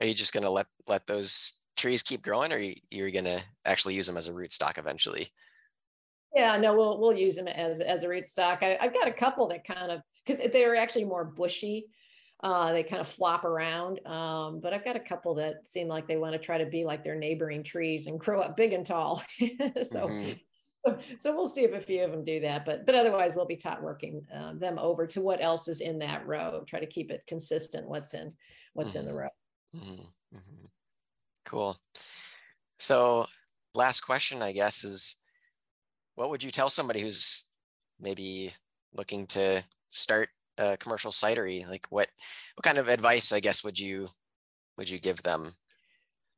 Are 0.00 0.06
you 0.06 0.14
just 0.14 0.32
gonna 0.32 0.50
let 0.50 0.66
let 0.86 1.06
those 1.06 1.60
trees 1.76 2.02
keep 2.02 2.22
growing, 2.22 2.52
or 2.52 2.58
you, 2.58 2.74
you're 2.90 3.10
gonna 3.10 3.42
actually 3.64 3.94
use 3.94 4.06
them 4.06 4.16
as 4.16 4.28
a 4.28 4.32
rootstock 4.32 4.78
eventually? 4.78 5.32
Yeah, 6.34 6.56
no, 6.56 6.74
we'll 6.74 7.00
we'll 7.00 7.16
use 7.16 7.36
them 7.36 7.48
as 7.48 7.80
as 7.80 8.02
a 8.02 8.08
rootstock. 8.08 8.62
I, 8.62 8.76
I've 8.80 8.94
got 8.94 9.08
a 9.08 9.12
couple 9.12 9.46
that 9.48 9.66
kind 9.66 9.92
of 9.92 10.00
because 10.26 10.44
they're 10.52 10.76
actually 10.76 11.04
more 11.04 11.24
bushy. 11.24 11.86
Uh, 12.44 12.72
they 12.72 12.82
kind 12.84 13.00
of 13.00 13.08
flop 13.08 13.42
around, 13.44 14.06
um, 14.06 14.60
but 14.60 14.74
I've 14.74 14.84
got 14.84 14.96
a 14.96 15.00
couple 15.00 15.34
that 15.36 15.66
seem 15.66 15.88
like 15.88 16.06
they 16.06 16.18
want 16.18 16.34
to 16.34 16.38
try 16.38 16.58
to 16.58 16.66
be 16.66 16.84
like 16.84 17.02
their 17.02 17.14
neighboring 17.14 17.62
trees 17.64 18.06
and 18.06 18.20
grow 18.26 18.42
up 18.42 18.54
big 18.54 18.74
and 18.74 18.84
tall. 18.84 19.24
so, 19.82 20.10
Mhm. 20.10 20.40
so 21.18 21.34
we'll 21.34 21.48
see 21.48 21.64
if 21.64 21.72
a 21.72 21.80
few 21.80 22.04
of 22.04 22.10
them 22.10 22.22
do 22.22 22.40
that. 22.40 22.66
But 22.66 22.84
but 22.84 22.94
otherwise, 22.94 23.34
we'll 23.34 23.46
be 23.46 23.56
top 23.56 23.80
working 23.80 24.26
uh, 24.30 24.52
them 24.54 24.78
over 24.78 25.06
to 25.06 25.22
what 25.22 25.42
else 25.42 25.68
is 25.68 25.80
in 25.80 26.00
that 26.00 26.26
row. 26.26 26.64
Try 26.68 26.80
to 26.80 26.86
keep 26.86 27.10
it 27.10 27.26
consistent. 27.26 27.88
What's 27.88 28.12
in 28.14 28.36
what's 28.74 28.94
in 28.94 29.06
the 29.06 29.12
Mhm. 29.12 29.14
row. 29.14 29.28
Mhm, 29.74 30.14
mhm. 30.34 30.70
Cool. 31.44 31.78
So, 32.78 33.26
last 33.74 34.00
question, 34.02 34.42
I 34.42 34.52
guess, 34.52 34.84
is 34.84 35.22
what 36.14 36.30
would 36.30 36.42
you 36.42 36.50
tell 36.50 36.70
somebody 36.70 37.00
who's 37.00 37.50
maybe 37.98 38.54
looking 38.92 39.26
to 39.28 39.64
start 39.90 40.30
a 40.58 40.76
commercial 40.76 41.10
cidery? 41.10 41.66
Like, 41.66 41.86
what 41.90 42.08
what 42.54 42.64
kind 42.64 42.78
of 42.78 42.88
advice, 42.88 43.32
I 43.32 43.40
guess, 43.40 43.64
would 43.64 43.78
you 43.78 44.08
would 44.76 44.88
you 44.88 44.98
give 44.98 45.22
them? 45.22 45.54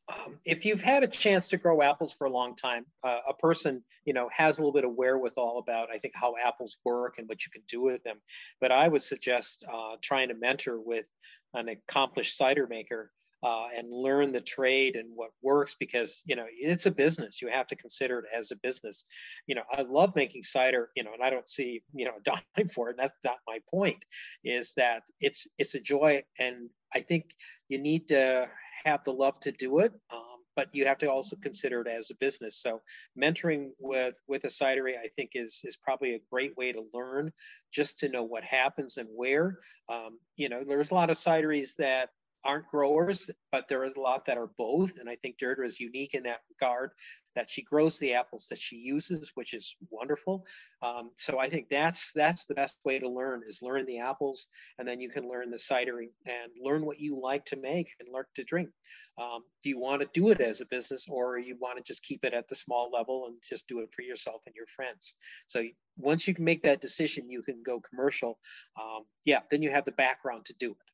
um, 0.08 0.38
if 0.44 0.64
you've 0.64 0.82
had 0.82 1.02
a 1.02 1.08
chance 1.08 1.48
to 1.48 1.56
grow 1.56 1.82
apples 1.82 2.12
for 2.12 2.26
a 2.26 2.30
long 2.30 2.54
time, 2.54 2.86
uh, 3.02 3.18
a 3.28 3.34
person 3.34 3.82
you 4.04 4.12
know 4.12 4.28
has 4.36 4.58
a 4.58 4.62
little 4.62 4.72
bit 4.72 4.84
of 4.84 4.94
wherewithal 4.94 5.58
about 5.58 5.88
I 5.92 5.98
think 5.98 6.14
how 6.14 6.34
apples 6.44 6.76
work 6.84 7.18
and 7.18 7.28
what 7.28 7.44
you 7.44 7.50
can 7.50 7.62
do 7.68 7.82
with 7.82 8.02
them. 8.04 8.18
But 8.60 8.70
I 8.70 8.86
would 8.86 9.02
suggest 9.02 9.64
uh, 9.72 9.96
trying 10.00 10.28
to 10.28 10.34
mentor 10.34 10.80
with 10.80 11.06
an 11.54 11.68
accomplished 11.68 12.36
cider 12.36 12.66
maker 12.68 13.10
uh, 13.42 13.66
and 13.76 13.90
learn 13.90 14.32
the 14.32 14.40
trade 14.40 14.96
and 14.96 15.10
what 15.14 15.30
works 15.42 15.76
because 15.78 16.22
you 16.26 16.36
know 16.36 16.46
it's 16.48 16.86
a 16.86 16.90
business. 16.90 17.42
You 17.42 17.48
have 17.48 17.66
to 17.68 17.76
consider 17.76 18.20
it 18.20 18.24
as 18.36 18.50
a 18.50 18.56
business. 18.56 19.04
You 19.46 19.54
know, 19.54 19.62
I 19.72 19.82
love 19.82 20.16
making 20.16 20.42
cider. 20.42 20.90
You 20.96 21.04
know, 21.04 21.12
and 21.12 21.22
I 21.22 21.30
don't 21.30 21.48
see 21.48 21.82
you 21.92 22.06
know 22.06 22.12
a 22.18 22.22
dime 22.56 22.68
for 22.68 22.90
it. 22.90 22.96
That's 22.98 23.14
not 23.24 23.36
my 23.46 23.58
point. 23.70 24.04
Is 24.44 24.74
that 24.76 25.02
it's 25.20 25.46
it's 25.58 25.74
a 25.74 25.80
joy, 25.80 26.22
and 26.38 26.70
I 26.94 27.00
think 27.00 27.24
you 27.68 27.78
need 27.78 28.08
to 28.08 28.48
have 28.84 29.04
the 29.04 29.12
love 29.12 29.38
to 29.40 29.52
do 29.52 29.80
it, 29.80 29.92
um, 30.12 30.36
but 30.54 30.68
you 30.72 30.86
have 30.86 30.98
to 30.98 31.10
also 31.10 31.36
consider 31.36 31.82
it 31.82 31.88
as 31.88 32.10
a 32.10 32.16
business. 32.16 32.60
So 32.60 32.80
mentoring 33.20 33.70
with 33.78 34.16
with 34.26 34.44
a 34.44 34.48
cidery, 34.48 34.92
I 34.92 35.08
think, 35.14 35.32
is 35.34 35.60
is 35.64 35.76
probably 35.76 36.14
a 36.14 36.20
great 36.32 36.56
way 36.56 36.72
to 36.72 36.84
learn, 36.94 37.32
just 37.72 37.98
to 38.00 38.08
know 38.08 38.24
what 38.24 38.44
happens 38.44 38.96
and 38.96 39.08
where. 39.14 39.58
Um, 39.90 40.18
you 40.36 40.48
know, 40.48 40.62
there's 40.64 40.90
a 40.90 40.94
lot 40.94 41.10
of 41.10 41.16
cideries 41.16 41.76
that 41.78 42.08
aren't 42.46 42.68
growers, 42.68 43.30
but 43.50 43.68
there 43.68 43.84
is 43.84 43.96
a 43.96 44.00
lot 44.00 44.24
that 44.26 44.38
are 44.38 44.50
both, 44.56 44.98
and 44.98 45.08
I 45.08 45.16
think 45.16 45.38
Deirdre 45.38 45.66
is 45.66 45.80
unique 45.80 46.14
in 46.14 46.22
that 46.24 46.40
regard. 46.50 46.90
That 47.34 47.50
she 47.50 47.60
grows 47.60 47.98
the 47.98 48.14
apples 48.14 48.46
that 48.48 48.58
she 48.58 48.76
uses, 48.76 49.32
which 49.34 49.52
is 49.52 49.76
wonderful. 49.90 50.46
Um, 50.80 51.10
so 51.16 51.38
I 51.38 51.50
think 51.50 51.66
that's 51.68 52.12
that's 52.14 52.46
the 52.46 52.54
best 52.54 52.80
way 52.82 52.98
to 52.98 53.08
learn 53.08 53.42
is 53.46 53.60
learn 53.60 53.84
the 53.84 53.98
apples, 53.98 54.48
and 54.78 54.88
then 54.88 55.00
you 55.00 55.10
can 55.10 55.28
learn 55.28 55.50
the 55.50 55.58
cidering 55.58 56.08
and 56.24 56.50
learn 56.58 56.86
what 56.86 56.98
you 56.98 57.20
like 57.20 57.44
to 57.46 57.56
make 57.56 57.88
and 58.00 58.08
learn 58.10 58.24
to 58.36 58.44
drink. 58.44 58.70
Um, 59.18 59.42
do 59.62 59.68
you 59.68 59.78
want 59.78 60.00
to 60.00 60.08
do 60.14 60.30
it 60.30 60.40
as 60.40 60.62
a 60.62 60.66
business, 60.66 61.06
or 61.10 61.38
you 61.38 61.56
want 61.60 61.76
to 61.76 61.84
just 61.84 62.02
keep 62.04 62.24
it 62.24 62.32
at 62.32 62.48
the 62.48 62.54
small 62.54 62.90
level 62.90 63.26
and 63.26 63.36
just 63.46 63.68
do 63.68 63.80
it 63.80 63.92
for 63.94 64.02
yourself 64.02 64.40
and 64.46 64.54
your 64.54 64.66
friends? 64.66 65.14
So 65.46 65.62
once 65.98 66.26
you 66.26 66.34
can 66.34 66.44
make 66.44 66.62
that 66.62 66.80
decision, 66.80 67.28
you 67.28 67.42
can 67.42 67.62
go 67.62 67.80
commercial. 67.80 68.38
Um, 68.80 69.04
yeah, 69.26 69.40
then 69.50 69.62
you 69.62 69.70
have 69.70 69.84
the 69.84 69.92
background 69.92 70.46
to 70.46 70.54
do 70.58 70.70
it. 70.70 70.85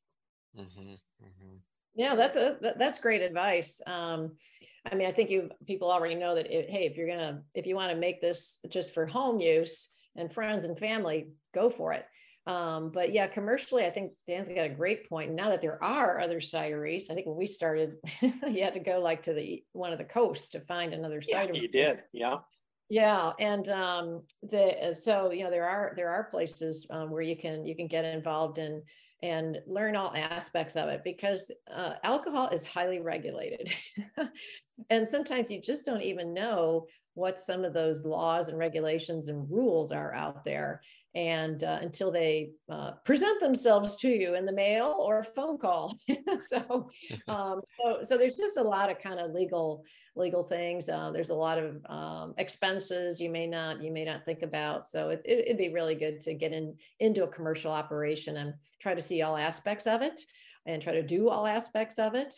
Mhm, 0.53 0.99
mhm. 1.19 1.63
Yeah, 1.95 2.15
that's 2.15 2.35
a 2.35 2.57
that's 2.77 2.99
great 2.99 3.21
advice. 3.21 3.81
Um, 3.85 4.37
I 4.91 4.95
mean, 4.95 5.07
I 5.07 5.11
think 5.11 5.29
you 5.29 5.51
people 5.67 5.91
already 5.91 6.15
know 6.15 6.35
that. 6.35 6.51
If, 6.51 6.67
hey, 6.67 6.85
if 6.85 6.97
you're 6.97 7.07
gonna 7.07 7.43
if 7.53 7.67
you 7.67 7.75
want 7.75 7.91
to 7.91 7.97
make 7.97 8.19
this 8.21 8.59
just 8.69 8.93
for 8.93 9.05
home 9.05 9.39
use 9.39 9.93
and 10.15 10.33
friends 10.33 10.63
and 10.63 10.77
family, 10.77 11.29
go 11.53 11.69
for 11.69 11.93
it. 11.93 12.05
Um, 12.45 12.91
but 12.91 13.13
yeah, 13.13 13.27
commercially, 13.27 13.85
I 13.85 13.89
think 13.89 14.13
Dan's 14.27 14.49
got 14.49 14.65
a 14.65 14.69
great 14.69 15.07
point. 15.07 15.31
Now 15.31 15.49
that 15.49 15.61
there 15.61 15.81
are 15.81 16.19
other 16.19 16.39
cideries, 16.41 17.09
I 17.09 17.13
think 17.13 17.25
when 17.27 17.37
we 17.37 17.47
started, 17.47 17.95
you 18.21 18.63
had 18.63 18.73
to 18.73 18.81
go 18.81 18.99
like 18.99 19.23
to 19.23 19.33
the 19.33 19.63
one 19.71 19.93
of 19.93 19.97
the 19.99 20.03
coasts 20.03 20.49
to 20.49 20.61
find 20.61 20.93
another 20.93 21.21
Yeah, 21.27 21.41
cider. 21.41 21.53
you 21.53 21.67
did. 21.67 22.03
Yeah. 22.11 22.39
Yeah, 22.89 23.31
and 23.39 23.67
um, 23.69 24.23
the 24.43 24.89
uh, 24.89 24.93
so 24.93 25.31
you 25.31 25.43
know 25.43 25.49
there 25.49 25.67
are 25.67 25.93
there 25.95 26.09
are 26.09 26.25
places 26.25 26.85
um, 26.91 27.09
where 27.09 27.21
you 27.21 27.35
can 27.35 27.65
you 27.65 27.75
can 27.75 27.87
get 27.87 28.05
involved 28.05 28.57
in 28.59 28.83
and 29.23 29.57
learn 29.65 29.95
all 29.95 30.13
aspects 30.15 30.75
of 30.75 30.89
it 30.89 31.01
because 31.03 31.49
uh, 31.73 31.93
alcohol 32.03 32.49
is 32.49 32.63
highly 32.63 32.99
regulated, 32.99 33.73
and 34.89 35.07
sometimes 35.07 35.49
you 35.49 35.61
just 35.61 35.85
don't 35.85 36.03
even 36.03 36.33
know 36.33 36.85
what 37.15 37.39
some 37.39 37.63
of 37.63 37.73
those 37.73 38.05
laws 38.05 38.49
and 38.49 38.57
regulations 38.57 39.29
and 39.29 39.49
rules 39.49 39.91
are 39.91 40.13
out 40.13 40.43
there 40.43 40.81
and 41.15 41.63
uh, 41.63 41.79
until 41.81 42.11
they 42.11 42.51
uh, 42.69 42.91
present 43.05 43.39
themselves 43.39 43.95
to 43.97 44.09
you 44.09 44.33
in 44.33 44.45
the 44.45 44.53
mail 44.53 44.95
or 44.99 45.19
a 45.19 45.23
phone 45.23 45.57
call. 45.57 45.97
So 46.39 46.89
um, 47.27 47.61
so 47.69 47.99
so 48.03 48.17
there's 48.17 48.37
just 48.37 48.57
a 48.57 48.63
lot 48.63 48.89
of 48.89 48.99
kind 48.99 49.19
of 49.19 49.31
legal 49.31 49.83
legal 50.15 50.43
things. 50.43 50.89
Uh, 50.89 51.11
there's 51.11 51.29
a 51.29 51.35
lot 51.35 51.57
of 51.57 51.77
um, 51.87 52.33
expenses 52.37 53.21
you 53.21 53.29
may 53.29 53.45
not 53.45 53.83
you 53.83 53.91
may 53.91 54.03
not 54.03 54.25
think 54.25 54.41
about. 54.41 54.87
So 54.87 55.09
it, 55.09 55.21
it, 55.25 55.45
would 55.47 55.57
be 55.57 55.69
really 55.69 55.95
good 55.95 56.19
to 56.21 56.33
get 56.33 56.51
in 56.51 56.75
into 56.99 57.23
a 57.23 57.27
commercial 57.27 57.71
operation 57.71 58.37
and 58.37 58.53
try 58.81 58.95
to 58.95 59.01
see 59.01 59.21
all 59.21 59.37
aspects 59.37 59.85
of 59.85 60.01
it 60.01 60.19
and 60.65 60.81
try 60.81 60.93
to 60.93 61.03
do 61.03 61.29
all 61.29 61.45
aspects 61.45 61.99
of 61.99 62.15
it 62.15 62.33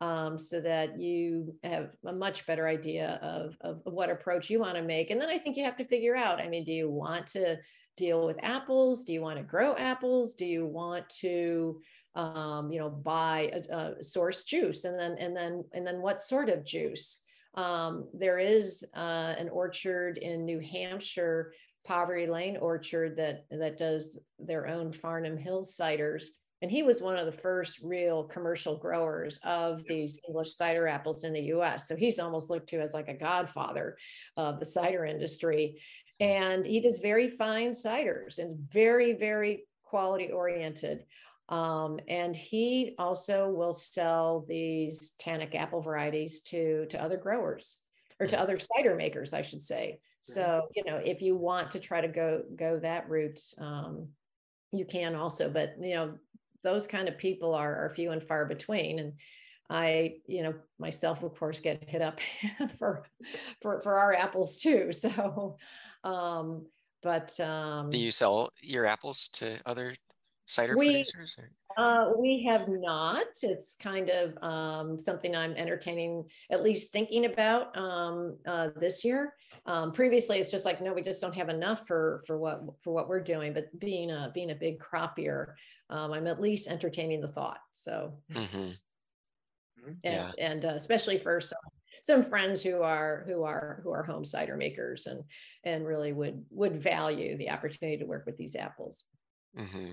um, 0.00 0.38
so 0.38 0.60
that 0.60 1.00
you 1.00 1.54
have 1.62 1.90
a 2.06 2.12
much 2.12 2.46
better 2.46 2.68
idea 2.68 3.18
of, 3.22 3.56
of, 3.62 3.82
of 3.86 3.92
what 3.92 4.10
approach 4.10 4.50
you 4.50 4.60
want 4.60 4.76
to 4.76 4.82
make. 4.82 5.10
And 5.10 5.20
then 5.20 5.30
i 5.30 5.38
think 5.38 5.56
you 5.56 5.64
have 5.64 5.76
to 5.78 5.86
figure 5.86 6.16
out 6.16 6.40
i 6.40 6.48
mean 6.48 6.64
do 6.64 6.72
you 6.72 6.90
want 6.90 7.26
to 7.28 7.58
deal 7.98 8.24
with 8.24 8.38
apples? 8.42 9.04
Do 9.04 9.12
you 9.12 9.20
want 9.20 9.36
to 9.36 9.42
grow 9.42 9.74
apples? 9.76 10.34
Do 10.34 10.46
you 10.46 10.64
want 10.64 11.08
to, 11.20 11.80
um, 12.14 12.72
you 12.72 12.78
know, 12.78 12.88
buy 12.88 13.52
a, 13.52 13.76
a, 13.76 14.02
source 14.02 14.44
juice? 14.44 14.84
And 14.84 14.98
then, 14.98 15.16
and 15.18 15.36
then, 15.36 15.64
and 15.74 15.86
then 15.86 16.00
what 16.00 16.20
sort 16.20 16.48
of 16.48 16.64
juice? 16.64 17.24
Um, 17.54 18.08
there 18.14 18.38
is 18.38 18.84
uh, 18.94 19.34
an 19.36 19.48
orchard 19.50 20.16
in 20.18 20.44
New 20.44 20.60
Hampshire 20.60 21.52
Poverty 21.84 22.26
Lane 22.26 22.56
Orchard 22.58 23.16
that 23.16 23.46
that 23.50 23.78
does 23.78 24.18
their 24.38 24.68
own 24.68 24.92
Farnum 24.92 25.38
Hills 25.38 25.76
ciders. 25.76 26.26
And 26.60 26.70
he 26.70 26.82
was 26.82 27.00
one 27.00 27.16
of 27.16 27.26
the 27.26 27.40
first 27.40 27.80
real 27.82 28.24
commercial 28.24 28.76
growers 28.76 29.38
of 29.44 29.84
these 29.84 30.20
English 30.26 30.54
cider 30.54 30.88
apples 30.88 31.24
in 31.24 31.32
the 31.32 31.52
US. 31.54 31.86
So 31.86 31.94
he's 31.94 32.18
almost 32.18 32.50
looked 32.50 32.68
to 32.70 32.80
as 32.80 32.94
like 32.94 33.08
a 33.08 33.14
godfather 33.14 33.96
of 34.36 34.58
the 34.58 34.66
cider 34.66 35.04
industry. 35.04 35.80
And 36.20 36.66
he 36.66 36.80
does 36.80 36.98
very 36.98 37.30
fine 37.30 37.70
ciders 37.70 38.38
and 38.38 38.58
very, 38.72 39.12
very 39.12 39.64
quality 39.84 40.32
oriented. 40.32 41.04
Um, 41.48 41.98
and 42.08 42.34
he 42.36 42.94
also 42.98 43.48
will 43.48 43.72
sell 43.72 44.44
these 44.48 45.12
tannic 45.18 45.54
apple 45.54 45.80
varieties 45.80 46.42
to, 46.42 46.86
to 46.90 47.02
other 47.02 47.16
growers 47.16 47.78
or 48.20 48.26
to 48.26 48.38
other 48.38 48.58
cider 48.58 48.96
makers, 48.96 49.32
I 49.32 49.42
should 49.42 49.62
say. 49.62 50.00
So, 50.20 50.68
you 50.74 50.84
know, 50.84 51.00
if 51.02 51.22
you 51.22 51.36
want 51.36 51.70
to 51.70 51.80
try 51.80 52.00
to 52.00 52.08
go 52.08 52.42
go 52.54 52.78
that 52.80 53.08
route, 53.08 53.40
um, 53.58 54.08
you 54.72 54.84
can 54.84 55.14
also, 55.14 55.48
but 55.48 55.74
you 55.80 55.94
know, 55.94 56.14
those 56.62 56.86
kind 56.86 57.08
of 57.08 57.18
people 57.18 57.54
are, 57.54 57.84
are 57.84 57.94
few 57.94 58.10
and 58.10 58.22
far 58.22 58.44
between. 58.44 58.98
And 58.98 59.12
I, 59.70 60.16
you 60.26 60.42
know, 60.42 60.54
myself, 60.78 61.22
of 61.22 61.38
course, 61.38 61.60
get 61.60 61.88
hit 61.88 62.02
up 62.02 62.20
for 62.78 63.04
for 63.60 63.80
for 63.82 63.98
our 63.98 64.14
apples 64.14 64.58
too. 64.58 64.90
So 64.92 65.56
um, 66.04 66.66
but 67.02 67.38
um, 67.40 67.90
do 67.90 67.98
you 67.98 68.10
sell 68.10 68.50
your 68.60 68.84
apples 68.84 69.28
to 69.34 69.58
other 69.66 69.94
cider 70.46 70.76
we, 70.76 70.88
producers? 70.88 71.38
Uh, 71.78 72.10
we 72.18 72.42
have 72.42 72.66
not. 72.66 73.28
It's 73.40 73.76
kind 73.76 74.10
of 74.10 74.36
um, 74.42 75.00
something 75.00 75.36
I'm 75.36 75.52
entertaining, 75.52 76.24
at 76.50 76.64
least 76.64 76.92
thinking 76.92 77.26
about 77.26 77.76
um, 77.78 78.36
uh, 78.44 78.70
this 78.80 79.04
year. 79.04 79.32
Um, 79.64 79.92
previously, 79.92 80.38
it's 80.38 80.50
just 80.50 80.64
like 80.64 80.82
no, 80.82 80.92
we 80.92 81.02
just 81.02 81.20
don't 81.20 81.36
have 81.36 81.48
enough 81.48 81.86
for 81.86 82.24
for 82.26 82.36
what 82.36 82.62
for 82.82 82.92
what 82.92 83.08
we're 83.08 83.22
doing. 83.22 83.52
But 83.52 83.66
being 83.78 84.10
a 84.10 84.32
being 84.34 84.50
a 84.50 84.56
big 84.56 84.80
crop 84.80 85.20
year, 85.20 85.56
um, 85.88 86.12
I'm 86.12 86.26
at 86.26 86.40
least 86.40 86.66
entertaining 86.66 87.20
the 87.20 87.28
thought. 87.28 87.60
So, 87.74 88.14
mm-hmm. 88.32 88.70
and, 89.86 89.96
yeah. 90.02 90.32
and 90.36 90.64
uh, 90.64 90.74
especially 90.74 91.16
for 91.16 91.40
some 91.40 91.60
some 92.02 92.24
friends 92.24 92.60
who 92.60 92.82
are 92.82 93.24
who 93.28 93.44
are 93.44 93.82
who 93.84 93.92
are 93.92 94.02
home 94.02 94.24
cider 94.24 94.56
makers 94.56 95.06
and 95.06 95.22
and 95.62 95.86
really 95.86 96.12
would 96.12 96.44
would 96.50 96.82
value 96.82 97.36
the 97.36 97.50
opportunity 97.50 97.98
to 97.98 98.04
work 98.04 98.26
with 98.26 98.36
these 98.36 98.56
apples. 98.56 99.04
Mm-hmm. 99.56 99.92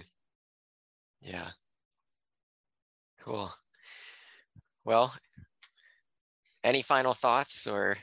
Yeah. 1.22 1.50
Cool. 3.26 3.52
Well, 4.84 5.14
any 6.64 6.84
final 6.84 7.14
thoughts 7.14 7.66
or? 7.66 7.98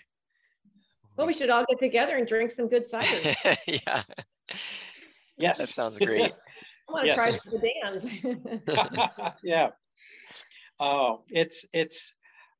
Well, 1.17 1.27
we 1.27 1.33
should 1.33 1.51
all 1.51 1.65
get 1.69 1.79
together 1.79 2.17
and 2.17 2.27
drink 2.27 2.51
some 2.51 2.69
good 2.69 2.85
cider. 2.85 3.35
yeah. 3.67 4.03
Yes. 5.39 5.59
That 5.59 5.69
sounds 5.69 5.99
great. 5.99 6.33
I 6.89 6.93
want 6.93 7.05
to 7.05 7.07
yes. 7.09 7.17
try 7.17 7.31
some 7.31 7.61
Dans. 8.67 9.37
yeah. 9.45 9.71
Oh, 10.81 11.23
it's 11.29 11.65
it's 11.73 12.15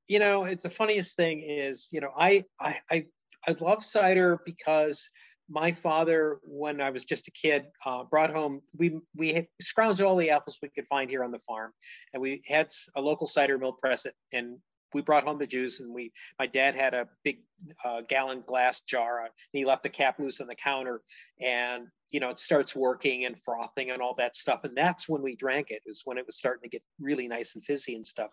you 0.07 0.21
know 0.21 0.45
it's 0.45 0.63
the 0.63 0.71
funniest 0.71 1.17
thing 1.17 1.43
is 1.43 1.89
you 1.91 2.01
know 2.01 2.11
I 2.17 2.45
I 2.61 2.77
I, 2.91 3.05
I 3.49 3.57
love 3.61 3.83
cider 3.83 4.39
because 4.45 5.11
my 5.49 5.73
father, 5.73 6.39
when 6.45 6.81
I 6.81 6.91
was 6.91 7.05
just 7.05 7.29
a 7.29 7.31
kid, 7.31 7.67
uh, 7.85 8.05
brought 8.05 8.31
home 8.31 8.63
we 8.77 8.99
we 9.15 9.49
scrounged 9.63 10.05
all 10.05 10.17
the 10.17 10.31
apples 10.31 10.59
we 10.63 10.69
could 10.69 10.87
find 10.87 11.11
here 11.11 11.25
on 11.25 11.31
the 11.31 11.39
farm, 11.41 11.73
and 12.13 12.23
we 12.23 12.43
had 12.47 12.69
a 12.97 13.01
local 13.01 13.27
cider 13.27 13.59
mill 13.59 13.73
press 13.73 14.07
it, 14.07 14.15
and 14.33 14.59
we 14.95 15.03
brought 15.03 15.25
home 15.25 15.39
the 15.39 15.47
juice. 15.47 15.81
And 15.81 15.93
we 15.93 16.13
my 16.39 16.47
dad 16.47 16.75
had 16.75 16.95
a 16.95 17.09
big 17.25 17.39
uh, 17.85 18.03
gallon 18.09 18.43
glass 18.47 18.81
jar, 18.81 19.21
and 19.21 19.31
he 19.53 19.65
left 19.65 19.83
the 19.83 19.89
cap 19.89 20.19
loose 20.19 20.41
on 20.41 20.47
the 20.47 20.55
counter, 20.55 21.03
and 21.41 21.87
you 22.11 22.21
know 22.21 22.31
it 22.31 22.39
starts 22.39 22.75
working 22.77 23.25
and 23.25 23.37
frothing 23.37 23.91
and 23.91 24.01
all 24.01 24.15
that 24.15 24.37
stuff, 24.37 24.65
and 24.65 24.77
that's 24.77 25.09
when 25.09 25.23
we 25.23 25.37
drank 25.37 25.71
it. 25.71 25.83
Is 25.87 26.03
when 26.05 26.19
it 26.19 26.27
was 26.27 26.37
starting 26.37 26.63
to 26.63 26.69
get 26.69 26.83
really 27.01 27.29
nice 27.29 27.55
and 27.55 27.65
fizzy 27.65 27.95
and 27.95 28.07
stuff, 28.07 28.31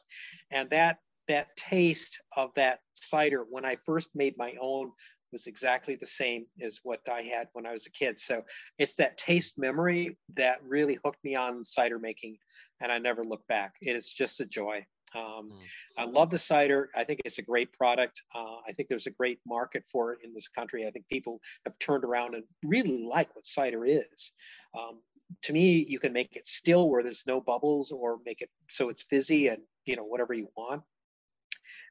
and 0.52 0.70
that 0.70 0.98
that 1.28 1.56
taste 1.56 2.20
of 2.36 2.54
that 2.56 2.80
cider 2.94 3.46
when 3.50 3.64
I 3.64 3.78
first 3.86 4.10
made 4.16 4.36
my 4.38 4.56
own 4.60 4.92
was 5.32 5.48
exactly 5.48 5.96
the 5.96 6.06
same 6.06 6.46
as 6.62 6.80
what 6.84 7.02
I 7.12 7.22
had 7.22 7.48
when 7.54 7.66
I 7.66 7.72
was 7.72 7.86
a 7.86 7.92
kid. 7.92 8.20
So 8.20 8.44
it's 8.78 8.96
that 8.96 9.18
taste 9.18 9.58
memory 9.58 10.18
that 10.36 10.60
really 10.68 10.98
hooked 11.04 11.24
me 11.24 11.36
on 11.36 11.64
cider 11.64 12.00
making, 12.00 12.38
and 12.82 12.92
I 12.92 12.98
never 12.98 13.24
look 13.24 13.46
back. 13.48 13.76
It 13.82 13.96
is 13.96 14.12
just 14.12 14.42
a 14.42 14.46
joy. 14.46 14.86
Um, 15.16 15.50
mm. 15.52 15.64
I 15.98 16.06
love 16.06 16.30
the 16.30 16.38
cider. 16.38 16.90
I 16.96 17.04
think 17.04 17.22
it's 17.26 17.40
a 17.40 17.44
great 17.44 17.74
product. 17.74 18.22
Uh, 18.34 18.58
I 18.68 18.74
think 18.74 18.90
there's 18.90 19.08
a 19.08 19.12
great 19.12 19.40
market 19.46 19.84
for 19.92 20.14
it 20.14 20.20
in 20.24 20.34
this 20.34 20.48
country. 20.48 20.86
I 20.86 20.92
think 20.92 21.08
people 21.08 21.40
have 21.66 21.78
turned 21.80 22.04
around 22.04 22.36
and 22.36 22.44
really 22.64 23.04
like 23.04 23.36
what 23.36 23.46
cider 23.46 23.86
is. 23.86 24.34
Um, 24.78 25.02
to 25.44 25.54
me, 25.54 25.86
you 25.88 26.00
can 26.00 26.14
make 26.14 26.36
it 26.36 26.46
still 26.46 26.90
where 26.90 27.04
there's 27.04 27.26
no 27.28 27.42
bubbles, 27.42 27.92
or 27.92 28.18
make 28.26 28.42
it 28.42 28.50
so 28.70 28.90
it's 28.90 29.04
fizzy 29.04 29.48
and 29.48 29.62
you 29.86 29.96
know 29.96 30.04
whatever 30.04 30.34
you 30.34 30.48
want 30.56 30.84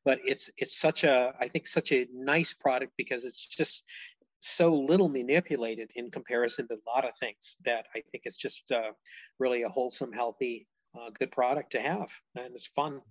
but 0.09 0.21
it's 0.25 0.49
it's 0.57 0.75
such 0.75 1.05
a 1.05 1.35
I 1.39 1.49
think 1.49 1.67
such 1.67 1.93
a 1.93 2.07
nice 2.15 2.55
product 2.55 2.93
because 2.97 3.27
it's 3.27 3.47
just 3.47 3.85
so 4.41 4.75
little 4.75 5.11
manipulated 5.11 5.91
in 5.97 6.11
comparison 6.11 6.67
to 6.69 6.77
a 6.77 6.91
lot 6.91 7.07
of 7.07 7.15
things 7.19 7.59
that 7.67 7.85
I 7.95 8.01
think 8.11 8.23
it's 8.25 8.39
just 8.39 8.73
uh, 8.73 8.93
really 9.39 9.65
a 9.65 9.69
wholesome, 9.69 10.11
healthy, 10.11 10.67
uh, 10.99 11.11
good 11.19 11.31
product 11.31 11.73
to 11.73 11.81
have, 11.83 12.11
and 12.37 12.55
it's 12.55 12.69
fun. 12.69 13.03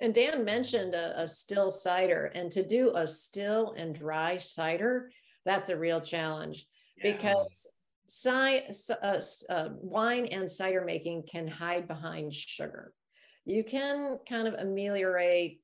And 0.00 0.14
Dan 0.14 0.46
mentioned 0.46 0.94
a, 0.94 1.24
a, 1.24 1.28
still 1.28 1.70
cider, 1.70 2.32
and 2.34 2.50
to 2.52 2.66
do 2.66 2.92
a 2.94 3.06
still 3.06 3.74
and 3.76 3.94
dry 3.94 4.38
cider, 4.38 5.10
that's 5.44 5.68
a 5.68 5.76
real 5.76 6.00
challenge 6.00 6.66
yeah. 6.96 7.12
because 7.12 7.70
ci- 8.08 8.62
uh, 9.02 9.20
uh, 9.50 9.68
wine 9.82 10.24
and 10.26 10.50
cider 10.50 10.84
making 10.86 11.24
can 11.30 11.46
hide 11.46 11.86
behind 11.86 12.32
sugar. 12.34 12.94
You 13.44 13.62
can 13.62 14.18
kind 14.26 14.48
of 14.48 14.54
ameliorate 14.54 15.60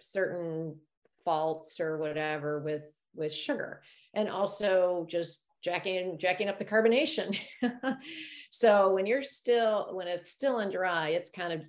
certain 0.00 0.76
faults 1.24 1.80
or 1.80 1.98
whatever 1.98 2.60
with 2.60 2.92
with 3.14 3.32
sugar. 3.32 3.82
And 4.14 4.28
also 4.28 5.06
just 5.08 5.46
jacking 5.62 6.18
jacking 6.18 6.48
up 6.48 6.58
the 6.58 6.64
carbonation. 6.64 7.36
So 8.50 8.94
when 8.94 9.04
you're 9.04 9.22
still 9.22 9.90
when 9.92 10.08
it's 10.08 10.30
still 10.30 10.60
and 10.60 10.72
dry 10.72 11.10
it's 11.10 11.28
kind 11.28 11.52
of 11.52 11.60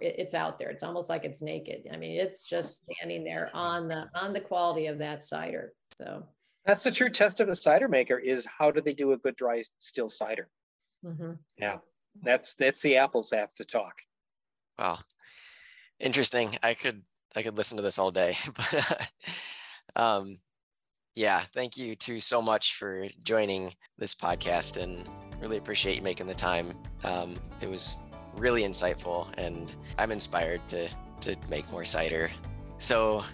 it's 0.00 0.32
out 0.32 0.60
there. 0.60 0.70
It's 0.70 0.84
almost 0.84 1.08
like 1.08 1.24
it's 1.24 1.42
naked. 1.42 1.88
I 1.92 1.96
mean 1.96 2.20
it's 2.20 2.44
just 2.44 2.82
standing 2.82 3.24
there 3.24 3.50
on 3.52 3.88
the 3.88 4.08
on 4.14 4.32
the 4.32 4.40
quality 4.40 4.86
of 4.86 4.98
that 4.98 5.24
cider. 5.24 5.72
So. 5.96 6.24
That's 6.64 6.84
the 6.84 6.92
true 6.92 7.10
test 7.10 7.40
of 7.40 7.48
a 7.48 7.54
cider 7.54 7.88
maker 7.88 8.16
is 8.16 8.46
how 8.46 8.70
do 8.70 8.80
they 8.80 8.92
do 8.92 9.10
a 9.10 9.16
good 9.16 9.34
dry 9.34 9.60
still 9.78 10.08
cider? 10.08 10.48
Mm-hmm. 11.04 11.32
yeah. 11.58 11.78
That's 12.22 12.54
that's 12.54 12.80
the 12.80 12.98
apples 12.98 13.32
have 13.32 13.52
to 13.54 13.64
talk. 13.64 13.94
Wow. 14.78 15.00
Interesting. 15.98 16.56
I 16.62 16.74
could 16.74 17.02
I 17.36 17.42
could 17.42 17.56
listen 17.56 17.76
to 17.76 17.82
this 17.82 17.98
all 17.98 18.10
day. 18.10 18.36
but 18.56 19.08
um, 19.94 20.38
yeah, 21.14 21.40
thank 21.52 21.76
you 21.76 21.94
two 21.94 22.20
so 22.20 22.40
much 22.40 22.74
for 22.74 23.06
joining 23.22 23.74
this 23.98 24.14
podcast 24.14 24.82
and 24.82 25.08
really 25.40 25.58
appreciate 25.58 25.96
you 25.96 26.02
making 26.02 26.26
the 26.26 26.34
time. 26.34 26.72
Um, 27.04 27.36
it 27.60 27.68
was 27.68 27.98
really 28.34 28.62
insightful 28.62 29.28
and 29.38 29.74
I'm 29.98 30.10
inspired 30.10 30.66
to 30.68 30.88
to 31.22 31.36
make 31.48 31.70
more 31.70 31.84
cider. 31.84 32.30
So 32.78 33.24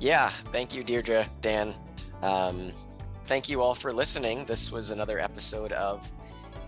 yeah, 0.00 0.30
thank 0.52 0.74
you, 0.74 0.82
Deirdre, 0.82 1.26
Dan. 1.40 1.74
Um, 2.22 2.72
thank 3.26 3.48
you 3.48 3.62
all 3.62 3.74
for 3.74 3.92
listening. 3.92 4.44
This 4.44 4.72
was 4.72 4.90
another 4.90 5.20
episode 5.20 5.72
of 5.72 6.12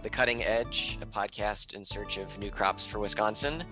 The 0.02 0.10
Cutting 0.10 0.44
Edge, 0.44 0.98
a 1.02 1.06
podcast 1.06 1.74
in 1.74 1.84
search 1.84 2.18
of 2.18 2.38
new 2.38 2.50
crops 2.50 2.86
for 2.86 3.00
Wisconsin 3.00 3.64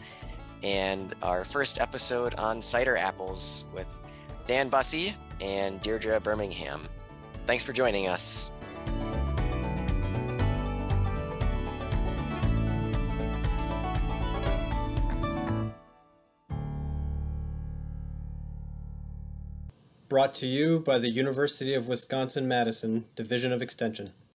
and 0.64 1.14
our 1.22 1.44
first 1.44 1.78
episode 1.78 2.34
on 2.36 2.60
cider 2.60 2.96
apples 2.96 3.64
with 3.74 3.86
Dan 4.46 4.70
Bussey 4.70 5.14
and 5.40 5.80
Deirdre 5.82 6.18
Birmingham. 6.20 6.88
Thanks 7.46 7.62
for 7.62 7.74
joining 7.74 8.08
us. 8.08 8.50
Brought 20.08 20.34
to 20.36 20.46
you 20.46 20.78
by 20.78 20.98
the 20.98 21.10
University 21.10 21.74
of 21.74 21.88
Wisconsin 21.88 22.48
Madison 22.48 23.04
Division 23.16 23.52
of 23.52 23.60
Extension. 23.60 24.14